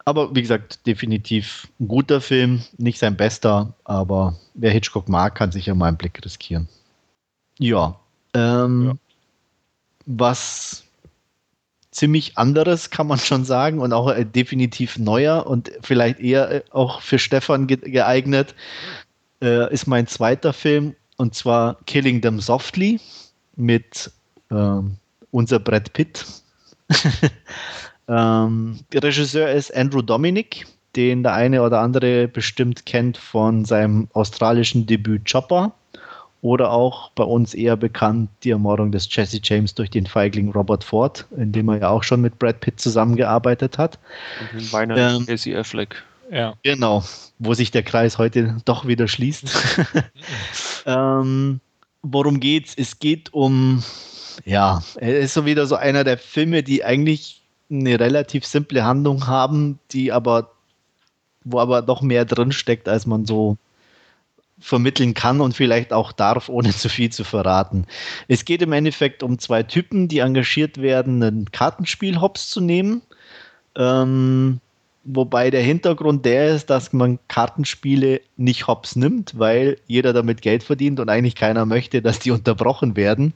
[0.04, 5.50] Aber wie gesagt, definitiv ein guter Film, nicht sein bester, aber wer Hitchcock mag, kann
[5.50, 6.68] sich ja mal einen Blick riskieren.
[7.58, 7.98] Ja.
[8.34, 8.94] Ähm, ja.
[10.06, 10.84] Was
[11.90, 16.62] ziemlich anderes, kann man schon sagen, und auch äh, definitiv neuer und vielleicht eher äh,
[16.70, 18.54] auch für Stefan ge geeignet,
[19.40, 23.00] äh, ist mein zweiter Film, und zwar Killing Them Softly
[23.56, 24.10] mit
[24.50, 24.96] ähm,
[25.30, 26.26] unser Brad Pitt.
[28.08, 34.86] ähm, Regisseur ist Andrew Dominic, den der eine oder andere bestimmt kennt von seinem australischen
[34.86, 35.72] Debüt Chopper
[36.44, 40.84] oder auch bei uns eher bekannt die Ermordung des Jesse James durch den Feigling Robert
[40.84, 43.98] Ford, in dem er ja auch schon mit Brad Pitt zusammengearbeitet hat.
[44.52, 46.02] Und meiner ähm, Casey Affleck.
[46.30, 46.54] Ja.
[46.62, 47.02] Genau,
[47.38, 49.46] wo sich der Kreis heute doch wieder schließt.
[50.86, 51.60] ähm,
[52.02, 52.74] worum geht's?
[52.76, 53.82] Es geht um,
[54.44, 57.43] ja, er ist so wieder so einer der Filme, die eigentlich
[57.80, 60.52] eine relativ simple Handlung haben, die aber,
[61.44, 63.56] wo aber doch mehr drin steckt, als man so
[64.58, 67.86] vermitteln kann und vielleicht auch darf, ohne zu viel zu verraten.
[68.28, 73.02] Es geht im Endeffekt um zwei Typen, die engagiert werden, ein Kartenspiel hops zu nehmen.
[73.76, 74.60] Ähm,
[75.04, 80.62] wobei der Hintergrund der ist, dass man Kartenspiele nicht hops nimmt, weil jeder damit Geld
[80.62, 83.34] verdient und eigentlich keiner möchte, dass die unterbrochen werden.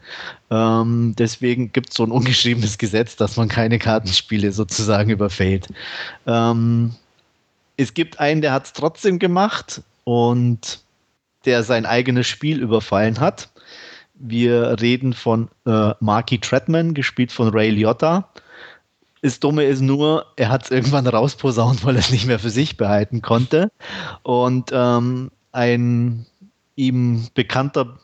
[0.51, 5.69] Ähm, deswegen gibt es so ein ungeschriebenes Gesetz, dass man keine Kartenspiele sozusagen überfällt.
[6.27, 6.95] Ähm,
[7.77, 10.81] es gibt einen, der hat es trotzdem gemacht und
[11.45, 13.51] der sein eigenes Spiel überfallen hat.
[14.14, 18.29] Wir reden von äh, Marky Tretman, gespielt von Ray Liotta.
[19.23, 22.51] Das Dumme ist nur, er hat es irgendwann rausposaunt, weil er es nicht mehr für
[22.51, 23.71] sich behalten konnte.
[24.23, 26.27] Und ähm, ein
[26.77, 27.99] ihm bekannter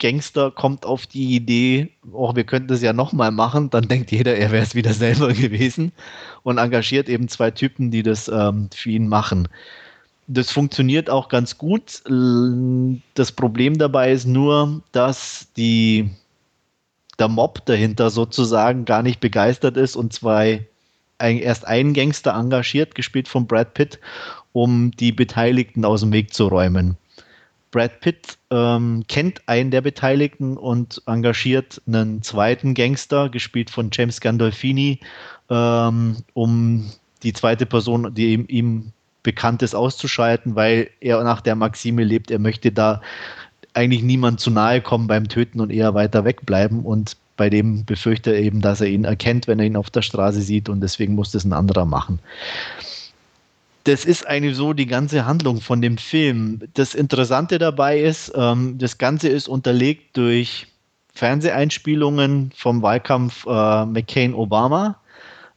[0.00, 4.34] Gangster kommt auf die Idee, oh, wir könnten das ja nochmal machen, dann denkt jeder,
[4.34, 5.92] er wäre es wieder selber gewesen
[6.42, 9.48] und engagiert eben zwei Typen, die das ähm, für ihn machen
[10.32, 12.02] das funktioniert auch ganz gut.
[13.14, 16.08] Das Problem dabei ist nur, dass die,
[17.20, 20.66] der Mob dahinter sozusagen gar nicht begeistert ist und zwei
[21.18, 24.00] erst einen Gangster engagiert, gespielt von Brad Pitt,
[24.52, 26.96] um die Beteiligten aus dem Weg zu räumen.
[27.70, 34.20] Brad Pitt ähm, kennt einen der Beteiligten und engagiert einen zweiten Gangster, gespielt von James
[34.20, 34.98] Gandolfini,
[35.50, 36.90] ähm, um
[37.22, 38.92] die zweite Person, die ihm, ihm
[39.22, 43.02] Bekanntes auszuschalten, weil er nach der Maxime lebt, er möchte da
[43.74, 48.34] eigentlich niemand zu nahe kommen beim Töten und eher weiter wegbleiben und bei dem befürchtet
[48.34, 51.14] er eben, dass er ihn erkennt, wenn er ihn auf der Straße sieht und deswegen
[51.14, 52.18] muss das ein anderer machen.
[53.84, 56.60] Das ist eigentlich so die ganze Handlung von dem Film.
[56.74, 60.66] Das Interessante dabei ist, ähm, das Ganze ist unterlegt durch
[61.14, 64.99] Fernseheinspielungen vom Wahlkampf äh, McCain-Obama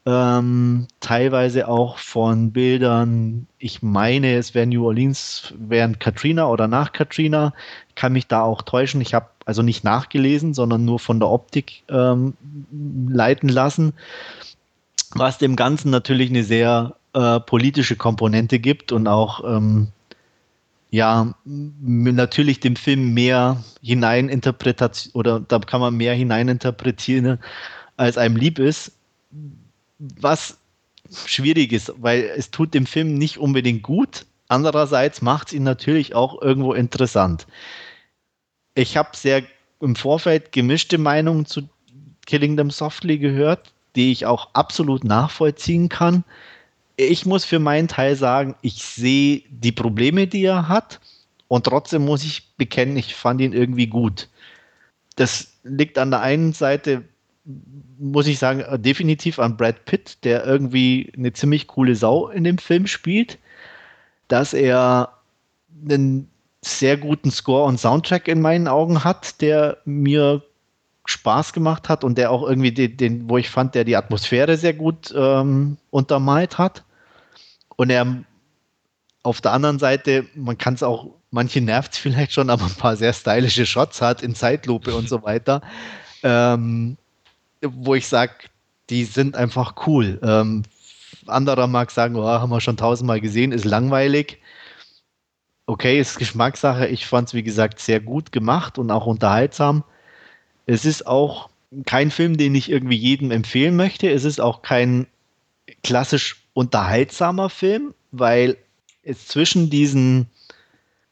[0.05, 6.91] ähm, teilweise auch von Bildern, ich meine, es wäre New Orleans während Katrina oder nach
[6.91, 7.53] Katrina,
[7.95, 8.99] kann mich da auch täuschen.
[8.99, 12.33] Ich habe also nicht nachgelesen, sondern nur von der Optik ähm,
[13.09, 13.93] leiten lassen,
[15.11, 19.87] was dem Ganzen natürlich eine sehr äh, politische Komponente gibt und auch ähm,
[20.91, 27.39] ja, natürlich dem Film mehr hineininterpretieren oder da kann man mehr hineininterpretieren,
[27.97, 28.91] als einem lieb ist
[29.99, 30.57] was
[31.25, 34.25] schwierig ist, weil es tut dem Film nicht unbedingt gut.
[34.47, 37.47] Andererseits macht es ihn natürlich auch irgendwo interessant.
[38.75, 39.43] Ich habe sehr
[39.79, 41.67] im Vorfeld gemischte Meinungen zu
[42.25, 46.23] Killing Them Softly gehört, die ich auch absolut nachvollziehen kann.
[46.95, 50.99] Ich muss für meinen Teil sagen, ich sehe die Probleme, die er hat,
[51.47, 54.29] und trotzdem muss ich bekennen, ich fand ihn irgendwie gut.
[55.15, 57.03] Das liegt an der einen Seite,
[57.45, 62.57] muss ich sagen, definitiv an Brad Pitt, der irgendwie eine ziemlich coole Sau in dem
[62.57, 63.37] Film spielt,
[64.27, 65.09] dass er
[65.85, 66.29] einen
[66.61, 70.41] sehr guten Score und Soundtrack in meinen Augen hat, der mir
[71.05, 74.55] Spaß gemacht hat und der auch irgendwie den, den wo ich fand, der die Atmosphäre
[74.55, 76.83] sehr gut ähm, untermalt hat.
[77.75, 78.23] Und er
[79.23, 82.75] auf der anderen Seite, man kann es auch, manche nervt es vielleicht schon, aber ein
[82.75, 85.61] paar sehr stylische Shots hat in Zeitlupe und so weiter,
[86.23, 86.97] ähm,
[87.65, 88.33] wo ich sage,
[88.89, 90.19] die sind einfach cool.
[90.23, 90.63] Ähm,
[91.27, 94.39] anderer mag sagen, oh, haben wir schon tausendmal gesehen, ist langweilig.
[95.65, 96.87] Okay, ist Geschmackssache.
[96.87, 99.83] Ich fand es, wie gesagt, sehr gut gemacht und auch unterhaltsam.
[100.65, 101.49] Es ist auch
[101.85, 104.09] kein Film, den ich irgendwie jedem empfehlen möchte.
[104.09, 105.07] Es ist auch kein
[105.83, 108.57] klassisch unterhaltsamer Film, weil
[109.03, 110.27] es zwischen diesen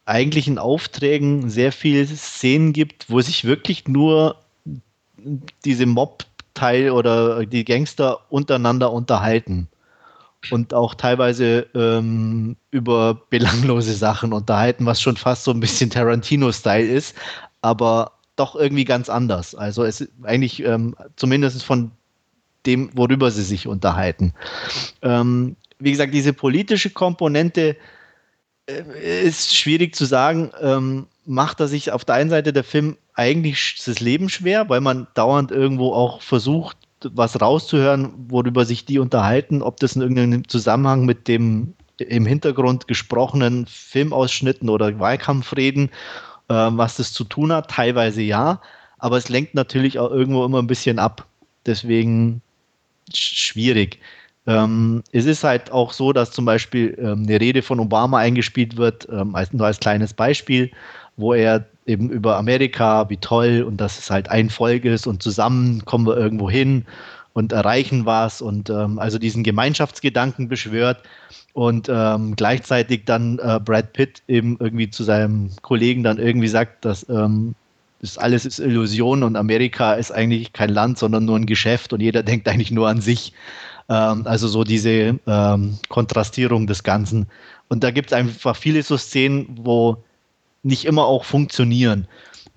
[0.05, 4.35] eigentlichen Aufträgen sehr viele Szenen gibt, wo sich wirklich nur
[5.65, 5.85] diese
[6.61, 9.67] Mob-Teil oder die Gangster untereinander unterhalten
[10.51, 16.87] und auch teilweise ähm, über belanglose Sachen unterhalten, was schon fast so ein bisschen Tarantino-Style
[16.87, 17.15] ist,
[17.61, 19.53] aber doch irgendwie ganz anders.
[19.55, 21.91] Also es ist eigentlich ähm, zumindest von
[22.65, 24.33] dem, worüber sie sich unterhalten.
[25.01, 27.75] Ähm, wie gesagt, diese politische Komponente
[28.67, 30.51] äh, ist schwierig zu sagen.
[30.59, 34.81] Ähm, macht er sich auf der einen Seite der Film eigentlich das Leben schwer, weil
[34.81, 40.47] man dauernd irgendwo auch versucht, was rauszuhören, worüber sich die unterhalten, ob das in irgendeinem
[40.47, 45.89] Zusammenhang mit dem im Hintergrund gesprochenen Filmausschnitten oder Wahlkampfreden,
[46.47, 47.69] äh, was das zu tun hat.
[47.69, 48.61] Teilweise ja,
[48.97, 51.27] aber es lenkt natürlich auch irgendwo immer ein bisschen ab.
[51.65, 52.41] Deswegen
[53.13, 53.99] schwierig.
[54.47, 58.77] Ähm, es ist halt auch so, dass zum Beispiel ähm, eine Rede von Obama eingespielt
[58.77, 60.71] wird, ähm, als, nur als kleines Beispiel,
[61.17, 65.21] wo er eben über Amerika, wie toll und dass es halt ein Volk ist und
[65.21, 66.85] zusammen kommen wir irgendwo hin
[67.33, 71.03] und erreichen was und ähm, also diesen Gemeinschaftsgedanken beschwört
[71.53, 76.85] und ähm, gleichzeitig dann äh, Brad Pitt eben irgendwie zu seinem Kollegen dann irgendwie sagt,
[76.85, 77.55] dass ähm,
[78.01, 82.01] das alles ist Illusion und Amerika ist eigentlich kein Land, sondern nur ein Geschäft und
[82.01, 83.33] jeder denkt eigentlich nur an sich.
[83.89, 87.27] Ähm, also so diese ähm, Kontrastierung des Ganzen.
[87.67, 90.03] Und da gibt es einfach viele so Szenen, wo
[90.63, 92.07] nicht immer auch funktionieren.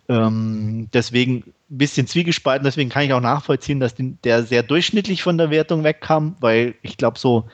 [0.08, 5.38] Ähm, deswegen ein bisschen zwiegespalten, deswegen kann ich auch nachvollziehen, dass der sehr durchschnittlich von
[5.38, 7.44] der Wertung wegkam, weil ich glaube, so,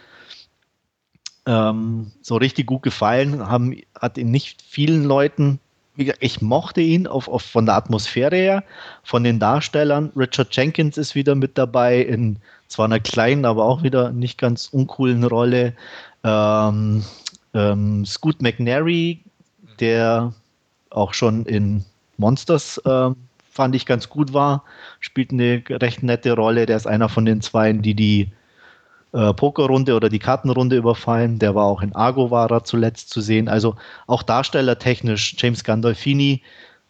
[1.46, 5.60] ähm, so richtig gut gefallen haben, hat ihn nicht vielen Leuten.
[6.18, 8.64] Ich mochte ihn auf, auf, von der Atmosphäre her,
[9.02, 10.10] von den Darstellern.
[10.16, 12.38] Richard Jenkins ist wieder mit dabei in
[12.68, 15.74] zwar einer kleinen, aber auch wieder nicht ganz uncoolen Rolle.
[16.24, 17.04] Ähm,
[17.52, 19.20] ähm, Scoot McNary,
[19.78, 20.32] der
[20.90, 21.84] auch schon in
[22.18, 23.10] Monsters äh,
[23.50, 24.64] fand ich ganz gut war,
[25.00, 26.66] spielt eine recht nette Rolle.
[26.66, 28.28] Der ist einer von den zwei, die die
[29.12, 31.38] äh, Pokerrunde oder die Kartenrunde überfallen.
[31.38, 33.48] Der war auch in Argo war er zuletzt zu sehen.
[33.48, 33.76] Also
[34.06, 36.42] auch darstellertechnisch James Gandolfini,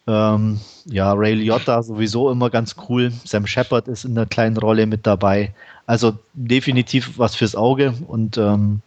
[0.07, 3.11] ähm, ja, Ray Liotta sowieso immer ganz cool.
[3.23, 5.53] Sam Shepard ist in einer kleinen Rolle mit dabei.
[5.85, 7.93] Also definitiv was fürs Auge.
[8.07, 8.81] Und ähm,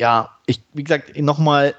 [0.00, 1.74] ja, ich, wie gesagt, nochmal,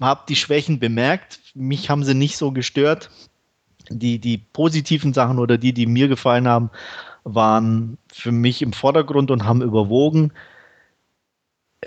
[0.00, 1.40] habe die Schwächen bemerkt.
[1.54, 3.10] Mich haben sie nicht so gestört.
[3.90, 6.70] Die, die positiven Sachen oder die, die mir gefallen haben,
[7.24, 10.32] waren für mich im Vordergrund und haben überwogen.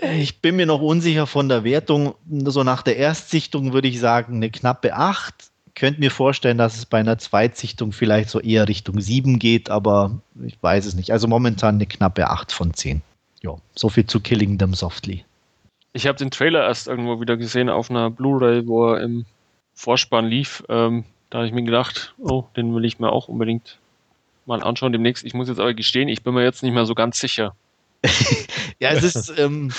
[0.00, 2.14] Ich bin mir noch unsicher von der Wertung.
[2.28, 5.34] So nach der Erstsichtung würde ich sagen, eine knappe 8.
[5.74, 10.20] Könnte mir vorstellen, dass es bei einer Zweitsichtung vielleicht so eher Richtung 7 geht, aber
[10.44, 11.12] ich weiß es nicht.
[11.12, 13.02] Also momentan eine knappe 8 von 10.
[13.42, 15.24] Ja, so viel zu Killing Them Softly.
[15.92, 19.24] Ich habe den Trailer erst irgendwo wieder gesehen auf einer Blu-ray, wo er im
[19.74, 20.64] Vorspann lief.
[20.68, 23.78] Ähm, da habe ich mir gedacht, oh, den will ich mir auch unbedingt
[24.46, 25.24] mal anschauen demnächst.
[25.24, 27.54] Ich muss jetzt aber gestehen, ich bin mir jetzt nicht mehr so ganz sicher.
[28.78, 29.72] ja, es ist, ähm,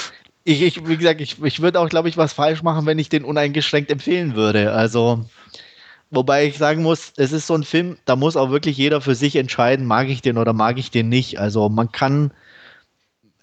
[0.43, 3.10] ich, ich, wie gesagt, ich, ich würde auch, glaube ich, was falsch machen, wenn ich
[3.10, 4.72] den uneingeschränkt empfehlen würde.
[4.74, 5.26] Also,
[6.12, 9.16] wobei ich sagen muss, es ist so ein Film, da muss auch wirklich jeder für
[9.16, 11.39] sich entscheiden, mag ich den oder mag ich den nicht.
[11.39, 12.32] Also, man kann,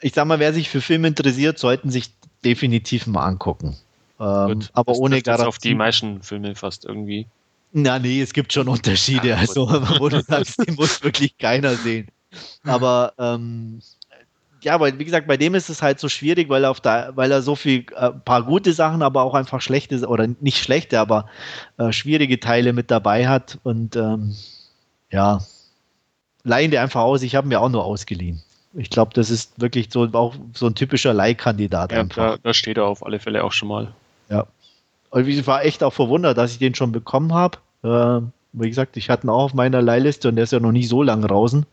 [0.01, 2.11] ich sag mal, wer sich für Film interessiert, sollten sich
[2.47, 3.77] definitiv mal angucken.
[4.19, 5.49] Ähm, aber das ohne Garantie.
[5.49, 7.27] auf die meisten Filme fast irgendwie.
[7.73, 9.29] Na, nee, es gibt schon Unterschiede.
[9.29, 9.69] Ja, also,
[9.99, 12.09] wo du sagst, den muss wirklich keiner sehen.
[12.65, 13.81] Aber ähm,
[14.63, 17.13] ja, weil wie gesagt, bei dem ist es halt so schwierig, weil er auf da,
[17.15, 21.01] weil er so viel äh, paar gute Sachen, aber auch einfach schlechte oder nicht schlechte,
[21.01, 21.27] aber
[21.79, 24.35] äh, schwierige Teile mit dabei hat und ähm,
[25.11, 25.41] ja,
[26.45, 27.23] leihen die einfach aus.
[27.23, 28.43] Ich habe mir auch nur ausgeliehen.
[28.77, 31.93] Ich glaube, das ist wirklich so auch so ein typischer Leihkandidat.
[31.93, 33.93] Ja, da, da, steht er auf alle Fälle auch schon mal.
[34.29, 34.47] Ja.
[35.11, 37.59] Und ich war echt auch verwundert, dass ich den schon bekommen habe.
[37.83, 38.21] Äh,
[38.53, 40.89] wie gesagt, ich hatte ihn auch auf meiner Leihliste und der ist ja noch nicht
[40.89, 41.65] so lang draußen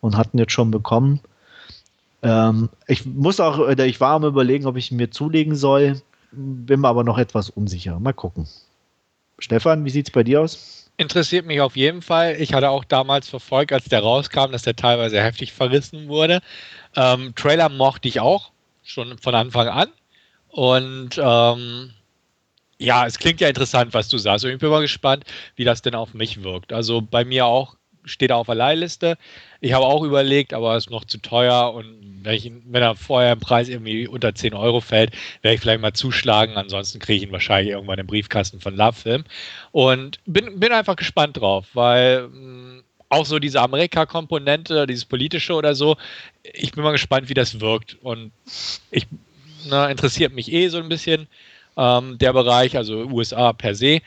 [0.00, 1.20] und hatten jetzt schon bekommen.
[2.22, 6.00] Ähm, ich muss auch, ich war am überlegen, ob ich ihn mir zulegen soll,
[6.30, 7.98] bin mir aber noch etwas unsicher.
[8.00, 8.46] Mal gucken.
[9.38, 10.81] Stefan, wie sieht es bei dir aus?
[10.96, 12.36] Interessiert mich auf jeden Fall.
[12.38, 16.40] Ich hatte auch damals verfolgt, als der rauskam, dass der teilweise heftig verrissen wurde.
[16.94, 18.52] Ähm, Trailer mochte ich auch,
[18.82, 19.88] schon von Anfang an.
[20.48, 21.94] Und ähm,
[22.78, 24.44] ja, es klingt ja interessant, was du sagst.
[24.44, 25.24] Und ich bin mal gespannt,
[25.56, 26.72] wie das denn auf mich wirkt.
[26.72, 29.16] Also bei mir auch steht er auf der Leihliste.
[29.62, 31.86] Ich habe auch überlegt, aber es ist noch zu teuer und
[32.24, 35.80] wenn, ich, wenn er vorher im Preis irgendwie unter 10 Euro fällt, werde ich vielleicht
[35.80, 36.56] mal zuschlagen.
[36.56, 39.24] Ansonsten kriege ich ihn wahrscheinlich irgendwann im Briefkasten von Love Film.
[39.70, 45.76] Und bin, bin einfach gespannt drauf, weil mm, auch so diese Amerika-Komponente, dieses politische oder
[45.76, 45.96] so,
[46.42, 47.96] ich bin mal gespannt, wie das wirkt.
[48.02, 48.32] Und
[48.90, 49.06] ich
[49.68, 51.28] na, interessiert mich eh so ein bisschen
[51.76, 54.00] ähm, der Bereich, also USA per se.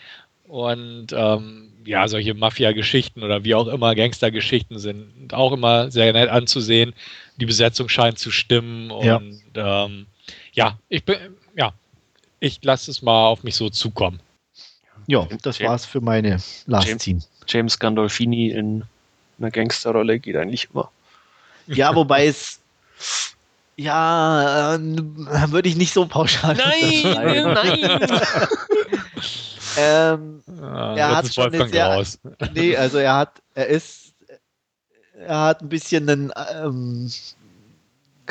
[0.49, 6.29] Und ähm, ja, solche Mafia-Geschichten oder wie auch immer Gangster-Geschichten sind auch immer sehr nett
[6.29, 6.93] anzusehen.
[7.37, 10.07] Die Besetzung scheint zu stimmen und ja, ähm,
[10.53, 11.17] ja ich bin,
[11.55, 11.73] ja,
[12.39, 14.19] ich lasse es mal auf mich so zukommen.
[15.07, 17.19] Ja, das James, war's für meine Last James, Scene.
[17.47, 18.83] James Gandolfini in
[19.39, 20.89] einer Gangsterrolle geht eigentlich immer.
[21.67, 22.59] Ja, wobei es
[23.77, 28.09] ja, äh, würde ich nicht so pauschal Nein, nein.
[29.77, 32.19] ähm, ja, er hat schon eine sehr, raus.
[32.53, 34.13] nee, also er hat, er ist,
[35.17, 37.11] er hat ein bisschen einen, ähm,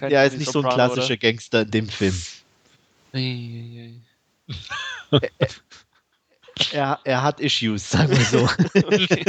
[0.00, 1.16] er ist nicht so ein klassischer oder?
[1.16, 2.14] Gangster in dem Film.
[5.10, 5.20] er,
[6.72, 8.44] er, er, hat Issues, sagen wir so.
[8.74, 9.24] okay.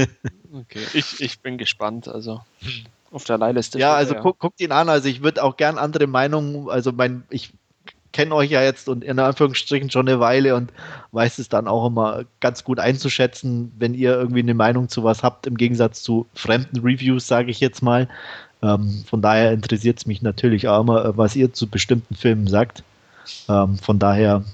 [0.52, 0.86] okay.
[0.92, 2.42] Ich, ich bin gespannt, also
[3.14, 3.78] auf der Leihliste.
[3.78, 4.88] Ja, also guckt, guckt ihn an.
[4.88, 7.52] Also ich würde auch gern andere Meinungen, also mein, ich
[8.14, 10.72] kenne euch ja jetzt und in Anführungsstrichen schon eine Weile und
[11.10, 15.24] weiß es dann auch immer ganz gut einzuschätzen, wenn ihr irgendwie eine Meinung zu was
[15.24, 18.08] habt, im Gegensatz zu fremden Reviews, sage ich jetzt mal.
[18.62, 22.84] Ähm, von daher interessiert es mich natürlich auch immer, was ihr zu bestimmten Filmen sagt.
[23.48, 24.44] Ähm, von daher,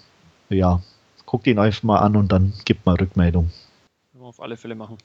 [0.48, 0.80] ja,
[1.26, 3.50] guckt ihn euch mal an und dann gebt mal Rückmeldung.
[4.22, 4.96] Auf alle Fälle machen.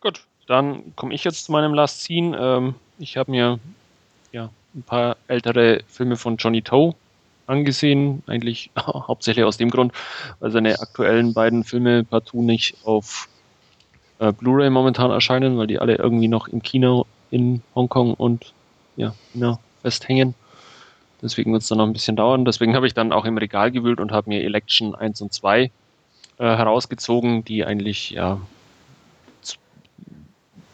[0.00, 2.36] Gut, dann komme ich jetzt zu meinem Last Scene.
[2.38, 3.58] Ähm, ich habe mir
[4.32, 6.94] ja, ein paar ältere Filme von Johnny Toe
[7.46, 9.92] angesehen, eigentlich hauptsächlich aus dem Grund,
[10.40, 13.28] weil seine aktuellen beiden Filme partout nicht auf
[14.18, 18.52] äh, Blu-ray momentan erscheinen, weil die alle irgendwie noch im Kino in Hongkong und
[18.96, 20.34] ja, China festhängen.
[21.22, 22.44] Deswegen wird es dann noch ein bisschen dauern.
[22.44, 25.62] Deswegen habe ich dann auch im Regal gewühlt und habe mir Election 1 und 2
[25.62, 25.70] äh,
[26.38, 28.40] herausgezogen, die eigentlich ja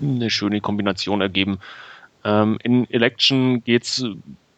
[0.01, 1.59] eine schöne Kombination ergeben.
[2.24, 4.05] Ähm, in Election geht es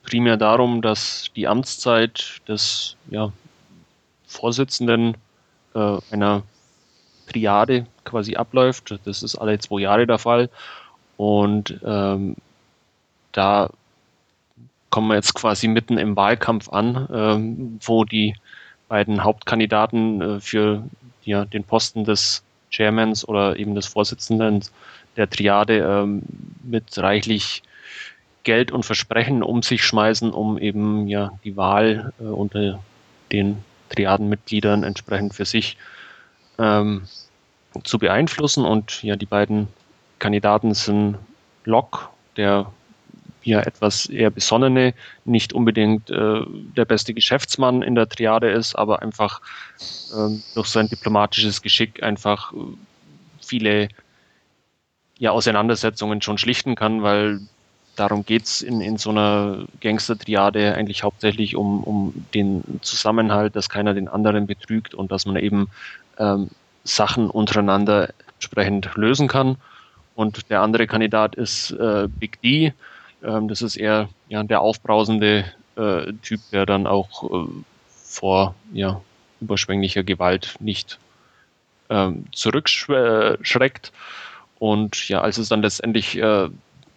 [0.05, 3.33] primär darum, dass die Amtszeit des ja,
[4.27, 5.17] Vorsitzenden
[5.75, 6.43] äh, einer
[7.27, 8.99] Triade quasi abläuft.
[9.05, 10.51] Das ist alle zwei Jahre der Fall.
[11.17, 12.37] Und ähm,
[13.33, 13.71] da
[14.91, 18.35] kommen wir jetzt quasi mitten im Wahlkampf an, ähm, wo die
[18.89, 20.85] beiden Hauptkandidaten äh, für
[21.25, 24.63] ja, den Posten des Chairmans oder eben des Vorsitzenden
[25.17, 26.23] der Triade ähm,
[26.63, 27.63] mit reichlich
[28.45, 32.81] Geld und Versprechen um sich schmeißen, um eben ja die Wahl äh, unter
[33.33, 35.77] den Triadenmitgliedern entsprechend für sich
[36.59, 37.03] ähm,
[37.83, 38.65] zu beeinflussen.
[38.65, 39.69] Und ja, die beiden
[40.19, 41.19] Kandidaten sind
[41.65, 42.71] Locke, der
[43.43, 44.95] ja etwas eher besonnene,
[45.25, 46.41] nicht unbedingt äh,
[46.77, 49.41] der beste Geschäftsmann in der Triade ist, aber einfach
[50.13, 52.57] äh, durch sein diplomatisches Geschick einfach äh,
[53.43, 53.89] viele
[55.19, 57.41] ja, Auseinandersetzungen schon schlichten kann, weil
[57.97, 63.95] darum geht's in, in so einer Gangster-Triade eigentlich hauptsächlich um, um den Zusammenhalt, dass keiner
[63.95, 65.69] den anderen betrügt und dass man eben
[66.19, 66.51] ähm,
[66.85, 69.57] Sachen untereinander entsprechend lösen kann.
[70.15, 72.73] Und der andere Kandidat ist äh, Big D.
[73.23, 75.45] Ähm, das ist eher ja, der aufbrausende
[75.77, 77.49] äh, Typ, der dann auch äh,
[77.89, 79.01] vor ja,
[79.41, 80.99] überschwänglicher Gewalt nicht
[81.91, 83.93] ähm, zurückschreckt.
[84.59, 86.49] Und ja, als es dann letztendlich äh,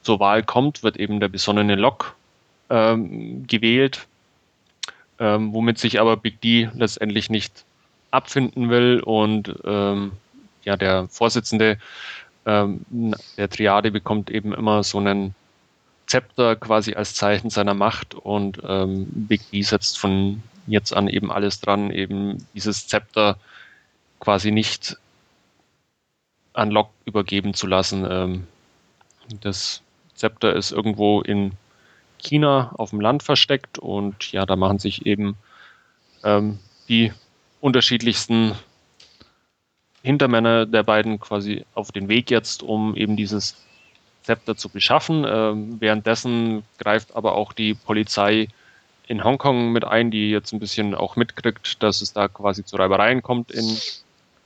[0.08, 2.16] zur Wahl kommt, wird eben der besonnene Lok
[2.70, 4.08] ähm, gewählt,
[5.20, 7.66] ähm, womit sich aber Big D letztendlich nicht
[8.10, 10.14] abfinden will und ähm,
[10.64, 11.78] ja, der Vorsitzende
[12.46, 12.86] ähm,
[13.36, 15.36] der Triade bekommt eben immer so einen
[16.06, 21.34] Zepter quasi als Zeichen seiner Macht und ähm, Big D setzt von jetzt an eben
[21.34, 23.38] alles dran, eben dieses Zepter
[24.22, 24.96] quasi nicht
[26.54, 28.08] an Locke übergeben zu lassen.
[28.10, 28.48] Ähm,
[29.42, 29.82] das
[30.18, 31.54] Zepter ist irgendwo in
[32.18, 35.38] China auf dem Land versteckt und ja, da machen sich eben
[36.24, 37.14] ähm, die
[37.62, 38.54] unterschiedlichsten
[40.02, 43.64] Hintermänner der beiden quasi auf den Weg jetzt, um eben dieses
[44.24, 45.26] Zepter zu beschaffen.
[45.28, 48.48] Ähm, währenddessen greift aber auch die Polizei
[49.08, 52.76] in Hongkong mit ein, die jetzt ein bisschen auch mitkriegt, dass es da quasi zu
[52.76, 53.78] Reibereien kommt in,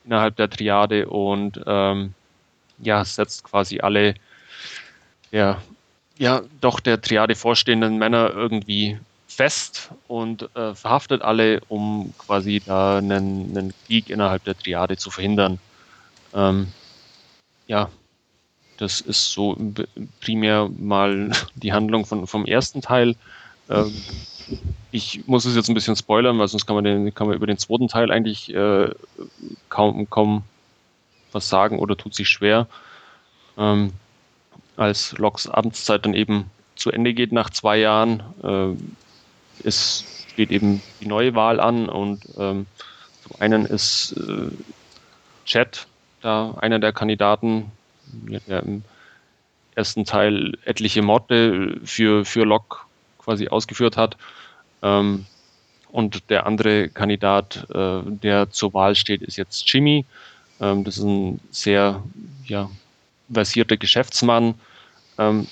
[0.05, 2.13] innerhalb der Triade und ähm,
[2.79, 4.15] ja, setzt quasi alle
[5.31, 5.61] ja,
[6.17, 12.97] ja, doch der Triade vorstehenden Männer irgendwie fest und äh, verhaftet alle, um quasi da
[12.97, 15.57] einen, einen, Krieg innerhalb der Triade zu verhindern.
[16.33, 16.67] Ähm,
[17.67, 17.89] ja,
[18.77, 19.57] das ist so
[20.19, 23.15] primär mal die Handlung von, vom ersten Teil.
[23.69, 23.93] Ähm,
[24.91, 27.47] ich muss es jetzt ein bisschen spoilern, weil sonst kann man, den, kann man über
[27.47, 28.89] den zweiten Teil eigentlich äh,
[29.69, 30.43] kaum, kaum
[31.31, 32.67] was sagen oder tut sich schwer.
[33.57, 33.93] Ähm,
[34.77, 40.81] als Locks Amtszeit dann eben zu Ende geht nach zwei Jahren, äh, es steht eben
[41.01, 42.65] die neue Wahl an und ähm,
[43.23, 44.51] zum einen ist äh,
[45.45, 45.87] Chad
[46.21, 47.71] da einer der Kandidaten,
[48.47, 48.83] der im
[49.75, 52.77] ersten Teil etliche Morde für, für Locke
[53.19, 54.17] quasi ausgeführt hat.
[54.81, 55.25] Ähm,
[55.91, 60.05] und der andere Kandidat, äh, der zur Wahl steht, ist jetzt Jimmy.
[60.59, 62.01] Ähm, das ist ein sehr
[62.45, 62.69] ja,
[63.31, 64.55] versierter Geschäftsmann,
[65.17, 65.47] ähm,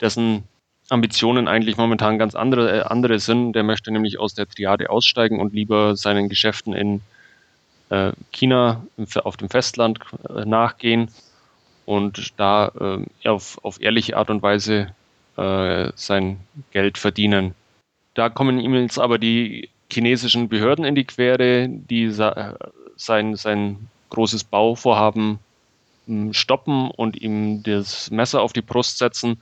[0.00, 0.44] dessen
[0.88, 3.52] Ambitionen eigentlich momentan ganz andere, äh, andere sind.
[3.54, 7.00] Der möchte nämlich aus der Triade aussteigen und lieber seinen Geschäften in
[7.90, 8.84] äh, China
[9.22, 11.10] auf dem Festland äh, nachgehen
[11.86, 12.72] und da
[13.22, 14.88] äh, auf, auf ehrliche Art und Weise
[15.36, 16.38] äh, sein
[16.72, 17.54] Geld verdienen.
[18.14, 24.44] Da kommen ihm jetzt aber die chinesischen Behörden in die Quere, die sein, sein großes
[24.44, 25.40] Bauvorhaben
[26.32, 29.40] stoppen und ihm das Messer auf die Brust setzen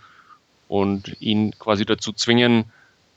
[0.68, 2.64] und ihn quasi dazu zwingen,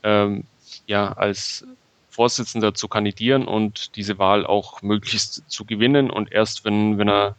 [0.02, 0.44] ähm,
[0.86, 1.64] ja, als
[2.10, 6.10] Vorsitzender zu kandidieren und diese Wahl auch möglichst zu gewinnen.
[6.10, 7.36] Und erst wenn, wenn er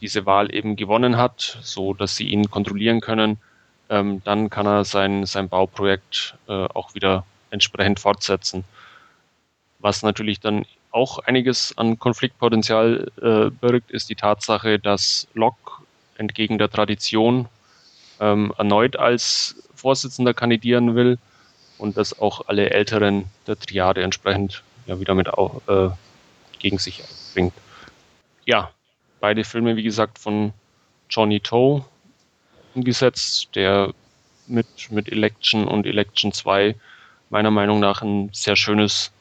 [0.00, 3.38] diese Wahl eben gewonnen hat, so dass sie ihn kontrollieren können,
[3.88, 8.64] ähm, dann kann er sein, sein Bauprojekt äh, auch wieder entsprechend fortsetzen.
[9.78, 15.82] Was natürlich dann auch einiges an Konfliktpotenzial äh, birgt, ist die Tatsache, dass Locke
[16.16, 17.48] entgegen der Tradition
[18.20, 21.18] ähm, erneut als Vorsitzender kandidieren will
[21.78, 25.90] und dass auch alle Älteren der Triade entsprechend ja wieder mit auch, äh,
[26.58, 27.02] gegen sich
[27.32, 27.54] bringt.
[28.44, 28.70] Ja,
[29.20, 30.52] beide Filme, wie gesagt, von
[31.08, 31.84] Johnny Toe
[32.74, 33.92] umgesetzt, der
[34.46, 36.74] mit, mit Election und Election 2
[37.30, 39.12] meiner Meinung nach ein sehr schönes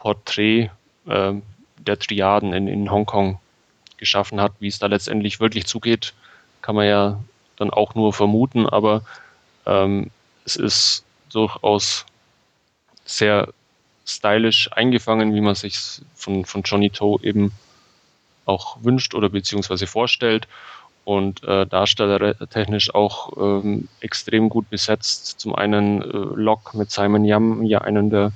[0.00, 0.70] Porträt
[1.06, 1.32] äh,
[1.78, 3.38] der Triaden in, in Hongkong
[3.96, 4.52] geschaffen hat.
[4.58, 6.14] Wie es da letztendlich wirklich zugeht,
[6.62, 7.20] kann man ja
[7.56, 9.02] dann auch nur vermuten, aber
[9.66, 10.10] ähm,
[10.44, 12.06] es ist durchaus
[13.04, 13.48] sehr
[14.06, 15.78] stylisch eingefangen, wie man sich
[16.14, 17.52] von, von Johnny Toe eben
[18.46, 20.48] auch wünscht oder beziehungsweise vorstellt
[21.04, 25.40] und äh, darstellertechnisch auch ähm, extrem gut besetzt.
[25.40, 28.32] Zum einen äh, Locke mit Simon Yam, ja einen der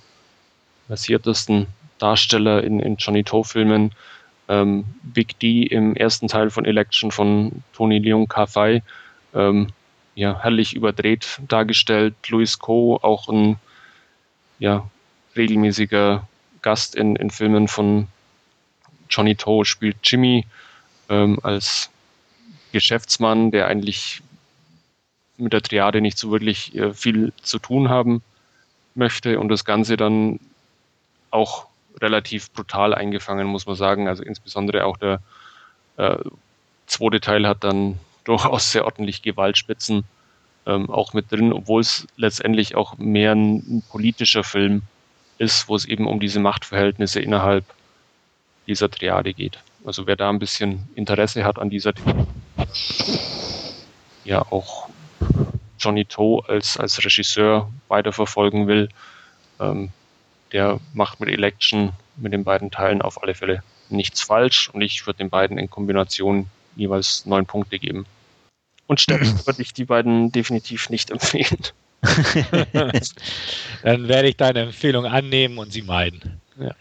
[0.89, 1.67] versiertesten
[1.99, 3.93] Darsteller in, in Johnny Toe-Filmen.
[4.49, 8.83] Ähm, Big D im ersten Teil von Election von Tony Leung Ka-Fai
[9.35, 9.69] ähm,
[10.15, 12.15] ja, herrlich überdreht dargestellt.
[12.29, 13.57] Louis Coe, auch ein
[14.59, 14.89] ja,
[15.37, 16.27] regelmäßiger
[16.63, 18.09] Gast in, in Filmen von
[19.11, 20.47] Johnny Toe, spielt Jimmy
[21.09, 21.91] ähm, als
[22.73, 24.23] Geschäftsmann, der eigentlich
[25.37, 28.23] mit der Triade nicht so wirklich äh, viel zu tun haben
[28.95, 30.39] möchte und das Ganze dann
[31.35, 31.67] auch
[32.01, 34.09] relativ brutal eingefangen, muss man sagen.
[34.09, 35.21] Also insbesondere auch der
[35.97, 36.17] äh,
[36.87, 40.05] zweite Teil hat dann durchaus sehr ordentlich Gewaltspitzen
[40.67, 44.83] ähm, auch mit drin, obwohl es letztendlich auch mehr ein, ein, politischer Film
[45.37, 47.65] ist, wo es eben um diese Machtverhältnisse innerhalb
[48.67, 49.59] dieser Triade geht.
[49.85, 51.93] Also wer da ein bisschen Interesse hat an dieser,
[54.25, 54.89] ja auch
[55.79, 58.89] Johnny Toe als, als Regisseur weiterverfolgen will,
[59.61, 59.91] ähm,
[60.55, 65.07] der macht mit Election, mit den beiden Teilen auf alle Fälle nichts falsch und ich
[65.07, 68.07] würde den beiden in Kombination jeweils neun Punkte geben.
[68.87, 71.59] Und Steffen würde ich die beiden definitiv nicht empfehlen.
[73.83, 76.41] Dann werde ich deine Empfehlung annehmen und sie meiden.
[76.59, 76.75] Ja.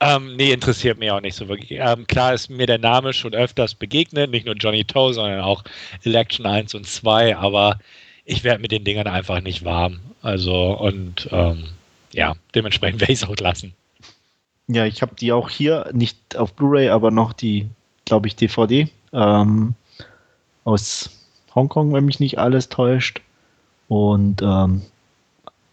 [0.00, 1.70] Ähm, nee, interessiert mich auch nicht so wirklich.
[1.72, 5.64] Ähm, klar ist mir der Name schon öfters begegnet, nicht nur Johnny Toe, sondern auch
[6.02, 7.78] Election 1 und 2, aber
[8.24, 10.00] ich werde mit den Dingern einfach nicht warm.
[10.22, 11.68] Also, und ähm,
[12.14, 13.74] ja, dementsprechend werde ich es auch lassen.
[14.66, 17.68] Ja, ich habe die auch hier, nicht auf Blu-ray, aber noch die,
[18.06, 19.74] glaube ich, DVD ähm,
[20.64, 21.10] aus
[21.54, 23.20] Hongkong, wenn mich nicht alles täuscht.
[23.88, 24.82] Und ähm,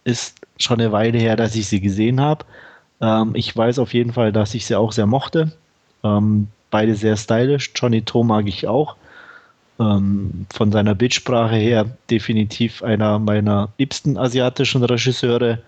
[0.04, 2.44] ist schon eine Weile her, dass ich sie gesehen habe.
[3.00, 5.52] Ähm, ich weiß auf jeden Fall, dass ich sie auch sehr mochte.
[6.04, 7.72] Ähm, beide sehr stylisch.
[7.74, 8.96] Johnny To mag ich auch.
[9.80, 15.58] Ähm, von seiner Bildsprache her definitiv einer meiner liebsten asiatischen Regisseure.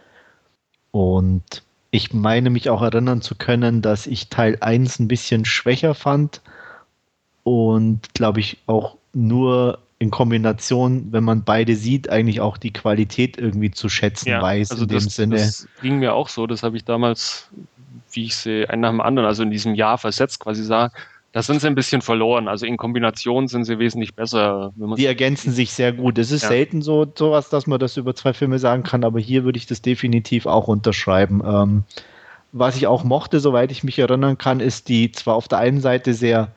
[0.94, 5.92] Und ich meine mich auch erinnern zu können, dass ich Teil 1 ein bisschen schwächer
[5.92, 6.40] fand
[7.42, 13.38] und glaube ich auch nur in Kombination, wenn man beide sieht, eigentlich auch die Qualität
[13.38, 15.36] irgendwie zu schätzen ja, weiß also in das, dem Sinne.
[15.38, 17.50] Das ging mir auch so, das habe ich damals,
[18.12, 20.92] wie ich sie ein nach dem anderen, also in diesem Jahr versetzt quasi sah,
[21.34, 22.46] da sind sie ein bisschen verloren.
[22.46, 24.72] Also in Kombination sind sie wesentlich besser.
[24.76, 26.16] die ergänzen sich sehr gut.
[26.16, 26.48] Es ist ja.
[26.48, 29.66] selten so sowas, dass man das über zwei Filme sagen kann, aber hier würde ich
[29.66, 31.42] das definitiv auch unterschreiben.
[31.44, 31.84] Ähm,
[32.52, 35.80] was ich auch mochte, soweit ich mich erinnern kann, ist die zwar auf der einen
[35.80, 36.52] Seite sehr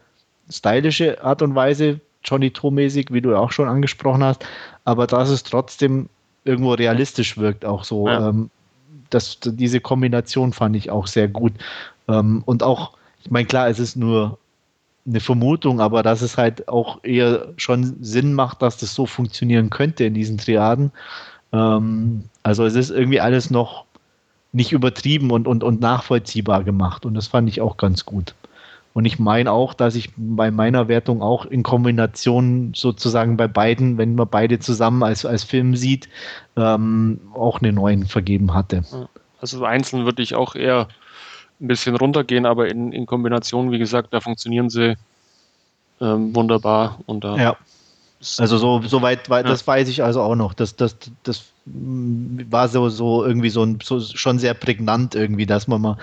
[0.47, 4.45] stylische Art und Weise, Johnny To-mäßig, wie du auch schon angesprochen hast,
[4.85, 6.07] aber dass es trotzdem
[6.45, 8.07] irgendwo realistisch wirkt, auch so.
[8.07, 8.29] Ja.
[8.29, 8.51] Ähm,
[9.09, 11.53] das, diese Kombination fand ich auch sehr gut.
[12.07, 12.91] Ähm, und auch,
[13.23, 14.37] ich meine, klar, es ist nur
[15.07, 19.69] eine Vermutung, aber dass es halt auch eher schon Sinn macht, dass das so funktionieren
[19.69, 20.91] könnte in diesen Triaden.
[21.53, 23.85] Ähm, also es ist irgendwie alles noch
[24.51, 28.33] nicht übertrieben und, und, und nachvollziehbar gemacht und das fand ich auch ganz gut.
[28.93, 33.99] Und ich meine auch, dass ich bei meiner Wertung auch in Kombination sozusagen bei beiden,
[33.99, 36.09] wenn man beide zusammen als, als Film sieht,
[36.55, 38.83] ähm, auch eine neuen vergeben hatte.
[39.39, 40.87] Also einzeln würde ich auch eher
[41.59, 44.95] ein bisschen runtergehen, aber in, in Kombination, wie gesagt, da funktionieren sie
[45.99, 46.99] ähm, wunderbar.
[47.05, 47.57] Und da ja.
[48.39, 49.43] Also so, so weit, ja.
[49.43, 50.55] das weiß ich also auch noch.
[50.55, 55.67] Das, das, das war so, so irgendwie so, ein, so schon sehr prägnant irgendwie, dass
[55.67, 55.97] man mal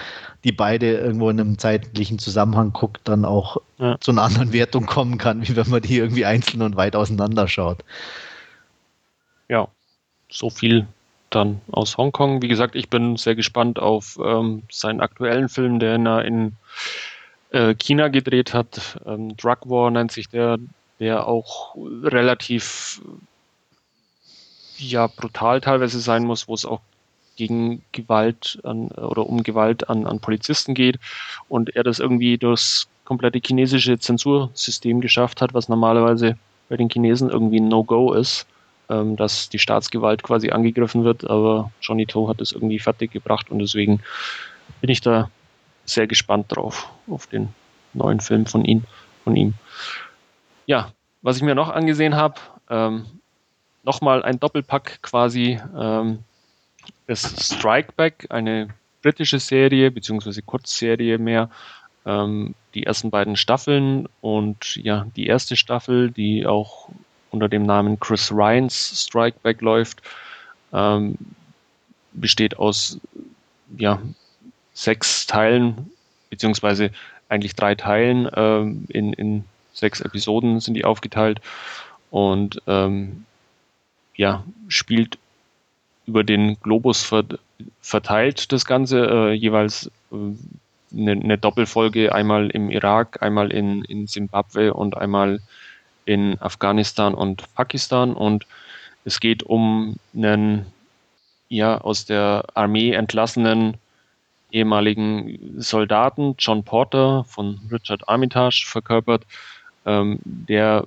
[0.44, 3.98] die beide irgendwo in einem zeitlichen Zusammenhang guckt, dann auch ja.
[3.98, 7.48] zu einer anderen Wertung kommen kann, wie wenn man die irgendwie einzeln und weit auseinander
[7.48, 7.82] schaut.
[9.48, 9.66] Ja,
[10.31, 10.86] so viel
[11.35, 12.43] dann aus Hongkong.
[12.43, 16.52] Wie gesagt, ich bin sehr gespannt auf ähm, seinen aktuellen Film, der in
[17.51, 18.98] äh, China gedreht hat.
[19.06, 20.59] Ähm, Drug War nennt sich der,
[21.01, 23.01] der auch relativ
[24.78, 26.81] ja brutal teilweise sein muss, wo es auch
[27.36, 30.98] gegen Gewalt an, oder um Gewalt an, an Polizisten geht
[31.48, 36.36] und er das irgendwie durchs komplette chinesische Zensursystem geschafft hat, was normalerweise
[36.69, 38.47] bei den Chinesen irgendwie ein No-Go ist
[38.95, 43.51] ähm, dass die Staatsgewalt quasi angegriffen wird, aber Johnny To hat es irgendwie fertig gebracht
[43.51, 44.01] und deswegen
[44.81, 45.31] bin ich da
[45.85, 47.49] sehr gespannt drauf, auf den
[47.93, 48.85] neuen Film von ihm.
[49.25, 49.55] Von ihm.
[50.66, 50.93] Ja,
[51.23, 52.37] was ich mir noch angesehen habe,
[52.71, 53.07] ähm,
[53.83, 56.21] nochmal ein Doppelpack quasi, ähm,
[57.07, 58.69] ist Strikeback, eine
[59.03, 61.51] britische Serie, beziehungsweise Kurzserie mehr,
[62.07, 66.91] ähm, die ersten beiden Staffeln und ja, die erste Staffel, die auch
[67.35, 70.01] unter dem Namen Chris Ryans Strike Back läuft,
[70.73, 71.16] ähm,
[72.12, 72.98] besteht aus
[73.77, 74.01] ja,
[74.73, 75.90] sechs Teilen,
[76.31, 76.90] beziehungsweise
[77.28, 78.28] eigentlich drei Teilen.
[78.35, 81.40] Ähm, in, in sechs Episoden sind die aufgeteilt
[82.11, 83.27] und ähm,
[84.15, 85.19] ja, spielt
[86.06, 87.12] über den Globus
[87.81, 90.16] verteilt das Ganze, äh, jeweils äh,
[90.97, 95.40] eine, eine, Doppelfolge, einmal im Irak, einmal in, in Zimbabwe und einmal
[96.05, 98.47] in Afghanistan und Pakistan und
[99.05, 100.66] es geht um einen
[101.48, 103.76] ja aus der Armee entlassenen
[104.51, 109.24] ehemaligen Soldaten John Porter von Richard Armitage verkörpert,
[109.85, 110.86] ähm, der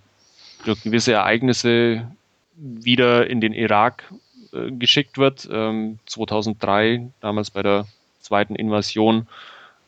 [0.65, 2.07] durch gewisse Ereignisse
[2.55, 4.11] wieder in den Irak
[4.53, 5.47] äh, geschickt wird.
[5.51, 7.85] Ähm, 2003, damals bei der
[8.21, 9.27] zweiten Invasion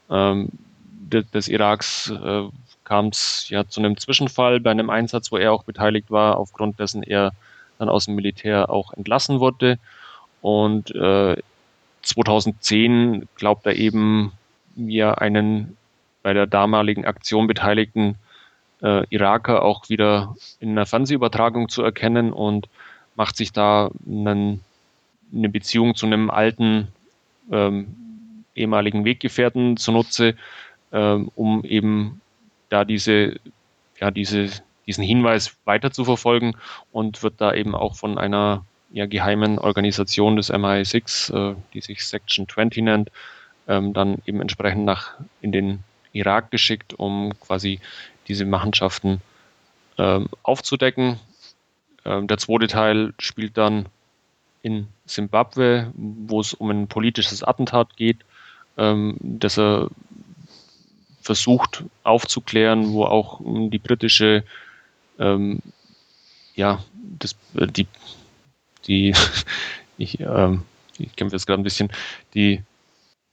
[0.10, 0.50] ähm,
[0.80, 2.44] des, des Iraks, äh,
[2.90, 6.80] kam es ja zu einem Zwischenfall bei einem Einsatz, wo er auch beteiligt war, aufgrund
[6.80, 7.34] dessen er
[7.78, 9.78] dann aus dem Militär auch entlassen wurde.
[10.42, 11.38] Und äh,
[12.02, 14.32] 2010 glaubt er eben,
[14.76, 15.78] ja, einen
[16.24, 18.16] bei der damaligen Aktion beteiligten
[18.82, 22.70] äh, Iraker auch wieder in einer Fernsehübertragung zu erkennen und
[23.16, 24.64] macht sich da einen,
[25.32, 26.88] eine Beziehung zu einem alten
[27.52, 27.96] ähm,
[28.56, 30.34] ehemaligen Weggefährten zunutze,
[30.92, 32.20] ähm, um eben
[32.70, 33.40] da diese,
[34.00, 34.50] ja, diese,
[34.88, 36.56] diesen Hinweis weiter zu verfolgen
[36.92, 42.06] und wird da eben auch von einer ja, geheimen Organisation des MI6, äh, die sich
[42.06, 43.12] Section 20 nennt,
[43.68, 47.80] ähm, dann eben entsprechend nach in den Irak geschickt, um quasi
[48.28, 49.22] diese Machenschaften
[49.98, 51.20] ähm, aufzudecken.
[52.06, 53.86] Ähm, der zweite Teil spielt dann
[54.62, 58.18] in Simbabwe, wo es um ein politisches Attentat geht,
[58.78, 59.90] ähm, das er
[61.30, 64.44] versucht aufzuklären, wo auch die britische,
[65.20, 65.60] ähm,
[66.56, 66.84] ja,
[67.20, 67.86] das, äh, die,
[68.88, 69.14] die,
[70.00, 70.64] ich, ähm,
[70.98, 71.92] ich kämpfe jetzt gerade ein bisschen,
[72.34, 72.64] die,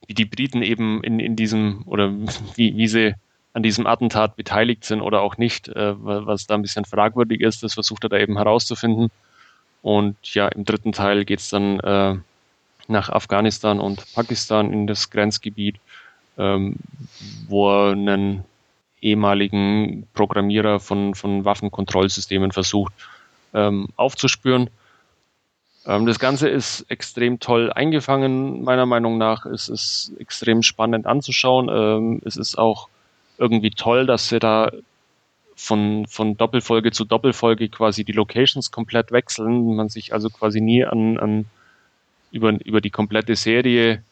[0.06, 2.12] wie die Briten eben in, in diesem, oder
[2.54, 3.14] wie, wie sie
[3.54, 7.62] an diesem Attentat beteiligt sind oder auch nicht, äh, was da ein bisschen fragwürdig ist.
[7.62, 9.08] Das versucht er da eben herauszufinden.
[9.80, 12.16] Und ja, im dritten Teil geht es dann äh,
[12.88, 15.76] nach Afghanistan und Pakistan in das Grenzgebiet,
[16.38, 16.76] ähm,
[17.48, 18.44] wo er einen
[19.00, 22.92] ehemaligen Programmierer von, von Waffenkontrollsystemen versucht
[23.54, 24.70] ähm, aufzuspüren.
[25.86, 29.46] Ähm, das Ganze ist extrem toll eingefangen, meiner Meinung nach.
[29.46, 31.68] Es ist extrem spannend anzuschauen.
[31.70, 32.88] Ähm, es ist auch
[33.38, 34.70] irgendwie toll, dass wir da
[35.54, 39.76] von, von Doppelfolge zu Doppelfolge quasi die Locations komplett wechseln.
[39.76, 41.46] Man sich also quasi nie an, an
[42.30, 44.02] über, über die komplette Serie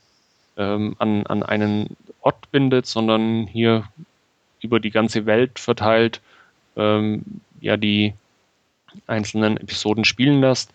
[0.57, 3.85] ähm, an, an einen Ort bindet, sondern hier
[4.61, 6.21] über die ganze Welt verteilt
[6.77, 7.23] ähm,
[7.61, 8.15] ja die
[9.07, 10.73] einzelnen Episoden spielen lässt.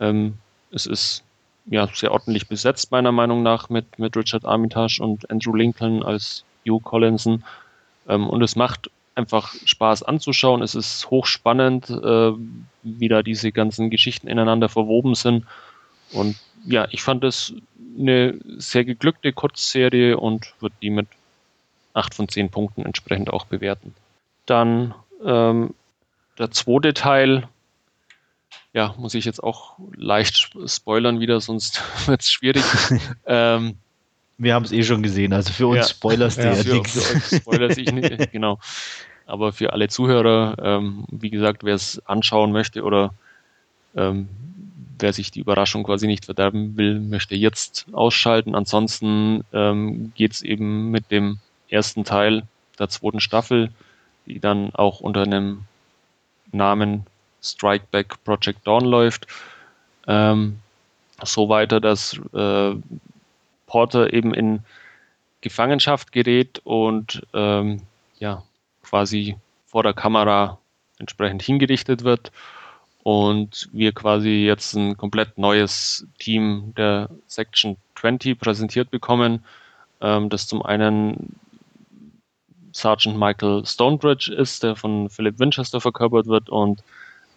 [0.00, 0.34] Ähm,
[0.70, 1.24] es ist
[1.66, 6.44] ja sehr ordentlich besetzt, meiner Meinung nach, mit, mit Richard Armitage und Andrew Lincoln als
[6.66, 7.44] Hugh Collinson.
[8.08, 10.62] Ähm, und es macht einfach Spaß anzuschauen.
[10.62, 12.32] Es ist hochspannend, äh,
[12.82, 15.44] wie da diese ganzen Geschichten ineinander verwoben sind.
[16.12, 17.54] Und ja, ich fand es
[17.98, 21.08] eine sehr geglückte Kurzserie und würde die mit
[21.94, 23.94] 8 von 10 Punkten entsprechend auch bewerten.
[24.46, 24.94] Dann
[25.24, 25.74] ähm,
[26.38, 27.48] der zweite Teil,
[28.72, 32.64] ja, muss ich jetzt auch leicht spoilern wieder, sonst wird es schwierig.
[33.26, 33.76] ähm,
[34.38, 37.36] Wir haben es eh schon gesehen, also für uns ja, spoilerst du ja, ja nichts.
[37.36, 38.58] Spoilers ich nicht, genau.
[39.26, 43.12] Aber für alle Zuhörer, ähm, wie gesagt, wer es anschauen möchte oder
[43.94, 44.28] ähm,
[44.98, 48.54] wer sich die Überraschung quasi nicht verderben will, möchte jetzt ausschalten.
[48.54, 51.38] Ansonsten ähm, geht es eben mit dem
[51.68, 52.44] ersten Teil
[52.78, 53.70] der zweiten Staffel,
[54.26, 55.64] die dann auch unter einem
[56.52, 57.06] Namen
[57.42, 59.26] Strikeback Project Dawn läuft.
[60.06, 60.58] Ähm,
[61.22, 62.74] so weiter, dass äh,
[63.66, 64.60] Porter eben in
[65.40, 67.82] Gefangenschaft gerät und ähm,
[68.18, 68.42] ja
[68.82, 70.58] quasi vor der Kamera
[70.98, 72.32] entsprechend hingerichtet wird
[73.08, 79.46] und wir quasi jetzt ein komplett neues Team der Section 20 präsentiert bekommen,
[80.02, 81.34] ähm, das zum einen
[82.72, 86.82] Sergeant Michael Stonebridge ist, der von Philip Winchester verkörpert wird und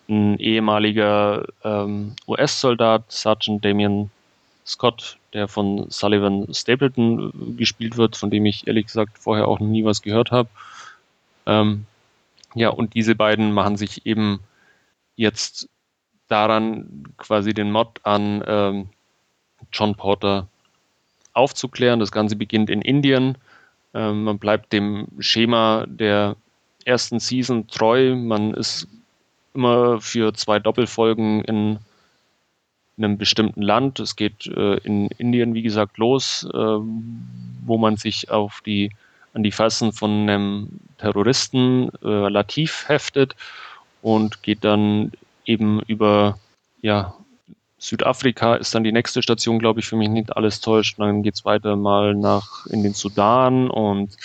[0.10, 4.12] ein ehemaliger ähm, US-Soldat, Sergeant Damien
[4.66, 9.68] Scott, der von Sullivan Stapleton gespielt wird, von dem ich ehrlich gesagt vorher auch noch
[9.68, 10.50] nie was gehört habe.
[11.46, 11.86] Ähm,
[12.56, 14.42] ja, und diese beiden machen sich eben
[15.16, 15.70] jetzt
[16.28, 18.90] daran, quasi den Mod an ähm,
[19.72, 20.48] John Porter
[21.34, 22.00] aufzuklären.
[22.00, 23.38] Das Ganze beginnt in Indien.
[23.94, 26.36] Ähm, man bleibt dem Schema der
[26.86, 28.16] ersten Season treu.
[28.16, 28.88] Man ist
[29.54, 31.80] immer für zwei Doppelfolgen in
[32.98, 34.00] einem bestimmten Land.
[34.00, 38.92] Es geht äh, in Indien, wie gesagt, los, äh, wo man sich auf die,
[39.34, 43.36] an die Fassen von einem Terroristen äh, Latif heftet
[44.02, 45.12] und geht dann
[45.46, 46.38] eben über
[46.82, 47.14] ja,
[47.82, 51.00] Südafrika ist dann die nächste Station, glaube ich, für mich nicht alles täuscht.
[51.00, 54.16] Dann geht es weiter mal nach in den Sudan und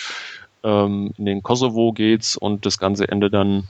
[0.63, 3.67] ähm, in den Kosovo geht's und das Ganze endet dann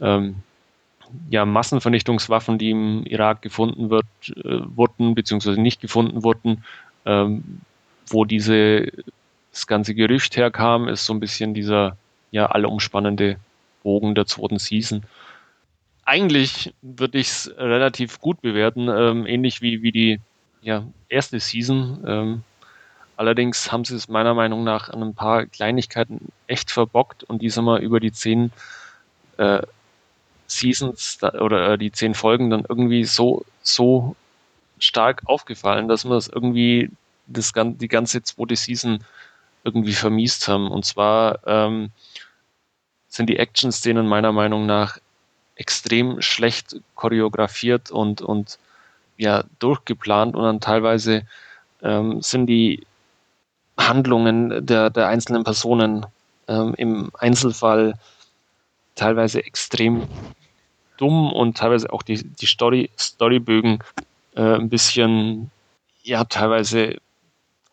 [0.00, 0.36] ähm,
[1.30, 6.64] ja, Massenvernichtungswaffen, die im Irak gefunden wird, äh, wurden, beziehungsweise nicht gefunden wurden,
[7.04, 7.60] ähm,
[8.06, 8.90] wo diese,
[9.50, 11.96] das ganze Gerücht herkam, ist so ein bisschen dieser
[12.30, 13.36] ja allumspannende
[13.82, 15.02] Bogen der zweiten Season.
[16.04, 20.20] Eigentlich würde ich es relativ gut bewerten, ähm, ähnlich wie, wie die
[20.62, 22.04] ja, erste Season.
[22.06, 22.44] Ähm,
[23.16, 27.50] allerdings haben sie es meiner Meinung nach an ein paar Kleinigkeiten echt verbockt und die
[27.50, 28.50] sind mal über die zehn
[29.36, 29.62] äh,
[30.58, 34.16] Seasons oder die zehn Folgen dann irgendwie so, so
[34.78, 36.90] stark aufgefallen, dass wir es irgendwie
[37.26, 39.04] das, die ganze zweite Season
[39.64, 40.70] irgendwie vermiest haben.
[40.70, 41.90] Und zwar ähm,
[43.08, 44.98] sind die Action-Szenen meiner Meinung nach
[45.54, 48.58] extrem schlecht choreografiert und, und
[49.16, 51.22] ja, durchgeplant und dann teilweise
[51.82, 52.86] ähm, sind die
[53.78, 56.06] Handlungen der, der einzelnen Personen
[56.48, 57.94] ähm, im Einzelfall
[58.94, 60.08] teilweise extrem
[60.96, 63.78] dumm und teilweise auch die, die Story, Storybögen
[64.34, 65.50] äh, ein bisschen,
[66.02, 66.98] ja, teilweise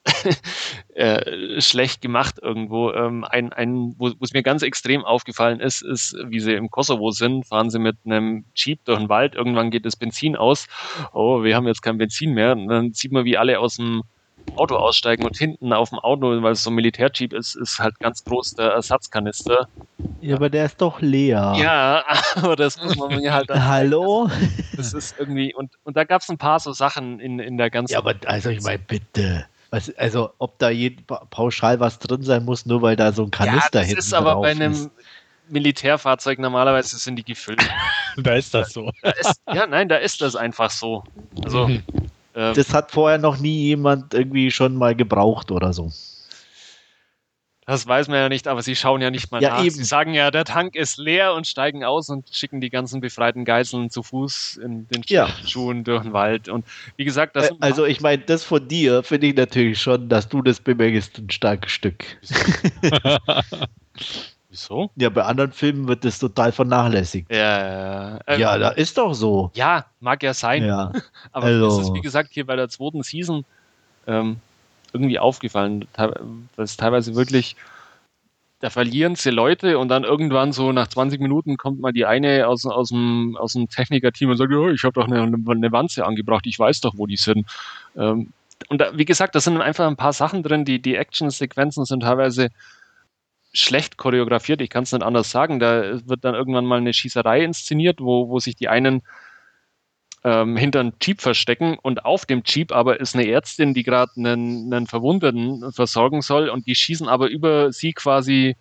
[0.96, 2.92] äh, schlecht gemacht irgendwo.
[2.92, 7.12] Ähm, ein, ein, wo es mir ganz extrem aufgefallen ist, ist, wie sie im Kosovo
[7.12, 10.68] sind, fahren sie mit einem Jeep durch den Wald, irgendwann geht das Benzin aus.
[11.14, 12.54] Oh, wir haben jetzt kein Benzin mehr.
[12.54, 14.04] Und dann sieht man, wie alle aus dem
[14.56, 18.00] Auto aussteigen und hinten auf dem Auto, weil es so ein Militärjeep ist, ist halt
[18.00, 19.68] ganz groß der Ersatzkanister.
[20.22, 21.56] Ja, aber der ist doch leer.
[21.58, 22.04] Ja,
[22.36, 23.50] aber das muss man mir halt.
[23.50, 24.30] Hallo?
[24.76, 27.70] Das ist irgendwie, und, und da gab es ein paar so Sachen in, in der
[27.70, 27.94] ganzen.
[27.94, 29.46] Ja, aber also ich meine, bitte.
[29.72, 30.72] Was, also, ob da
[31.30, 34.14] pauschal was drin sein muss, nur weil da so ein Kanister ja, hinten ist.
[34.14, 34.90] aber bei einem ist.
[35.48, 37.62] Militärfahrzeug normalerweise sind die gefüllt.
[38.18, 38.92] da ist das so.
[39.04, 41.04] Da ist, ja, nein, da ist das einfach so.
[41.44, 41.70] Also.
[42.40, 45.92] ähm, das hat vorher noch nie jemand irgendwie schon mal gebraucht oder so.
[47.66, 49.64] Das weiß man ja nicht, aber sie schauen ja nicht mal ja, nach.
[49.64, 49.76] Eben.
[49.76, 53.44] Sie sagen ja, der Tank ist leer und steigen aus und schicken die ganzen befreiten
[53.46, 55.28] Geiseln zu Fuß in den ja.
[55.46, 56.48] Schuhen durch den Wald.
[56.48, 57.52] Und wie gesagt, das.
[57.52, 61.20] Äh, also, ich meine, das von dir finde ich natürlich schon, dass du das bemängelst,
[61.20, 62.06] ein starkes Stück.
[64.60, 64.92] Wieso?
[64.96, 67.32] Ja, bei anderen Filmen wird das total vernachlässigt.
[67.32, 68.58] Ja, ja, ähm, ja.
[68.58, 69.52] da ist doch so.
[69.54, 70.66] Ja, mag ja sein.
[70.66, 70.92] Ja.
[71.32, 71.78] Aber also.
[71.78, 73.46] das ist, wie gesagt, hier bei der zweiten Season.
[74.08, 74.38] Ähm,
[74.94, 75.88] irgendwie aufgefallen.
[75.94, 77.56] Das ist teilweise wirklich,
[78.60, 82.48] da verlieren sie Leute und dann irgendwann so nach 20 Minuten kommt mal die eine
[82.48, 86.06] aus, aus dem, aus dem Techniker-Team und sagt, ja, ich habe doch eine, eine Wanze
[86.06, 87.48] angebracht, ich weiß doch, wo die sind.
[87.96, 88.34] Ähm,
[88.68, 92.02] und da, wie gesagt, da sind einfach ein paar Sachen drin, die, die Action-Sequenzen sind
[92.02, 92.50] teilweise
[93.54, 95.60] schlecht choreografiert, ich kann es nicht anders sagen.
[95.60, 99.02] Da wird dann irgendwann mal eine Schießerei inszeniert, wo, wo sich die einen
[100.24, 104.12] ähm, hinter einem Jeep verstecken und auf dem Jeep aber ist eine Ärztin, die gerade
[104.18, 108.56] einen, einen Verwundeten versorgen soll und die schießen aber über sie quasi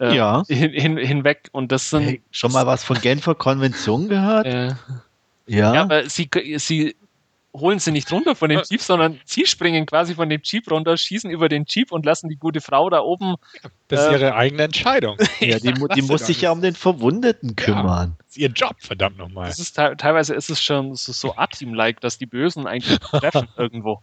[0.00, 0.44] äh, ja.
[0.48, 4.46] hin, hin, hinweg und das sind hey, schon mal was von Genfer Konvention gehört?
[4.46, 4.74] Äh,
[5.46, 5.74] ja.
[5.74, 6.96] ja, aber sie, sie
[7.54, 10.96] holen sie nicht runter von dem Jeep, sondern sie springen quasi von dem Jeep runter,
[10.96, 13.36] schießen über den Jeep und lassen die gute Frau da oben.
[13.88, 15.16] Das ist äh, ihre eigene Entscheidung.
[15.40, 18.16] ja, die, die muss sich ja um den Verwundeten kümmern.
[18.18, 19.46] Ja, ist ihr Job, verdammt nochmal.
[19.48, 24.02] Das ist, teilweise ist es schon so, so A-Team-like, dass die Bösen eigentlich treffen irgendwo.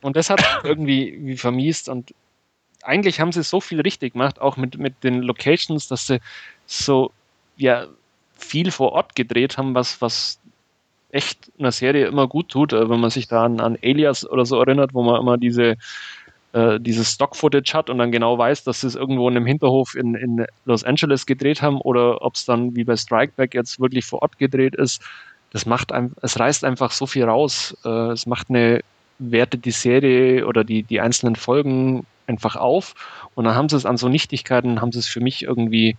[0.00, 2.14] Und das hat irgendwie wie vermiest und
[2.82, 6.20] eigentlich haben sie so viel richtig gemacht, auch mit, mit den Locations, dass sie
[6.66, 7.12] so
[7.56, 7.86] ja
[8.36, 10.40] viel vor Ort gedreht haben, was, was
[11.12, 14.44] echt einer Serie immer gut tut, äh, wenn man sich da an, an Alias oder
[14.44, 15.76] so erinnert, wo man immer diese
[16.52, 19.94] äh, dieses Stock-Footage hat und dann genau weiß, dass sie es irgendwo in einem Hinterhof
[19.94, 24.04] in, in Los Angeles gedreht haben oder ob es dann wie bei Strikeback jetzt wirklich
[24.04, 25.02] vor Ort gedreht ist.
[25.50, 27.76] Das macht einem, es reißt einfach so viel raus.
[27.84, 28.80] Äh, es macht eine
[29.18, 32.94] wertet die Serie oder die, die einzelnen Folgen einfach auf
[33.34, 35.96] und dann haben sie es an so Nichtigkeiten, haben sie es für mich irgendwie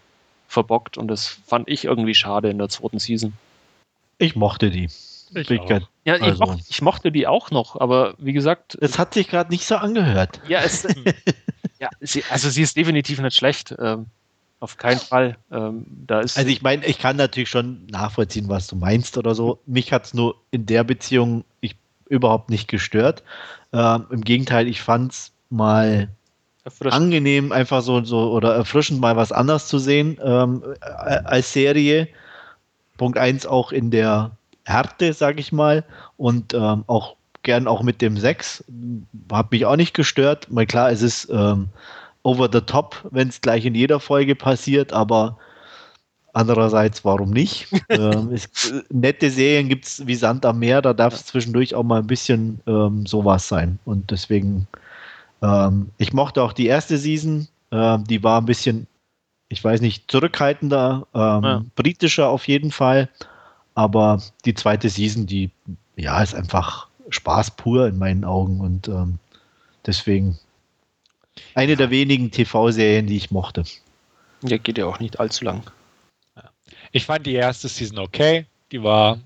[0.47, 3.33] verbockt und das fand ich irgendwie schade in der zweiten Season.
[4.23, 4.89] Ich mochte die.
[5.35, 6.25] Ich ja, also.
[6.25, 8.77] ich, mochte, ich, mochte, die auch noch, aber wie gesagt.
[8.79, 10.39] Es hat sich gerade nicht so angehört.
[10.47, 10.87] Ja, es,
[11.79, 13.75] ja sie, also sie ist definitiv nicht schlecht.
[13.79, 14.05] Ähm,
[14.59, 15.37] auf keinen Fall.
[15.51, 19.35] Ähm, da ist also ich meine, ich kann natürlich schon nachvollziehen, was du meinst oder
[19.35, 19.59] so.
[19.65, 21.75] Mich hat es nur in der Beziehung ich,
[22.07, 23.23] überhaupt nicht gestört.
[23.73, 26.09] Ähm, Im Gegenteil, ich fand es mal
[26.85, 32.07] angenehm, einfach so, so oder erfrischend mal was anderes zu sehen ähm, äh, als Serie.
[32.97, 34.31] Punkt 1 auch in der
[34.65, 35.83] Härte, sage ich mal,
[36.17, 38.63] und ähm, auch gern auch mit dem 6.
[39.31, 40.49] Hat mich auch nicht gestört.
[40.51, 41.69] Mal klar, es ist ähm,
[42.23, 45.37] over the top, wenn es gleich in jeder Folge passiert, aber
[46.31, 47.67] andererseits, warum nicht?
[47.89, 51.83] ähm, es, nette Serien gibt es wie Sand am Meer, da darf es zwischendurch auch
[51.83, 53.77] mal ein bisschen ähm, sowas sein.
[53.85, 54.67] Und deswegen,
[55.41, 58.87] ähm, ich mochte auch die erste Season, äh, die war ein bisschen
[59.53, 61.63] ich weiß nicht, zurückhaltender, ähm, ja.
[61.75, 63.07] britischer auf jeden Fall.
[63.75, 65.51] Aber die zweite Season, die
[65.95, 69.19] ja, ist einfach Spaß pur in meinen Augen und ähm,
[69.85, 70.39] deswegen
[71.53, 73.63] eine der wenigen TV-Serien, die ich mochte.
[74.43, 75.63] Ja, geht ja auch nicht allzu lang.
[76.91, 78.45] Ich fand die erste Season okay.
[78.71, 79.19] Die war,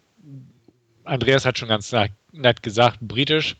[1.05, 1.93] Andreas hat schon ganz
[2.31, 3.55] nett gesagt, britisch,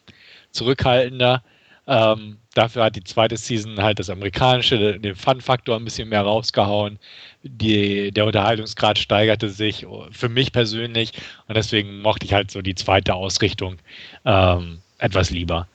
[0.52, 1.44] zurückhaltender.
[1.88, 6.98] Ähm, dafür hat die zweite Season halt das amerikanische, den Fun-Faktor ein bisschen mehr rausgehauen.
[7.44, 11.14] Die, der Unterhaltungsgrad steigerte sich für mich persönlich
[11.48, 13.78] und deswegen mochte ich halt so die zweite Ausrichtung
[14.26, 15.68] ähm, etwas lieber.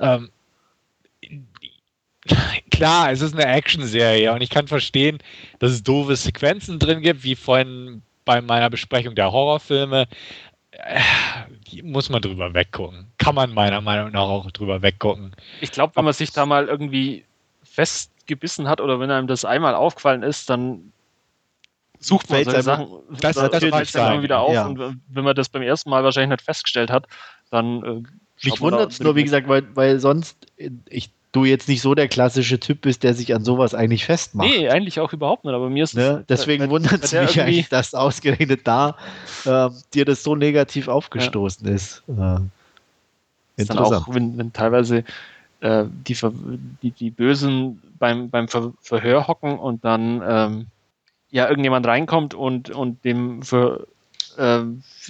[0.00, 0.30] Ähm,
[2.70, 5.18] klar, es ist eine Action-Serie und ich kann verstehen,
[5.58, 10.06] dass es doofe Sequenzen drin gibt, wie vorhin bei meiner Besprechung der Horrorfilme.
[10.84, 11.00] Äh,
[11.70, 13.06] die muss man drüber weggucken.
[13.18, 15.34] Kann man meiner Meinung nach auch drüber weggucken.
[15.60, 17.24] Ich glaube, wenn man sich da mal irgendwie
[17.62, 20.92] festgebissen hat oder wenn einem das einmal aufgefallen ist, dann
[21.98, 22.88] sucht man solche Sachen
[23.20, 24.54] das, das, das das immer wieder auf.
[24.54, 24.66] Ja.
[24.66, 27.06] Und wenn man das beim ersten Mal wahrscheinlich nicht festgestellt hat,
[27.50, 27.84] dann.
[27.84, 28.02] Äh,
[28.42, 30.46] Mich wundert es nur, wie gesagt, weil, weil sonst,
[30.88, 34.48] ich du jetzt nicht so der klassische Typ bist, der sich an sowas eigentlich festmacht.
[34.48, 36.24] Nee, eigentlich auch überhaupt nicht, aber mir ist ne?
[36.28, 38.96] Deswegen wundert es mich eigentlich, dass ausgerechnet da
[39.44, 41.74] äh, dir das so negativ aufgestoßen ja.
[41.74, 42.02] ist.
[42.08, 42.40] Äh,
[43.56, 45.04] ist dann auch, wenn, wenn teilweise
[45.60, 46.16] äh, die,
[46.82, 50.66] die, die Bösen beim, beim Ver Verhör hocken und dann ähm,
[51.30, 53.80] ja irgendjemand reinkommt und, und dem Ver
[54.38, 54.62] äh,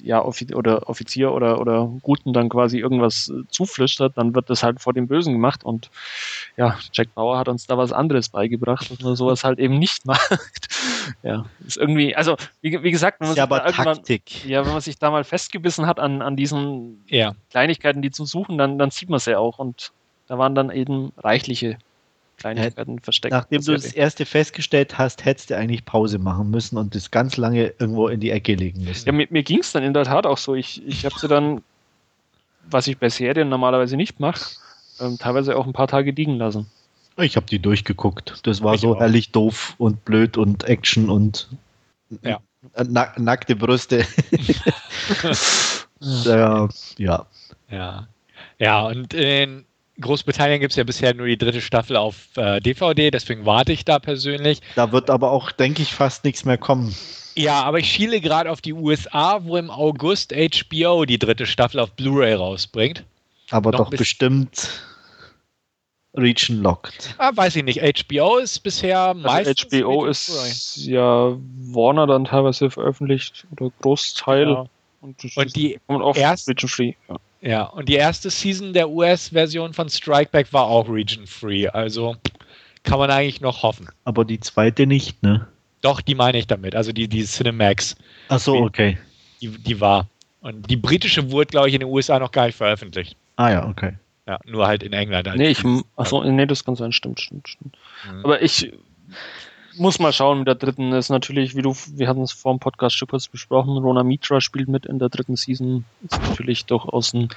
[0.02, 4.62] ja, Offi oder Offizier oder, oder Guten dann quasi irgendwas äh, zuflüstert, dann wird das
[4.62, 5.90] halt vor dem Bösen gemacht und
[6.56, 10.04] ja, Jack Bauer hat uns da was anderes beigebracht, dass man sowas halt eben nicht
[10.06, 10.68] macht.
[11.22, 14.44] ja, ist irgendwie, also wie, wie gesagt, wenn man, ja, sich aber Taktik.
[14.44, 17.34] ja, wenn man sich da mal festgebissen hat an, an diesen ja.
[17.50, 19.92] Kleinigkeiten, die zu suchen, dann, dann sieht man es ja auch und
[20.26, 21.78] da waren dann eben reichliche
[22.40, 23.32] Kleinigkeiten ja, versteckt.
[23.32, 27.36] Nachdem du das erste festgestellt hast, hättest du eigentlich Pause machen müssen und das ganz
[27.36, 29.06] lange irgendwo in die Ecke legen müssen.
[29.06, 30.54] Ja, mir, mir ging es dann in der Tat auch so.
[30.54, 31.62] Ich, ich habe sie dann,
[32.68, 34.56] was ich bei Serien normalerweise nicht mache,
[35.00, 36.66] ähm, teilweise auch ein paar Tage liegen lassen.
[37.18, 38.40] Ich habe die durchgeguckt.
[38.44, 39.00] Das war ich so auch.
[39.00, 41.48] herrlich doof und blöd und Action und
[42.22, 42.40] ja.
[42.88, 44.06] nack nackte Brüste.
[46.00, 47.26] ja, ja.
[47.68, 48.08] Ja.
[48.58, 49.64] Ja, und in
[50.00, 53.84] Großbritannien gibt es ja bisher nur die dritte Staffel auf äh, DVD, deswegen warte ich
[53.84, 54.60] da persönlich.
[54.74, 56.94] Da wird aber auch, denke ich, fast nichts mehr kommen.
[57.36, 61.80] Ja, aber ich schiele gerade auf die USA, wo im August HBO die dritte Staffel
[61.80, 63.04] auf Blu-ray rausbringt.
[63.50, 64.82] Aber Noch doch bestimmt
[66.14, 67.14] Region Locked.
[67.18, 67.80] Ah, weiß ich nicht.
[67.80, 69.68] HBO ist bisher also meistens.
[69.70, 71.36] HBO ist ja
[71.72, 74.50] Warner dann teilweise veröffentlicht oder Großteil.
[74.50, 74.66] Ja.
[75.00, 75.78] Und, und die
[76.14, 76.92] erste, Region Free.
[77.08, 77.16] Ja.
[77.40, 82.16] Ja, und die erste Season der US-Version von Strikeback war auch region-free, also
[82.82, 83.88] kann man eigentlich noch hoffen.
[84.04, 85.46] Aber die zweite nicht, ne?
[85.80, 87.96] Doch, die meine ich damit, also die, die Cinemax.
[88.28, 88.98] Ach so, okay.
[89.40, 90.08] Die, die war.
[90.42, 93.16] Und die britische wurde, glaube ich, in den USA noch gar nicht veröffentlicht.
[93.36, 93.94] Ah ja, okay.
[94.26, 95.26] Ja, nur halt in England.
[95.26, 95.38] Halt.
[95.38, 95.64] Nee, ich,
[95.96, 97.76] achso, nee, das kann sein, stimmt, stimmt, stimmt.
[98.10, 98.24] Mhm.
[98.24, 98.72] Aber ich
[99.80, 100.92] muss mal schauen mit der dritten.
[100.92, 104.40] Ist natürlich, wie du, wir hatten es vor dem Podcast schon kurz besprochen, Rona Mitra
[104.40, 105.84] spielt mit in der dritten Season.
[106.02, 107.30] Ist natürlich durchaus ein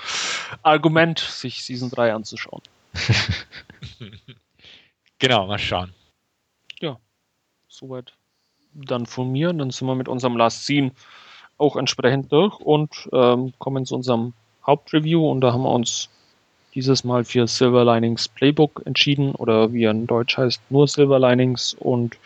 [0.61, 2.61] Argument, sich Season 3 anzuschauen.
[5.19, 5.93] genau, mal schauen.
[6.79, 6.97] Ja,
[7.69, 8.13] soweit
[8.73, 9.53] dann von mir.
[9.53, 10.91] Dann sind wir mit unserem Last Scene
[11.57, 14.33] auch entsprechend durch und ähm, kommen zu unserem
[14.65, 16.09] Hauptreview und da haben wir uns
[16.73, 21.19] dieses Mal für Silver Linings Playbook entschieden oder wie er in Deutsch heißt, nur Silver
[21.19, 22.17] Linings und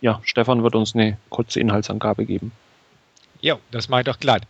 [0.00, 2.52] ja, Stefan wird uns eine kurze Inhaltsangabe geben.
[3.40, 4.42] Ja, das mache ich doch glatt.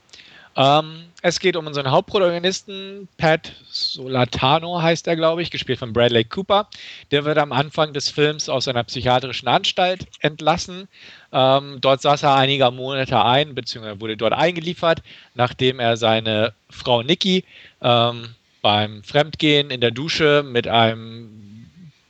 [0.56, 6.24] Ähm, es geht um unseren Hauptprotagonisten, Pat Solatano heißt er, glaube ich, gespielt von Bradley
[6.24, 6.66] Cooper.
[7.12, 10.88] Der wird am Anfang des Films aus einer psychiatrischen Anstalt entlassen.
[11.32, 15.02] Ähm, dort saß er einige Monate ein, beziehungsweise wurde dort eingeliefert,
[15.34, 17.44] nachdem er seine Frau Nikki
[17.80, 21.59] ähm, beim Fremdgehen in der Dusche mit einem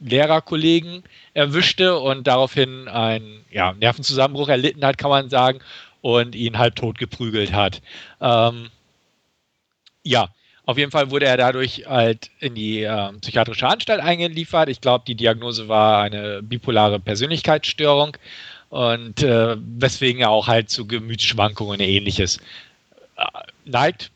[0.01, 1.03] Lehrerkollegen
[1.35, 5.61] erwischte und daraufhin einen ja, Nervenzusammenbruch erlitten hat, kann man sagen,
[6.01, 7.83] und ihn halbtot geprügelt hat.
[8.21, 8.71] Ähm,
[10.03, 10.29] ja,
[10.65, 14.69] auf jeden Fall wurde er dadurch halt in die äh, psychiatrische Anstalt eingeliefert.
[14.69, 18.17] Ich glaube, die Diagnose war eine bipolare Persönlichkeitsstörung
[18.71, 22.39] und äh, weswegen er auch halt zu Gemütsschwankungen und ähnliches
[23.17, 23.25] äh,
[23.65, 24.11] neigt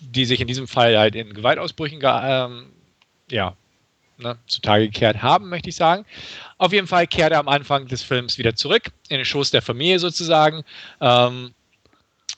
[0.00, 2.66] die sich in diesem Fall halt in Gewaltausbrüchen ähm,
[3.30, 3.56] ja,
[4.18, 6.04] ne, zutage gekehrt haben, möchte ich sagen.
[6.58, 9.62] Auf jeden Fall kehrt er am Anfang des Films wieder zurück, in den Schoß der
[9.62, 10.64] Familie sozusagen,
[11.00, 11.54] ähm,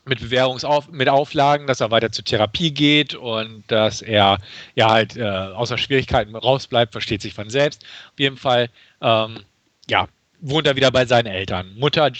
[0.04, 4.38] mit Bewährungsauf mit Auflagen, dass er weiter zur Therapie geht und dass er
[4.76, 7.84] ja halt äh, außer Schwierigkeiten rausbleibt, versteht sich von selbst.
[8.12, 8.70] Auf jeden Fall,
[9.00, 9.40] ähm,
[9.88, 10.06] ja,
[10.40, 11.74] wohnt er wieder bei seinen Eltern.
[11.76, 12.12] Mutter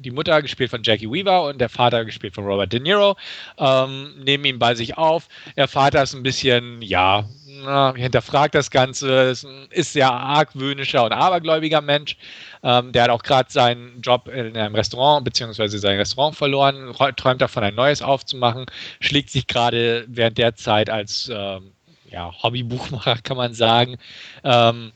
[0.00, 3.16] die Mutter gespielt von Jackie Weaver und der Vater gespielt von Robert De Niro,
[3.58, 5.28] ähm, nehmen ihn bei sich auf.
[5.56, 11.12] Der Vater ist ein bisschen, ja, na, hinterfragt das Ganze, ist, ist sehr argwöhnischer und
[11.12, 12.16] abergläubiger Mensch.
[12.62, 17.40] Ähm, der hat auch gerade seinen Job in einem Restaurant beziehungsweise sein Restaurant verloren, träumt
[17.40, 18.66] davon, ein neues aufzumachen,
[19.00, 21.72] schlägt sich gerade während der Zeit als ähm,
[22.10, 23.96] ja, Hobbybuchmacher, kann man sagen.
[24.44, 24.92] Ähm,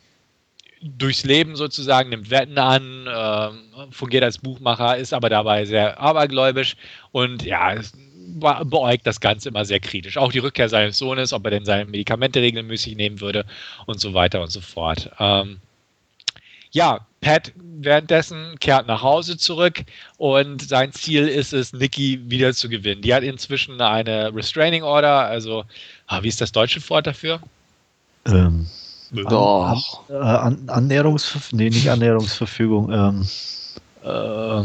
[0.85, 6.77] durchs Leben sozusagen, nimmt Wetten an, äh, fungiert als Buchmacher, ist aber dabei sehr abergläubisch
[7.11, 7.75] und ja,
[8.65, 10.17] beäugt das Ganze immer sehr kritisch.
[10.19, 13.47] Auch die Rückkehr seines Sohnes, ob er denn seine Medikamente regelmäßig nehmen würde
[13.87, 15.11] und so weiter und so fort.
[15.19, 15.61] Ähm,
[16.71, 19.85] ja, Pat währenddessen kehrt nach Hause zurück
[20.19, 23.01] und sein Ziel ist es, Nikki wieder zu gewinnen.
[23.01, 25.65] Die hat inzwischen eine Restraining Order, also,
[26.09, 27.41] ah, wie ist das deutsche Wort dafür?
[28.27, 28.67] Ähm,
[29.29, 30.09] Doch.
[30.09, 32.93] An, an, Annäherungsverfügung, nee, nicht Annäherungsverfügung.
[32.93, 33.27] Ähm,
[34.03, 34.09] äh,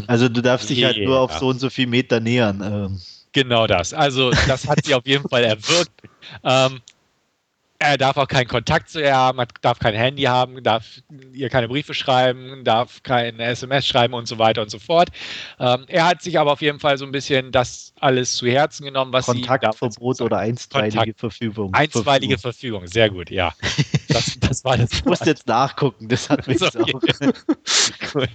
[0.07, 0.87] also du darfst dich yeah.
[0.87, 2.61] halt nur auf so und so viel Meter nähern.
[2.61, 3.01] Ähm.
[3.31, 3.93] Genau das.
[3.93, 5.91] Also das hat sie auf jeden Fall erwirkt.
[6.43, 6.79] Ähm,
[7.79, 10.85] er darf auch keinen Kontakt zu ihr haben, darf kein Handy haben, darf
[11.31, 15.09] ihr keine Briefe schreiben, darf keine SMS schreiben und so weiter und so fort.
[15.59, 18.85] Ähm, er hat sich aber auf jeden Fall so ein bisschen das alles zu Herzen
[18.85, 21.73] genommen, was Kontaktverbot oder einstweilige Kontakt, Verfügung.
[21.73, 22.49] Einstweilige Verfügung.
[22.59, 23.53] Verfügung, sehr gut, ja.
[24.09, 24.91] Das, das war das.
[24.91, 26.73] Ich musste jetzt nachgucken, das hat mich so, auch.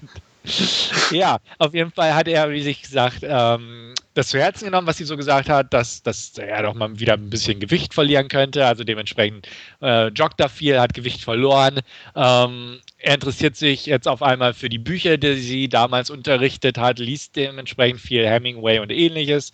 [1.11, 4.99] Ja, auf jeden Fall hat er, wie sich gesagt, ähm, das zu Herzen genommen, was
[4.99, 8.67] sie so gesagt hat, dass, dass er doch mal wieder ein bisschen Gewicht verlieren könnte.
[8.67, 9.49] Also dementsprechend
[9.81, 11.81] äh, joggt er viel, hat Gewicht verloren.
[12.15, 16.99] Ähm, er interessiert sich jetzt auf einmal für die Bücher, die sie damals unterrichtet hat,
[16.99, 19.53] liest dementsprechend viel Hemingway und ähnliches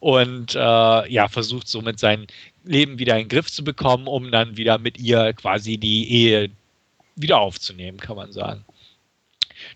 [0.00, 2.26] und äh, ja, versucht somit sein
[2.64, 6.50] Leben wieder in den Griff zu bekommen, um dann wieder mit ihr quasi die Ehe
[7.16, 8.64] wieder aufzunehmen, kann man sagen.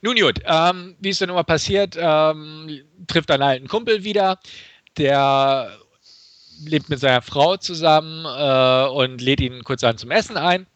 [0.01, 4.39] Nun gut, ähm, wie es dann immer passiert, ähm, trifft einen alten Kumpel wieder,
[4.97, 5.71] der
[6.65, 10.67] lebt mit seiner Frau zusammen äh, und lädt ihn kurz an zum Essen ein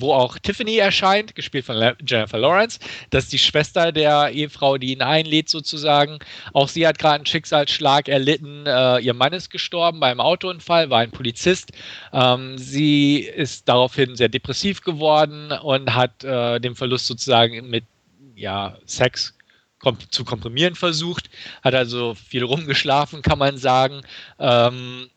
[0.00, 2.78] wo auch Tiffany erscheint, gespielt von Jennifer Lawrence.
[3.10, 6.18] Das ist die Schwester der Ehefrau, die ihn einlädt sozusagen.
[6.52, 8.66] Auch sie hat gerade einen Schicksalsschlag erlitten.
[8.66, 11.72] Äh, ihr Mann ist gestorben beim Autounfall, war ein Polizist.
[12.12, 17.84] Ähm, sie ist daraufhin sehr depressiv geworden und hat äh, den Verlust sozusagen mit
[18.34, 19.36] ja, Sex
[19.78, 21.28] kom zu komprimieren versucht,
[21.62, 24.00] hat also viel rumgeschlafen, kann man sagen.
[24.38, 25.10] Ähm,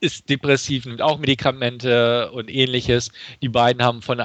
[0.00, 3.12] ist depressiv, nimmt auch Medikamente und ähnliches.
[3.40, 4.20] Die beiden haben von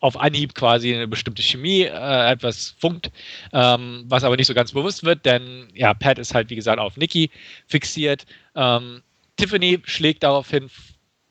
[0.00, 3.10] auf Anhieb quasi eine bestimmte Chemie, äh, etwas funkt,
[3.52, 6.78] ähm, was aber nicht so ganz bewusst wird, denn ja, Pat ist halt wie gesagt
[6.78, 7.30] auf Nikki
[7.66, 8.26] fixiert.
[8.54, 9.02] Ähm,
[9.36, 10.70] Tiffany schlägt daraufhin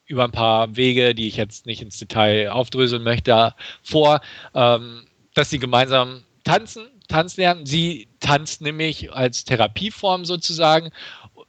[0.06, 3.54] über ein paar Wege, die ich jetzt nicht ins Detail aufdröseln möchte,
[3.84, 4.22] vor,
[4.54, 5.06] ähm,
[5.38, 7.66] dass sie gemeinsam tanzen, tanzen lernen.
[7.66, 10.90] Sie tanzt nämlich als Therapieform sozusagen.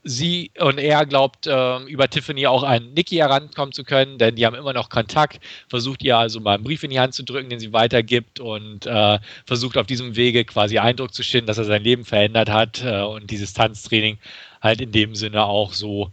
[0.05, 4.47] Sie und er glaubt, äh, über Tiffany auch an Nikki herankommen zu können, denn die
[4.47, 5.41] haben immer noch Kontakt.
[5.69, 8.87] Versucht ihr also mal einen Brief in die Hand zu drücken, den sie weitergibt und
[8.87, 12.85] äh, versucht auf diesem Wege quasi Eindruck zu schinden, dass er sein Leben verändert hat
[12.85, 14.19] äh, und dieses Tanztraining
[14.63, 16.11] halt in dem Sinne auch so,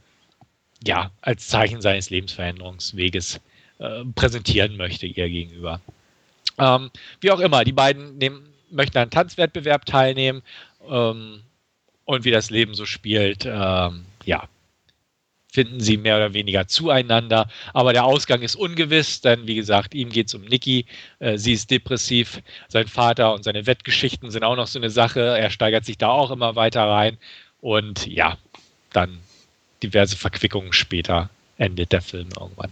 [0.85, 3.39] ja, als Zeichen seines Lebensveränderungsweges
[3.79, 5.81] äh, präsentieren möchte ihr gegenüber.
[6.57, 6.89] Ähm,
[7.21, 10.41] wie auch immer, die beiden nehmen, möchten an einem Tanzwettbewerb teilnehmen
[10.89, 11.41] ähm,
[12.05, 14.47] und wie das Leben so spielt, ähm, ja,
[15.55, 17.47] finden sie mehr oder weniger zueinander.
[17.73, 20.85] Aber der Ausgang ist ungewiss, denn wie gesagt, ihm geht es um Nikki.
[21.19, 22.41] Äh, sie ist depressiv.
[22.67, 25.21] Sein Vater und seine Wettgeschichten sind auch noch so eine Sache.
[25.21, 27.17] Er steigert sich da auch immer weiter rein.
[27.61, 28.37] Und ja,
[28.91, 29.17] dann
[29.81, 32.71] diverse Verquickungen später endet der Film irgendwann.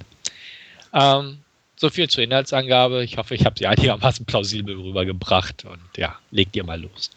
[0.93, 1.42] Ähm,
[1.83, 3.03] so viel zur Inhaltsangabe.
[3.03, 7.11] Ich hoffe, ich habe sie einigermaßen plausibel rübergebracht und ja, legt ihr mal los.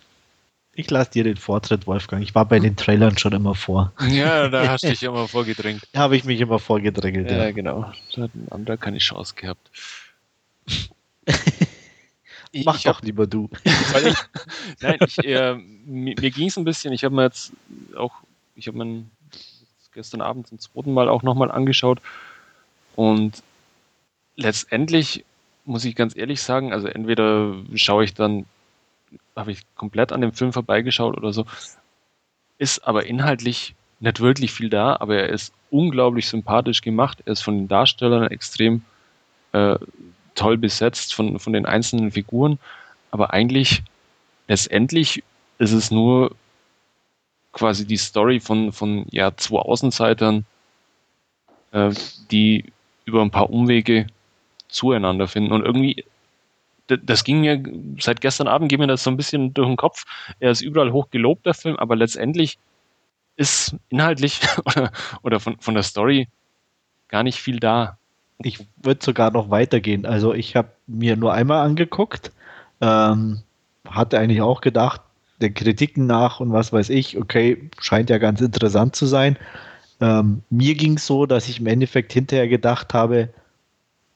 [0.74, 2.20] Ich lasse dir den Vortritt, Wolfgang.
[2.20, 3.92] Ich war bei den Trailern schon immer vor.
[4.08, 5.84] Ja, da hast du dich immer vorgedrängt.
[5.92, 7.30] Da habe ich mich immer vorgedrängelt.
[7.30, 7.52] Ja, ja.
[7.52, 7.92] genau.
[8.16, 9.70] Da hat ein anderer keine Chance gehabt.
[12.64, 13.48] Mach ich doch hab, lieber du.
[13.64, 14.16] Ich,
[14.80, 16.92] nein, ich, äh, mir, mir ging es ein bisschen.
[16.92, 17.52] Ich habe mir jetzt
[17.96, 18.14] auch,
[18.56, 19.04] ich habe mir
[19.94, 22.00] gestern Abend zum zweiten Mal auch nochmal angeschaut
[22.96, 23.44] und
[24.36, 25.24] letztendlich
[25.64, 28.46] muss ich ganz ehrlich sagen, also entweder schaue ich dann,
[29.34, 31.44] habe ich komplett an dem Film vorbeigeschaut oder so,
[32.58, 37.22] ist aber inhaltlich nicht wirklich viel da, aber er ist unglaublich sympathisch gemacht.
[37.24, 38.82] Er ist von den Darstellern extrem
[39.52, 39.78] äh,
[40.34, 42.58] toll besetzt, von, von den einzelnen Figuren.
[43.10, 43.82] Aber eigentlich,
[44.48, 45.24] letztendlich
[45.58, 46.36] ist es nur
[47.52, 50.44] quasi die Story von, von ja, zwei Außenseitern,
[51.72, 51.90] äh,
[52.30, 52.66] die
[53.06, 54.06] über ein paar Umwege
[54.68, 55.52] zueinander finden.
[55.52, 56.04] Und irgendwie,
[56.86, 57.62] das ging mir,
[58.00, 60.04] seit gestern Abend geht mir das so ein bisschen durch den Kopf.
[60.40, 62.58] Er ist überall hoch gelobt, der Film, aber letztendlich
[63.36, 66.28] ist inhaltlich oder, oder von, von der Story
[67.08, 67.98] gar nicht viel da.
[68.38, 70.04] Ich würde sogar noch weitergehen.
[70.04, 72.32] Also ich habe mir nur einmal angeguckt,
[72.80, 73.40] ähm,
[73.88, 75.00] hatte eigentlich auch gedacht,
[75.40, 79.38] den Kritiken nach und was weiß ich, okay, scheint ja ganz interessant zu sein.
[80.00, 83.30] Ähm, mir ging es so, dass ich im Endeffekt hinterher gedacht habe,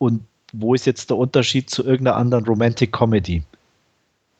[0.01, 3.43] und wo ist jetzt der Unterschied zu irgendeiner anderen Romantic Comedy?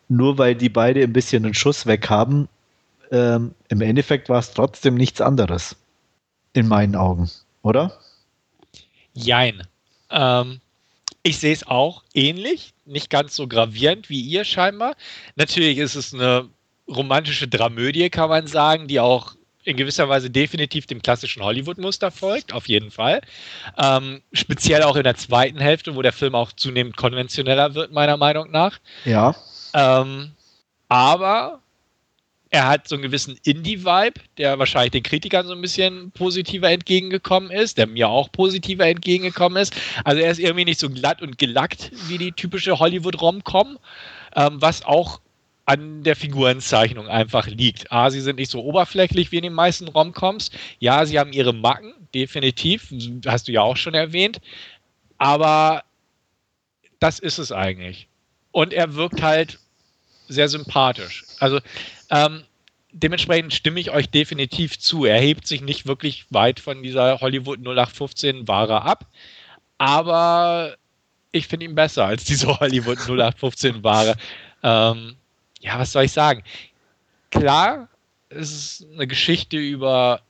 [0.09, 2.49] Nur weil die beide ein bisschen einen Schuss weg haben,
[3.11, 5.77] ähm, im Endeffekt war es trotzdem nichts anderes.
[6.53, 7.31] In meinen Augen,
[7.63, 7.97] oder?
[9.15, 9.63] Jein.
[10.11, 10.61] Ähm,
[11.23, 14.97] ich sehe es auch ähnlich, nicht ganz so gravierend wie ihr scheinbar.
[15.37, 16.49] Natürlich ist es eine
[16.89, 19.35] romantische Dramödie, kann man sagen, die auch
[19.71, 23.21] in gewisser Weise definitiv dem klassischen Hollywood-Muster folgt, auf jeden Fall.
[23.79, 28.17] Ähm, speziell auch in der zweiten Hälfte, wo der Film auch zunehmend konventioneller wird, meiner
[28.17, 28.79] Meinung nach.
[29.05, 29.35] Ja.
[29.75, 30.33] Ähm,
[30.89, 31.61] aber
[32.51, 37.51] er hat so einen gewissen Indie-Vibe, der wahrscheinlich den Kritikern so ein bisschen positiver entgegengekommen
[37.51, 39.75] ist, der mir auch positiver entgegengekommen ist.
[40.05, 43.79] Also er ist irgendwie nicht so glatt und gelackt wie die typische Hollywood-Rom-Com,
[44.35, 45.21] ähm, was auch
[45.71, 47.93] an der Figurenzeichnung einfach liegt.
[47.93, 50.51] A, sie sind nicht so oberflächlich wie in den meisten Romcoms.
[50.81, 52.93] Ja, sie haben ihre Macken, definitiv.
[53.25, 54.41] Hast du ja auch schon erwähnt.
[55.19, 55.85] Aber
[56.99, 58.09] das ist es eigentlich.
[58.51, 59.61] Und er wirkt halt
[60.27, 61.25] sehr sympathisch.
[61.39, 61.61] Also
[62.11, 62.43] ähm,
[62.91, 65.05] dementsprechend stimme ich euch definitiv zu.
[65.05, 69.07] Er hebt sich nicht wirklich weit von dieser Hollywood 0815 Ware ab.
[69.79, 70.77] Aber
[71.31, 74.17] ich finde ihn besser als diese Hollywood 0815 Ware.
[74.65, 75.15] Ähm,
[75.61, 76.43] ja, was soll ich sagen?
[77.31, 77.89] Klar,
[78.29, 80.23] es ist eine Geschichte über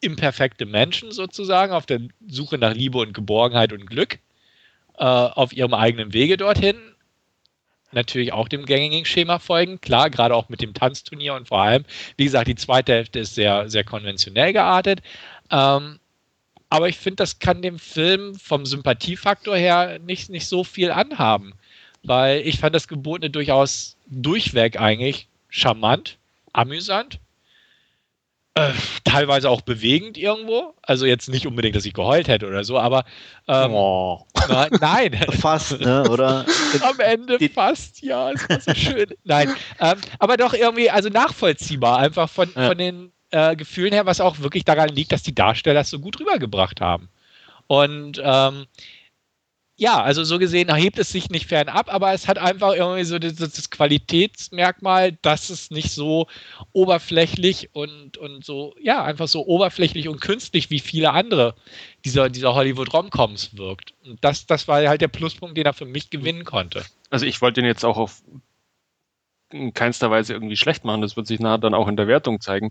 [0.00, 4.18] imperfekte Menschen sozusagen auf der Suche nach Liebe und Geborgenheit und Glück
[4.98, 6.76] äh, auf ihrem eigenen Wege dorthin.
[7.92, 11.84] Natürlich auch dem gängigen Schema folgen, klar, gerade auch mit dem Tanzturnier und vor allem,
[12.16, 15.02] wie gesagt, die zweite Hälfte ist sehr, sehr konventionell geartet.
[15.50, 15.98] Ähm,
[16.68, 21.54] aber ich finde, das kann dem Film vom Sympathiefaktor her nicht, nicht so viel anhaben
[22.02, 26.18] weil ich fand das Gebotene durchaus durchweg eigentlich charmant,
[26.52, 27.20] amüsant,
[28.54, 28.72] äh,
[29.04, 30.74] teilweise auch bewegend irgendwo.
[30.82, 33.04] Also jetzt nicht unbedingt, dass ich geheult hätte oder so, aber
[33.46, 34.26] ähm, oh.
[34.48, 35.14] na, nein.
[35.40, 36.08] fast, ne?
[36.08, 36.44] Oder?
[36.82, 39.06] Am Ende Die fast, ja, es war so schön.
[39.24, 42.68] Nein, ähm, aber doch irgendwie, also nachvollziehbar, einfach von, ja.
[42.68, 46.00] von den äh, Gefühlen her, was auch wirklich daran liegt, dass die Darsteller es so
[46.00, 47.08] gut rübergebracht haben.
[47.68, 48.66] Und ähm,
[49.80, 53.18] ja, also so gesehen erhebt es sich nicht fernab, aber es hat einfach irgendwie so
[53.18, 56.26] das, Qualitätsmerkmal, dass es nicht so
[56.72, 61.54] oberflächlich und, und so, ja, einfach so oberflächlich und künstlich wie viele andere
[62.04, 63.94] dieser, dieser Hollywood-Romcoms wirkt.
[64.04, 66.84] Und das, das war halt der Pluspunkt, den er für mich gewinnen konnte.
[67.08, 68.22] Also ich wollte ihn jetzt auch auf
[69.48, 72.42] in keinster Weise irgendwie schlecht machen, das wird sich nachher dann auch in der Wertung
[72.42, 72.70] zeigen.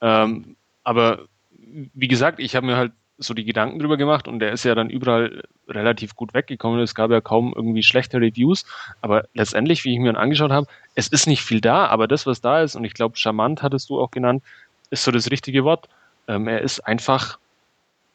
[0.00, 4.52] Ähm, aber wie gesagt, ich habe mir halt so die Gedanken drüber gemacht und der
[4.52, 6.80] ist ja dann überall relativ gut weggekommen.
[6.80, 8.66] Es gab ja kaum irgendwie schlechte Reviews,
[9.00, 12.40] aber letztendlich, wie ich mir angeschaut habe, es ist nicht viel da, aber das, was
[12.40, 14.42] da ist, und ich glaube, charmant hattest du auch genannt,
[14.90, 15.88] ist so das richtige Wort.
[16.28, 17.38] Ähm, er ist einfach,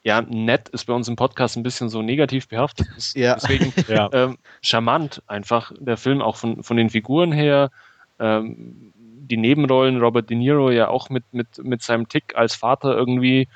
[0.04, 2.88] ja, nett ist bei uns im Podcast ein bisschen so negativ behaftet.
[3.16, 3.36] Ja.
[3.36, 4.10] Deswegen ja.
[4.14, 7.72] Ähm, charmant einfach der Film auch von, von den Figuren her.
[8.20, 12.96] Ähm, die Nebenrollen, Robert De Niro ja auch mit, mit, mit seinem Tick als Vater
[12.96, 13.48] irgendwie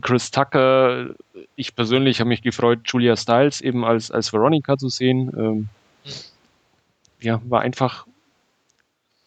[0.00, 1.14] Chris Tucker,
[1.54, 5.32] ich persönlich habe mich gefreut, Julia Stiles eben als, als Veronica zu sehen.
[5.36, 5.68] Ähm,
[7.20, 8.06] ja, war einfach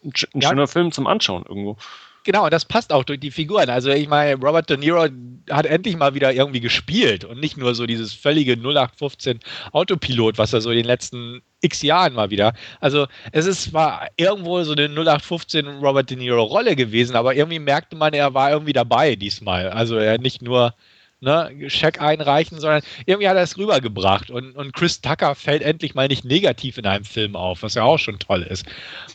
[0.04, 0.50] ein, ein ja.
[0.50, 1.78] schöner Film zum Anschauen irgendwo.
[2.26, 3.70] Genau, das passt auch durch die Figuren.
[3.70, 5.08] Also ich meine, Robert De Niro
[5.52, 9.40] hat endlich mal wieder irgendwie gespielt und nicht nur so dieses völlige 0815
[9.74, 12.54] Autopilot, was er so in den letzten x Jahren mal wieder.
[12.82, 17.60] Also es ist zwar irgendwo so eine 0815 Robert De Niro Rolle gewesen, aber irgendwie
[17.60, 19.70] merkte man, er war irgendwie dabei diesmal.
[19.70, 20.74] Also er nicht nur
[21.22, 24.32] ne, Scheck einreichen, sondern irgendwie hat er es rübergebracht.
[24.32, 27.84] Und, und Chris Tucker fällt endlich mal nicht negativ in einem Film auf, was ja
[27.84, 28.66] auch schon toll ist.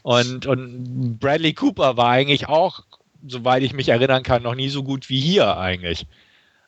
[0.03, 2.85] Und, und Bradley Cooper war eigentlich auch
[3.27, 6.07] soweit ich mich erinnern kann, noch nie so gut wie hier eigentlich.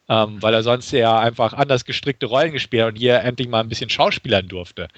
[0.09, 3.61] Ähm, weil er sonst ja einfach anders gestrickte Rollen gespielt hat und hier endlich mal
[3.61, 4.89] ein bisschen schauspielern durfte.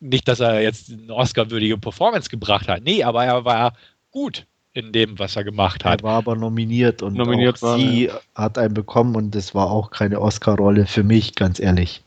[0.00, 2.82] Nicht, dass er jetzt eine Oscar-würdige Performance gebracht hat.
[2.84, 3.72] Nee, aber er war
[4.10, 6.00] gut in dem, was er gemacht hat.
[6.00, 8.20] Er war aber nominiert und nominiert war, sie ja.
[8.34, 12.02] hat einen bekommen und das war auch keine Oscar-Rolle für mich, ganz ehrlich.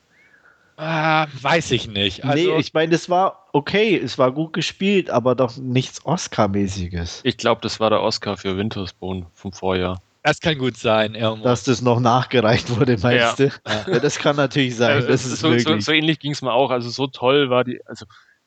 [0.77, 2.25] Ah, weiß ich nicht.
[2.25, 7.21] Also, nee, ich meine, es war okay, es war gut gespielt, aber doch nichts Oscar-mäßiges.
[7.23, 10.01] Ich glaube, das war der Oscar für Wintersbone vom Vorjahr.
[10.23, 11.43] Das kann gut sein, irgendwo.
[11.43, 13.47] Dass das noch nachgereicht wurde, meinst ja.
[13.47, 13.91] du?
[13.91, 13.99] Ja.
[13.99, 14.91] das kann natürlich sein.
[14.91, 16.71] Also, das ist so, so, so, ähnlich ging es mir auch.
[16.71, 18.05] Also so toll war die, also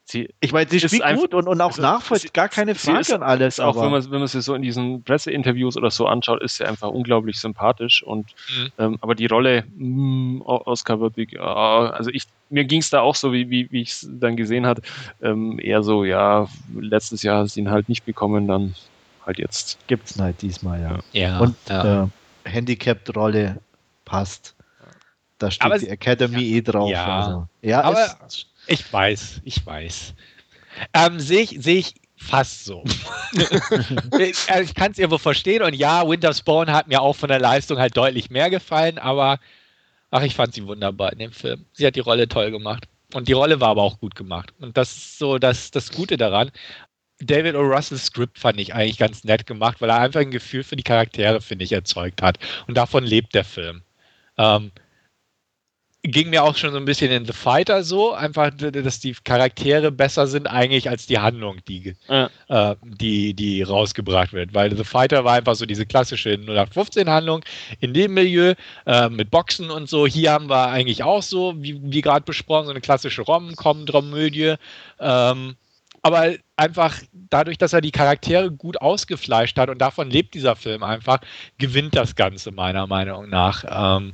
[0.08, 3.12] Sie, ich meine, sie spielt gut und, und auch also, nachvollziehbar, gar keine Frage ist,
[3.12, 3.58] und alles.
[3.58, 6.64] Auch wenn man, wenn man sie so in diesen Presseinterviews oder so anschaut, ist sie
[6.64, 8.04] einfach unglaublich sympathisch.
[8.04, 8.26] Und
[8.56, 8.72] mhm.
[8.78, 13.00] ähm, aber die Rolle mh, mm, Oscar würdig, äh, also ich, mir ging es da
[13.00, 14.80] auch so, wie, wie, wie ich es dann gesehen hat,
[15.22, 16.46] ähm, eher so, ja,
[16.78, 18.76] letztes Jahr hat sie ihn halt nicht bekommen, dann
[19.26, 19.76] halt jetzt.
[19.88, 20.98] Gibt es halt diesmal, ja.
[21.12, 21.38] Ja.
[21.40, 22.04] Und ja.
[22.04, 22.08] Äh,
[22.44, 23.58] Handicapped-Rolle
[24.04, 24.54] passt.
[25.38, 26.90] Da steht Aber die Academy ja, eh drauf.
[26.90, 27.18] ja.
[27.18, 27.48] Also.
[27.60, 30.14] ja Aber- es, Ich weiß, ich weiß.
[30.92, 32.84] Ähm, Sehe ich, seh ich fast so.
[34.18, 37.38] ich ich kann es irgendwo verstehen und ja, Winter Spawn hat mir auch von der
[37.38, 39.38] Leistung halt deutlich mehr gefallen, aber
[40.10, 41.66] ach, ich fand sie wunderbar in dem Film.
[41.72, 42.84] Sie hat die Rolle toll gemacht.
[43.14, 44.52] Und die Rolle war aber auch gut gemacht.
[44.58, 46.50] Und das ist so das, das Gute daran.
[47.20, 47.60] David O.
[47.60, 50.82] Russells Skript fand ich eigentlich ganz nett gemacht, weil er einfach ein Gefühl für die
[50.82, 52.38] Charaktere, finde ich, erzeugt hat.
[52.66, 53.82] Und davon lebt der Film.
[54.36, 54.72] Ähm,
[56.08, 59.90] ging mir auch schon so ein bisschen in The Fighter so, einfach, dass die Charaktere
[59.92, 62.30] besser sind eigentlich als die Handlung, die, Ja.
[62.48, 64.54] äh, die, die rausgebracht wird.
[64.54, 67.44] Weil The Fighter war einfach so diese klassische 0815-Handlung
[67.80, 68.54] in dem Milieu
[68.86, 70.06] äh, mit Boxen und so.
[70.06, 74.54] Hier haben wir eigentlich auch so, wie, wie gerade besprochen, so eine klassische Rom-Com-Dramödie.
[75.00, 75.56] Ähm,
[76.02, 77.00] aber einfach
[77.30, 81.18] dadurch, dass er die Charaktere gut ausgefleischt hat und davon lebt dieser Film einfach,
[81.58, 83.64] gewinnt das Ganze meiner Meinung nach.
[83.68, 84.12] Ähm,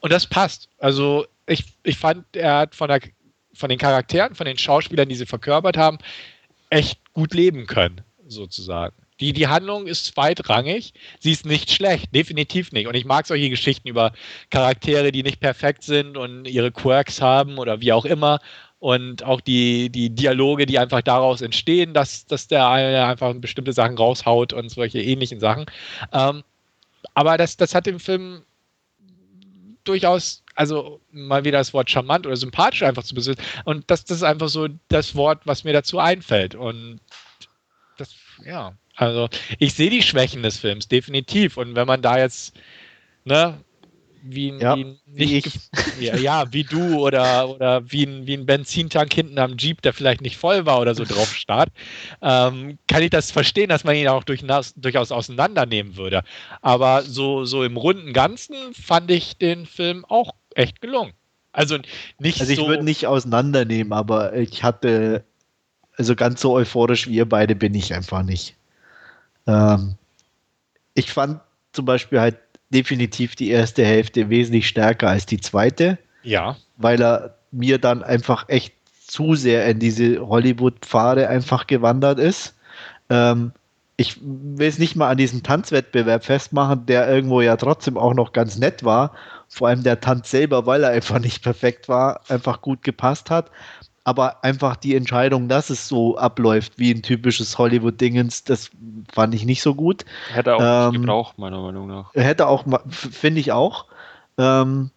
[0.00, 0.68] und das passt.
[0.78, 3.00] Also ich, ich fand, er hat von, der,
[3.54, 5.98] von den Charakteren, von den Schauspielern, die sie verkörpert haben,
[6.70, 8.94] echt gut leben können, sozusagen.
[9.20, 12.86] Die, die Handlung ist zweitrangig, sie ist nicht schlecht, definitiv nicht.
[12.86, 14.12] Und ich mag solche Geschichten über
[14.50, 18.38] Charaktere, die nicht perfekt sind und ihre Quirks haben oder wie auch immer.
[18.78, 23.72] Und auch die, die Dialoge, die einfach daraus entstehen, dass, dass der eine einfach bestimmte
[23.72, 25.66] Sachen raushaut und solche ähnlichen Sachen.
[26.12, 26.44] Ähm,
[27.14, 28.42] aber das, das hat dem Film
[29.88, 33.42] durchaus, also mal wieder das Wort charmant oder sympathisch einfach zu besitzen.
[33.64, 36.54] Und das, das ist einfach so das Wort, was mir dazu einfällt.
[36.54, 37.00] Und
[37.96, 39.28] das, ja, also
[39.58, 41.56] ich sehe die Schwächen des Films, definitiv.
[41.56, 42.56] Und wenn man da jetzt,
[43.24, 43.58] ne,
[44.30, 45.52] wie, ein- Ja, wie ein wie nicht ich.
[45.54, 49.82] ge- ja, ja, wie du oder, oder wie, ein, wie ein Benzintank hinten am Jeep,
[49.82, 51.70] der vielleicht nicht voll war oder so drauf starrt,
[52.22, 56.22] ähm, kann ich das verstehen, dass man ihn auch durchaus, durchaus auseinandernehmen würde.
[56.62, 61.12] Aber so, so im runden Ganzen fand ich den Film auch echt gelungen.
[61.52, 61.78] Also
[62.18, 62.68] nicht also ich so.
[62.68, 65.24] würde nicht auseinandernehmen, aber ich hatte,
[65.96, 68.54] also ganz so euphorisch wie ihr beide bin ich einfach nicht.
[69.46, 69.96] Ähm,
[70.94, 71.40] ich fand
[71.72, 72.36] zum Beispiel halt
[72.70, 75.98] definitiv die erste Hälfte wesentlich stärker als die zweite.
[76.22, 78.74] ja, weil er mir dann einfach echt
[79.06, 82.54] zu sehr in diese Hollywood-Pfade einfach gewandert ist.
[83.08, 83.52] Ähm,
[83.96, 88.32] ich will es nicht mal an diesem Tanzwettbewerb festmachen, der irgendwo ja trotzdem auch noch
[88.32, 89.12] ganz nett war.
[89.48, 93.50] Vor allem der Tanz selber, weil er einfach nicht perfekt war, einfach gut gepasst hat.
[94.04, 98.70] Aber einfach die Entscheidung, dass es so abläuft wie ein typisches Hollywood-Dingens, das
[99.12, 100.04] fand ich nicht so gut.
[100.32, 102.14] Hätte auch Ähm, nicht gebraucht, meiner Meinung nach.
[102.14, 103.84] Hätte auch, finde ich auch.
[104.38, 104.90] Ähm,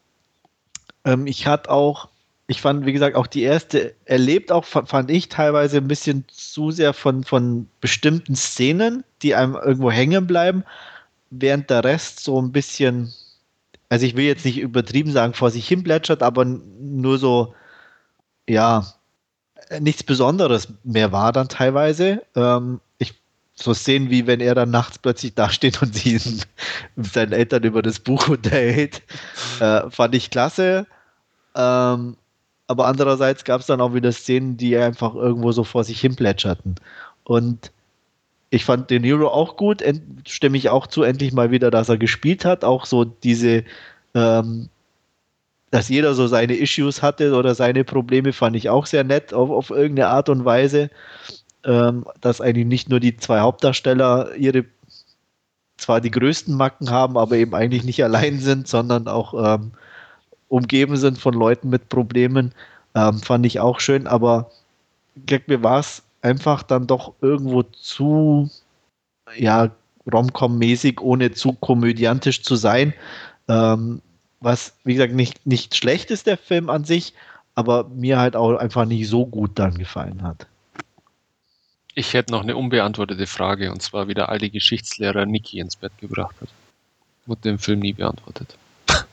[1.03, 2.07] ähm, ich hatte auch,
[2.47, 6.25] ich fand, wie gesagt, auch die erste erlebt auch, fa- fand ich teilweise ein bisschen
[6.29, 10.63] zu sehr von, von bestimmten Szenen, die einem irgendwo hängen bleiben,
[11.29, 13.11] während der Rest so ein bisschen,
[13.89, 17.55] also ich will jetzt nicht übertrieben sagen, vor sich hin plätschert, aber nur so,
[18.51, 18.85] ja,
[19.69, 22.21] äh, nichts Besonderes mehr war dann teilweise.
[22.35, 23.15] Ähm, ich
[23.53, 26.19] so Szenen wie wenn er dann nachts plötzlich dasteht und sie
[26.95, 29.01] mit seinen Eltern über das Buch unterhält,
[29.59, 30.85] äh, fand ich klasse.
[31.55, 32.17] Ähm,
[32.67, 36.15] aber andererseits gab es dann auch wieder Szenen, die einfach irgendwo so vor sich hin
[36.15, 36.75] plätscherten.
[37.23, 37.71] Und
[38.49, 39.83] ich fand den Hero auch gut,
[40.27, 42.63] stimme ich auch zu, endlich mal wieder, dass er gespielt hat.
[42.63, 43.63] Auch so diese,
[44.13, 44.69] ähm,
[45.72, 49.49] dass jeder so seine Issues hatte oder seine Probleme, fand ich auch sehr nett auf,
[49.49, 50.89] auf irgendeine Art und Weise.
[51.64, 54.65] Ähm, dass eigentlich nicht nur die zwei Hauptdarsteller ihre
[55.77, 59.72] zwar die größten Macken haben, aber eben eigentlich nicht allein sind, sondern auch ähm,
[60.48, 62.53] umgeben sind von Leuten mit Problemen.
[62.95, 64.52] Ähm, fand ich auch schön, aber
[65.48, 68.49] mir war es einfach dann doch irgendwo zu
[69.35, 69.72] ja,
[70.11, 72.93] Rom-Com-mäßig, ohne zu komödiantisch zu sein.
[73.48, 74.02] Ähm,
[74.41, 77.13] was, wie gesagt, nicht, nicht schlecht ist, der Film an sich,
[77.55, 80.47] aber mir halt auch einfach nicht so gut dann gefallen hat.
[81.93, 85.91] Ich hätte noch eine unbeantwortete Frage, und zwar wie der alte Geschichtslehrer Niki ins Bett
[85.99, 86.49] gebracht hat.
[87.26, 88.57] Wurde im Film nie beantwortet.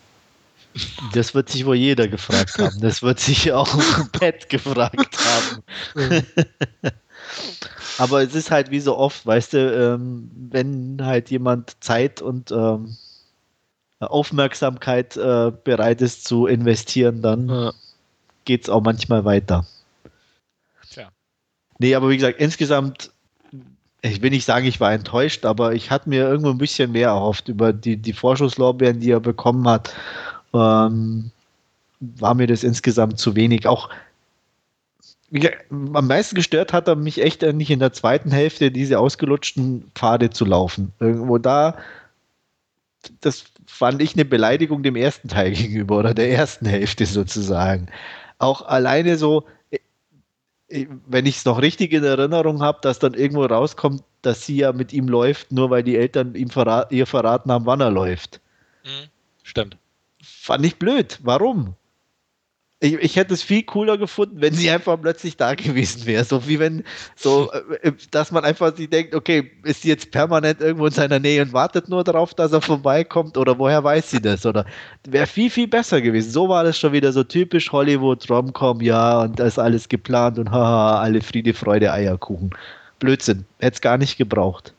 [1.12, 2.78] Das wird sich wohl jeder gefragt haben.
[2.80, 3.68] Das wird sich auch
[4.12, 6.24] Pat gefragt haben.
[7.96, 12.52] Aber es ist halt wie so oft, weißt du, ähm, wenn halt jemand Zeit und
[12.52, 12.96] ähm,
[14.00, 17.72] Aufmerksamkeit äh, bereit ist zu investieren, dann Ja.
[18.44, 19.66] geht es auch manchmal weiter.
[20.88, 21.08] Tja.
[21.78, 23.10] Nee, aber wie gesagt, insgesamt,
[24.02, 27.08] ich will nicht sagen, ich war enttäuscht, aber ich hatte mir irgendwo ein bisschen mehr
[27.08, 29.92] erhofft über die, die Vorschusslorbeeren, die er bekommen hat.
[30.54, 31.30] Ähm,
[32.00, 33.66] war mir das insgesamt zu wenig.
[33.66, 33.90] Auch
[35.32, 39.90] gesagt, am meisten gestört hat er mich echt nicht in der zweiten Hälfte, diese ausgelutschten
[39.94, 40.92] Pfade zu laufen.
[41.00, 41.76] Irgendwo da
[43.20, 47.88] das fand ich eine Beleidigung dem ersten Teil gegenüber oder der ersten Hälfte sozusagen.
[48.38, 53.44] Auch alleine so, äh, wenn ich es noch richtig in Erinnerung habe, dass dann irgendwo
[53.44, 57.52] rauskommt, dass sie ja mit ihm läuft, nur weil die Eltern ihm verrat, ihr verraten
[57.52, 58.40] haben, wann er läuft.
[58.84, 59.08] Mhm.
[59.42, 59.76] Stimmt.
[60.22, 61.18] Fand ich blöd.
[61.22, 61.74] Warum?
[62.80, 66.22] Ich, ich, hätte es viel cooler gefunden, wenn sie einfach plötzlich da gewesen wäre.
[66.22, 66.84] So wie wenn,
[67.16, 71.18] so, äh, dass man einfach sich denkt, okay, ist sie jetzt permanent irgendwo in seiner
[71.18, 74.46] Nähe und wartet nur darauf, dass er vorbeikommt oder woher weiß sie das?
[74.46, 74.64] Oder
[75.08, 76.30] wäre viel, viel besser gewesen.
[76.30, 80.38] So war das schon wieder so typisch Hollywood, Romcom, ja, und da ist alles geplant
[80.38, 82.50] und haha, alle Friede, Freude, Eierkuchen.
[83.00, 83.44] Blödsinn.
[83.58, 84.72] Hätte es gar nicht gebraucht.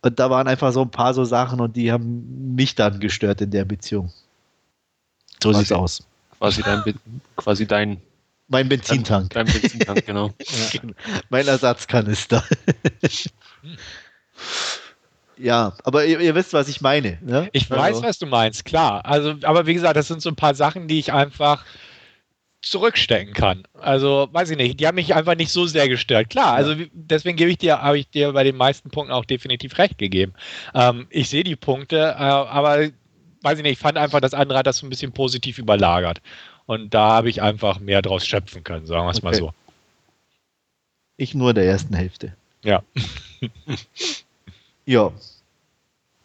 [0.00, 3.42] Und da waren einfach so ein paar so Sachen und die haben mich dann gestört
[3.42, 4.10] in der Beziehung.
[5.42, 6.06] So sieht es aus
[6.44, 6.82] quasi dein,
[7.36, 8.02] quasi dein
[8.48, 9.30] mein Benzintank.
[9.30, 10.28] Dein, dein Benzintank, genau.
[10.72, 10.80] ja.
[11.30, 12.44] Mein Ersatzkanister.
[15.38, 17.18] ja, aber ihr, ihr, wisst, was ich meine.
[17.22, 17.48] Ne?
[17.52, 17.82] Ich also.
[17.82, 19.04] weiß, was du meinst, klar.
[19.06, 21.64] Also, aber wie gesagt, das sind so ein paar Sachen, die ich einfach
[22.60, 23.62] zurückstecken kann.
[23.80, 26.28] Also, weiß ich nicht, die haben mich einfach nicht so sehr gestört.
[26.28, 29.78] Klar, also deswegen gebe ich dir, habe ich dir bei den meisten Punkten auch definitiv
[29.78, 30.34] recht gegeben.
[30.74, 32.90] Ähm, ich sehe die Punkte, äh, aber
[33.44, 36.20] weiß ich nicht, ich fand einfach, das andere hat das so ein bisschen positiv überlagert.
[36.66, 39.26] Und da habe ich einfach mehr draus schöpfen können, sagen wir es okay.
[39.26, 39.52] mal so.
[41.16, 42.34] Ich nur der ersten Hälfte.
[42.62, 42.82] Ja.
[44.86, 45.12] ja.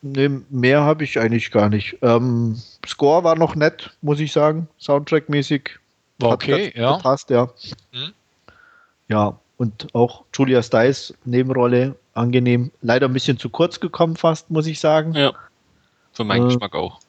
[0.02, 1.98] Nee, mehr habe ich eigentlich gar nicht.
[2.02, 5.72] Ähm, Score war noch nett, muss ich sagen, Soundtrack-mäßig.
[6.20, 6.98] War okay, ja.
[6.98, 7.50] Passt, ja.
[7.92, 8.14] Hm?
[9.10, 12.72] Ja, und auch Julia Stiles Nebenrolle angenehm.
[12.82, 15.14] Leider ein bisschen zu kurz gekommen, fast, muss ich sagen.
[15.14, 15.34] Ja.
[16.20, 17.00] Für meinen äh, Geschmack auch.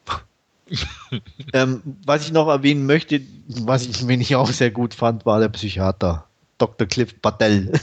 [1.53, 5.41] ähm, was ich noch erwähnen möchte, was ich, wen ich auch sehr gut fand, war
[5.41, 6.23] der Psychiater.
[6.57, 6.87] Dr.
[6.87, 7.73] Cliff Patel.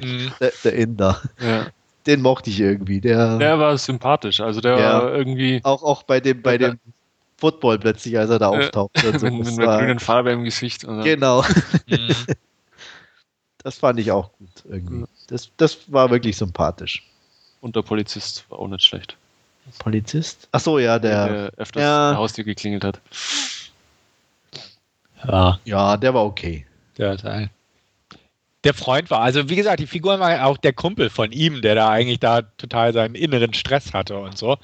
[0.00, 0.32] Mhm.
[0.40, 1.20] der, der, Inder.
[1.38, 1.66] Ja.
[2.06, 2.98] Den mochte ich irgendwie.
[3.02, 4.40] Der, der war sympathisch.
[4.40, 5.60] Also der ja, war irgendwie.
[5.64, 6.78] Auch, auch bei dem, bei dem
[7.36, 9.04] Football plötzlich, als er da auftaucht.
[9.04, 9.26] Äh, so.
[9.30, 10.80] mit, mit einer grünen Farbe im Gesicht.
[10.80, 11.02] So.
[11.02, 11.44] Genau.
[11.88, 12.14] Mhm.
[13.58, 15.04] das fand ich auch gut irgendwie.
[15.26, 17.06] Das, das war wirklich sympathisch.
[17.60, 19.18] Und der Polizist war auch nicht schlecht.
[19.78, 20.48] Polizist?
[20.52, 22.14] Ach so, ja, der, der öfters ja.
[22.16, 23.00] Haustür geklingelt hat.
[25.26, 25.60] Ja.
[25.64, 26.66] Ja, der war okay.
[26.96, 27.50] Der Teil.
[28.64, 31.74] Der Freund war, also wie gesagt, die Figur war auch der Kumpel von ihm, der
[31.74, 34.58] da eigentlich da total seinen inneren Stress hatte und so.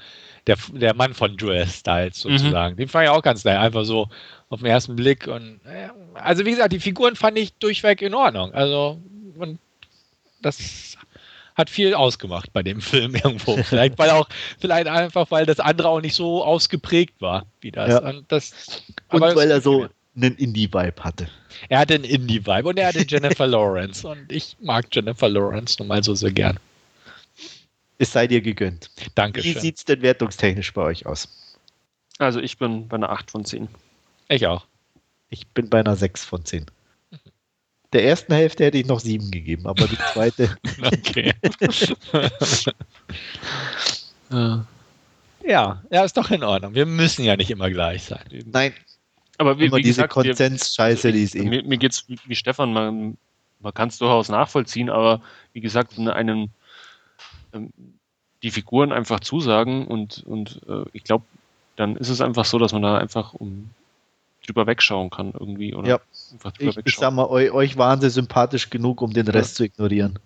[0.45, 2.37] Der, der Mann von Joel Styles mhm.
[2.37, 2.75] sozusagen.
[2.75, 2.77] Mhm.
[2.77, 4.07] Den fand ich auch ganz nett, einfach so
[4.49, 5.27] auf den ersten Blick.
[5.27, 5.59] Und
[6.13, 8.53] also wie gesagt, die Figuren fand ich durchweg in Ordnung.
[8.53, 9.01] Also
[9.37, 9.59] und
[10.41, 10.96] das
[11.57, 13.57] hat viel ausgemacht bei dem Film irgendwo.
[13.63, 14.29] Vielleicht weil auch,
[14.59, 17.89] vielleicht einfach, weil das andere auch nicht so ausgeprägt war wie das.
[17.89, 18.09] Ja.
[18.09, 18.53] Und, das,
[19.09, 21.27] und weil er so einen Indie-Vibe hatte.
[21.69, 24.07] Er hatte einen Indie-Vibe und er hatte Jennifer Lawrence.
[24.07, 26.59] Und ich mag Jennifer Lawrence nun mal so sehr gern.
[27.99, 28.91] Es sei dir gegönnt.
[29.15, 29.55] Dankeschön.
[29.55, 31.27] Wie sieht es denn wertungstechnisch bei euch aus?
[32.19, 33.67] Also ich bin bei einer 8 von 10.
[34.29, 34.65] Ich auch.
[35.29, 36.67] Ich bin bei einer 6 von 10
[37.97, 40.55] der ersten Hälfte hätte ich noch sieben gegeben, aber die zweite.
[40.83, 41.33] okay.
[45.43, 46.75] ja, ja, ist doch in Ordnung.
[46.75, 48.23] Wir müssen ja nicht immer gleich sein.
[48.45, 48.73] Nein.
[49.39, 51.49] Aber wie, immer wie diese Konsens-Scheiße, die ist eben.
[51.49, 53.17] Mir, mir geht es wie, wie, Stefan, man,
[53.61, 55.21] man kann es durchaus nachvollziehen, aber
[55.53, 56.51] wie gesagt, einen,
[57.53, 57.73] ähm,
[58.43, 61.25] die Figuren einfach zusagen und, und äh, ich glaube,
[61.77, 63.71] dann ist es einfach so, dass man da einfach um
[64.47, 65.75] drüber wegschauen kann irgendwie.
[65.75, 65.99] Oder ja.
[66.59, 69.55] Ich, ich, sag mal, euch, euch waren sie sympathisch genug, um den Rest ja.
[69.57, 70.19] zu ignorieren.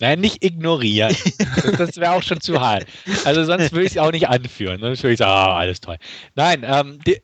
[0.00, 1.14] Nein, nicht ignorieren.
[1.78, 2.86] das wäre auch schon zu hart.
[3.24, 4.80] Also sonst würde ich es auch nicht anführen.
[4.80, 5.96] Sonst würde ich sagen, ah, alles toll.
[6.36, 7.20] Nein, ähm, die,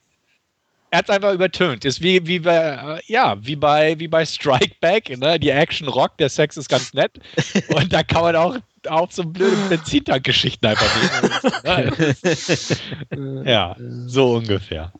[0.94, 1.84] er hat es einfach übertönt.
[1.84, 5.40] Ist wie, wie bei, ja, wie bei, wie bei Strike Back, ne?
[5.40, 7.18] Die Action Rock, der Sex ist ganz nett.
[7.74, 8.56] Und da kann man auch
[8.86, 10.88] auf so blöde Benzintank-Geschichten einfach
[11.64, 13.44] nehmen.
[13.44, 13.74] ja,
[14.06, 14.92] so ungefähr.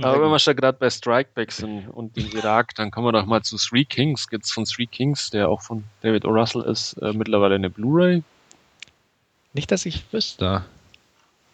[0.00, 3.26] Aber wenn wir schon gerade bei Strikebacks sind und dem Irak, dann kommen wir doch
[3.26, 4.26] mal zu Three Kings.
[4.26, 6.30] Gibt es von Three Kings, der auch von David O.
[6.30, 8.22] Russell ist, äh, mittlerweile eine Blu-ray?
[9.52, 10.64] Nicht, dass ich wüsste.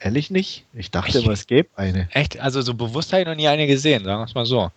[0.01, 0.65] Ehrlich nicht?
[0.73, 2.09] Ich dachte immer, es gäbe eine.
[2.13, 2.41] Echt?
[2.41, 4.71] Also so bewusst habe ich noch nie eine gesehen, sagen wir es mal so.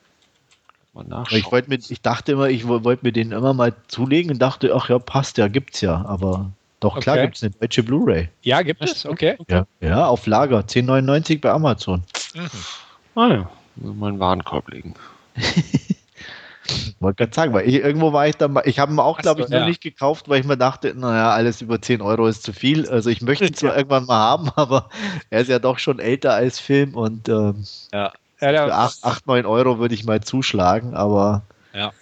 [0.93, 4.75] Mal ich, mit, ich dachte immer, ich wollte mir den immer mal zulegen und dachte,
[4.75, 6.51] ach ja, passt ja, gibt's ja, aber
[6.81, 7.25] doch, klar okay.
[7.25, 8.29] gibt es eine deutsche Blu-ray.
[8.43, 9.37] Ja, gibt es, okay.
[9.49, 12.03] Ja, ja, auf Lager, 10,99 bei Amazon.
[12.35, 12.49] Mhm.
[13.15, 14.93] Ah ja, mal einen Warenkorb legen.
[16.99, 19.41] Wollte gerade sagen, weil ich, irgendwo war ich da mal, ich habe ihn auch, glaube
[19.41, 19.59] ich, ja.
[19.59, 22.87] nur nicht gekauft, weil ich mir dachte, naja, alles über 10 Euro ist zu viel.
[22.89, 23.77] Also ich möchte ihn zwar ja.
[23.77, 24.89] irgendwann mal haben, aber
[25.29, 28.11] er ist ja doch schon älter als Film und ähm, ja.
[28.41, 31.43] Ja, für 8, 8, 9 Euro würde ich mal zuschlagen, aber
[31.73, 31.93] ja.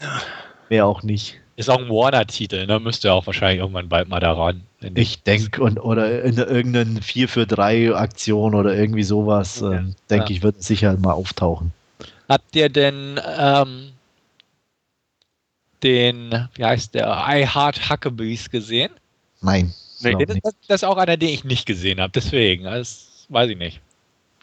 [0.70, 1.40] mehr auch nicht.
[1.56, 2.80] Ist auch ein Warner-Titel, ne?
[2.80, 4.62] Müsste ja auch wahrscheinlich irgendwann bald mal daran.
[4.96, 9.74] Ich denke, und oder in irgendeiner 4 für 3 Aktion oder irgendwie sowas, ja.
[9.74, 10.38] ähm, denke ja.
[10.38, 11.72] ich, wird sicher mal auftauchen.
[12.28, 13.92] Habt ihr denn ähm,
[15.84, 18.92] den, wie heißt der, I Heart Huckabees gesehen?
[19.42, 19.74] Nein.
[20.02, 20.38] Nee, das,
[20.68, 22.64] das, ist auch einer, den ich nicht gesehen habe, deswegen.
[22.64, 23.82] Das weiß ich nicht.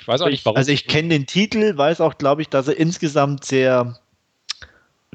[0.00, 0.56] Ich weiß auch nicht, warum.
[0.56, 3.98] Also ich kenne den Titel, weiß auch, glaube ich, dass er insgesamt sehr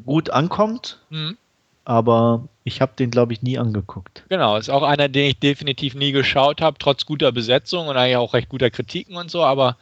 [0.06, 1.00] gut ankommt.
[1.10, 1.38] Mhm.
[1.86, 4.24] Aber ich habe den, glaube ich, nie angeguckt.
[4.30, 8.18] Genau, ist auch einer, den ich definitiv nie geschaut habe, trotz guter Besetzung und eigentlich
[8.18, 9.78] auch recht guter Kritiken und so, aber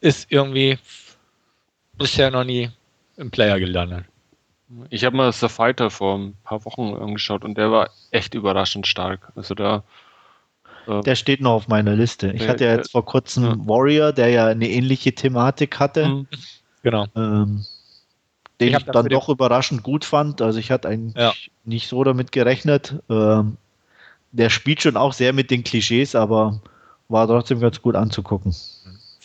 [0.00, 0.78] ist irgendwie
[1.98, 2.70] bisher noch nie
[3.16, 4.04] im Player gelandet.
[4.90, 8.86] Ich habe mal The Fighter vor ein paar Wochen angeschaut und der war echt überraschend
[8.86, 9.32] stark.
[9.36, 9.84] Also da.
[10.88, 12.32] Äh, der steht noch auf meiner Liste.
[12.32, 13.54] Ich der, hatte ja jetzt vor kurzem ja.
[13.58, 16.08] Warrior, der ja eine ähnliche Thematik hatte.
[16.08, 16.26] Mhm.
[16.82, 17.06] Genau.
[17.14, 17.64] Ähm,
[18.60, 20.42] den ich, ich dann doch überraschend gut fand.
[20.42, 21.32] Also ich hatte eigentlich ja.
[21.64, 22.96] nicht so damit gerechnet.
[23.08, 23.56] Ähm,
[24.32, 26.60] der spielt schon auch sehr mit den Klischees, aber
[27.08, 28.54] war trotzdem ganz gut anzugucken.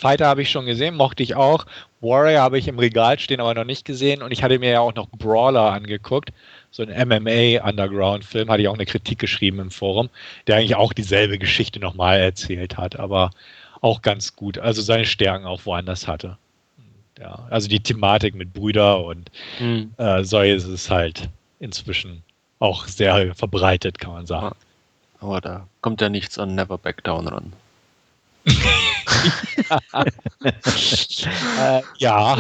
[0.02, 1.68] Fighter habe ich schon gesehen, mochte ich auch.
[2.02, 4.24] Warrior habe ich im Regal stehen, aber noch nicht gesehen.
[4.24, 6.32] Und ich hatte mir ja auch noch Brawler angeguckt.
[6.72, 10.10] So ein MMA-Underground-Film, hatte ich auch eine Kritik geschrieben im Forum,
[10.48, 13.30] der eigentlich auch dieselbe Geschichte nochmal erzählt hat, aber
[13.82, 14.58] auch ganz gut.
[14.58, 16.38] Also seine Stärken auch woanders hatte.
[17.20, 19.30] Ja, also die Thematik mit Brüder und
[19.60, 19.94] mhm.
[19.98, 21.30] äh, so ist es halt
[21.60, 22.24] inzwischen
[22.58, 24.56] auch sehr verbreitet, kann man sagen.
[25.20, 27.54] Aber da kommt ja nichts an Never Back Down ran.
[31.60, 32.38] Äh, ja.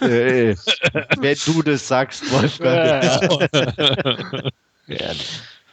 [0.00, 0.56] äh,
[1.18, 3.02] wenn du das sagst, Wolfgang.
[4.86, 5.12] ja.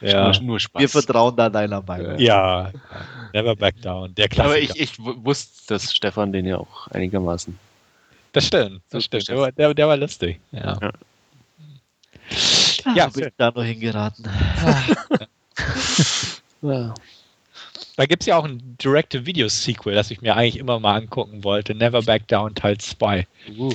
[0.00, 0.32] ja.
[0.32, 0.80] Nur, nur, Spaß.
[0.80, 2.18] Wir vertrauen da deiner Meinung.
[2.18, 2.70] Ja,
[3.34, 4.14] never back down.
[4.14, 4.54] Der Klassiker.
[4.54, 7.58] Aber ich, ich wusste, dass Stefan den ja auch einigermaßen.
[8.32, 9.28] Das stimmt, das stimmt.
[9.28, 10.40] Der war, der, der war lustig.
[10.52, 10.78] Ja.
[12.84, 14.28] Ja, ja bin ich da nur hingeraten.
[16.62, 16.94] ja.
[17.98, 21.74] Da gibt es ja auch ein Direct-to-Video-Sequel, das ich mir eigentlich immer mal angucken wollte.
[21.74, 23.26] Never Back Down Teil 2.
[23.58, 23.74] Uh.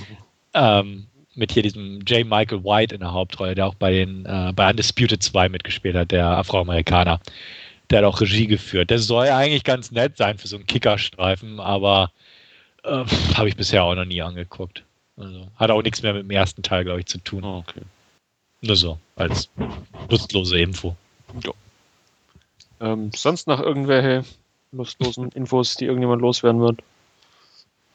[0.53, 2.25] Ähm, mit hier diesem J.
[2.25, 6.11] Michael White in der Hauptrolle, der auch bei den äh, bei Undisputed 2 mitgespielt hat,
[6.11, 7.19] der Afroamerikaner.
[7.89, 8.91] Der hat auch Regie geführt.
[8.91, 12.09] Der soll eigentlich ganz nett sein für so einen Kickerstreifen, aber
[12.85, 14.83] äh, habe ich bisher auch noch nie angeguckt.
[15.17, 17.43] Also, hat auch nichts mehr mit dem ersten Teil, glaube ich, zu tun.
[17.43, 17.81] Oh, okay.
[18.61, 19.49] Nur so, als
[20.07, 20.95] lustlose Info.
[21.43, 21.51] Ja.
[22.83, 24.25] Ähm, sonst noch irgendwelche
[24.73, 26.81] lustlosen Infos, die irgendjemand loswerden wird?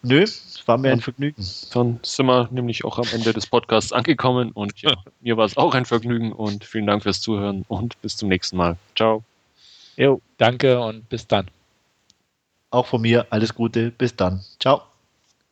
[0.03, 1.45] Nö, es war mir ein Vergnügen.
[1.75, 5.57] Dann sind wir nämlich auch am Ende des Podcasts angekommen und ja, mir war es
[5.59, 8.79] auch ein Vergnügen und vielen Dank fürs Zuhören und bis zum nächsten Mal.
[8.97, 9.23] Ciao.
[9.97, 11.51] Jo, danke und bis dann.
[12.71, 14.41] Auch von mir alles Gute, bis dann.
[14.59, 14.83] Ciao.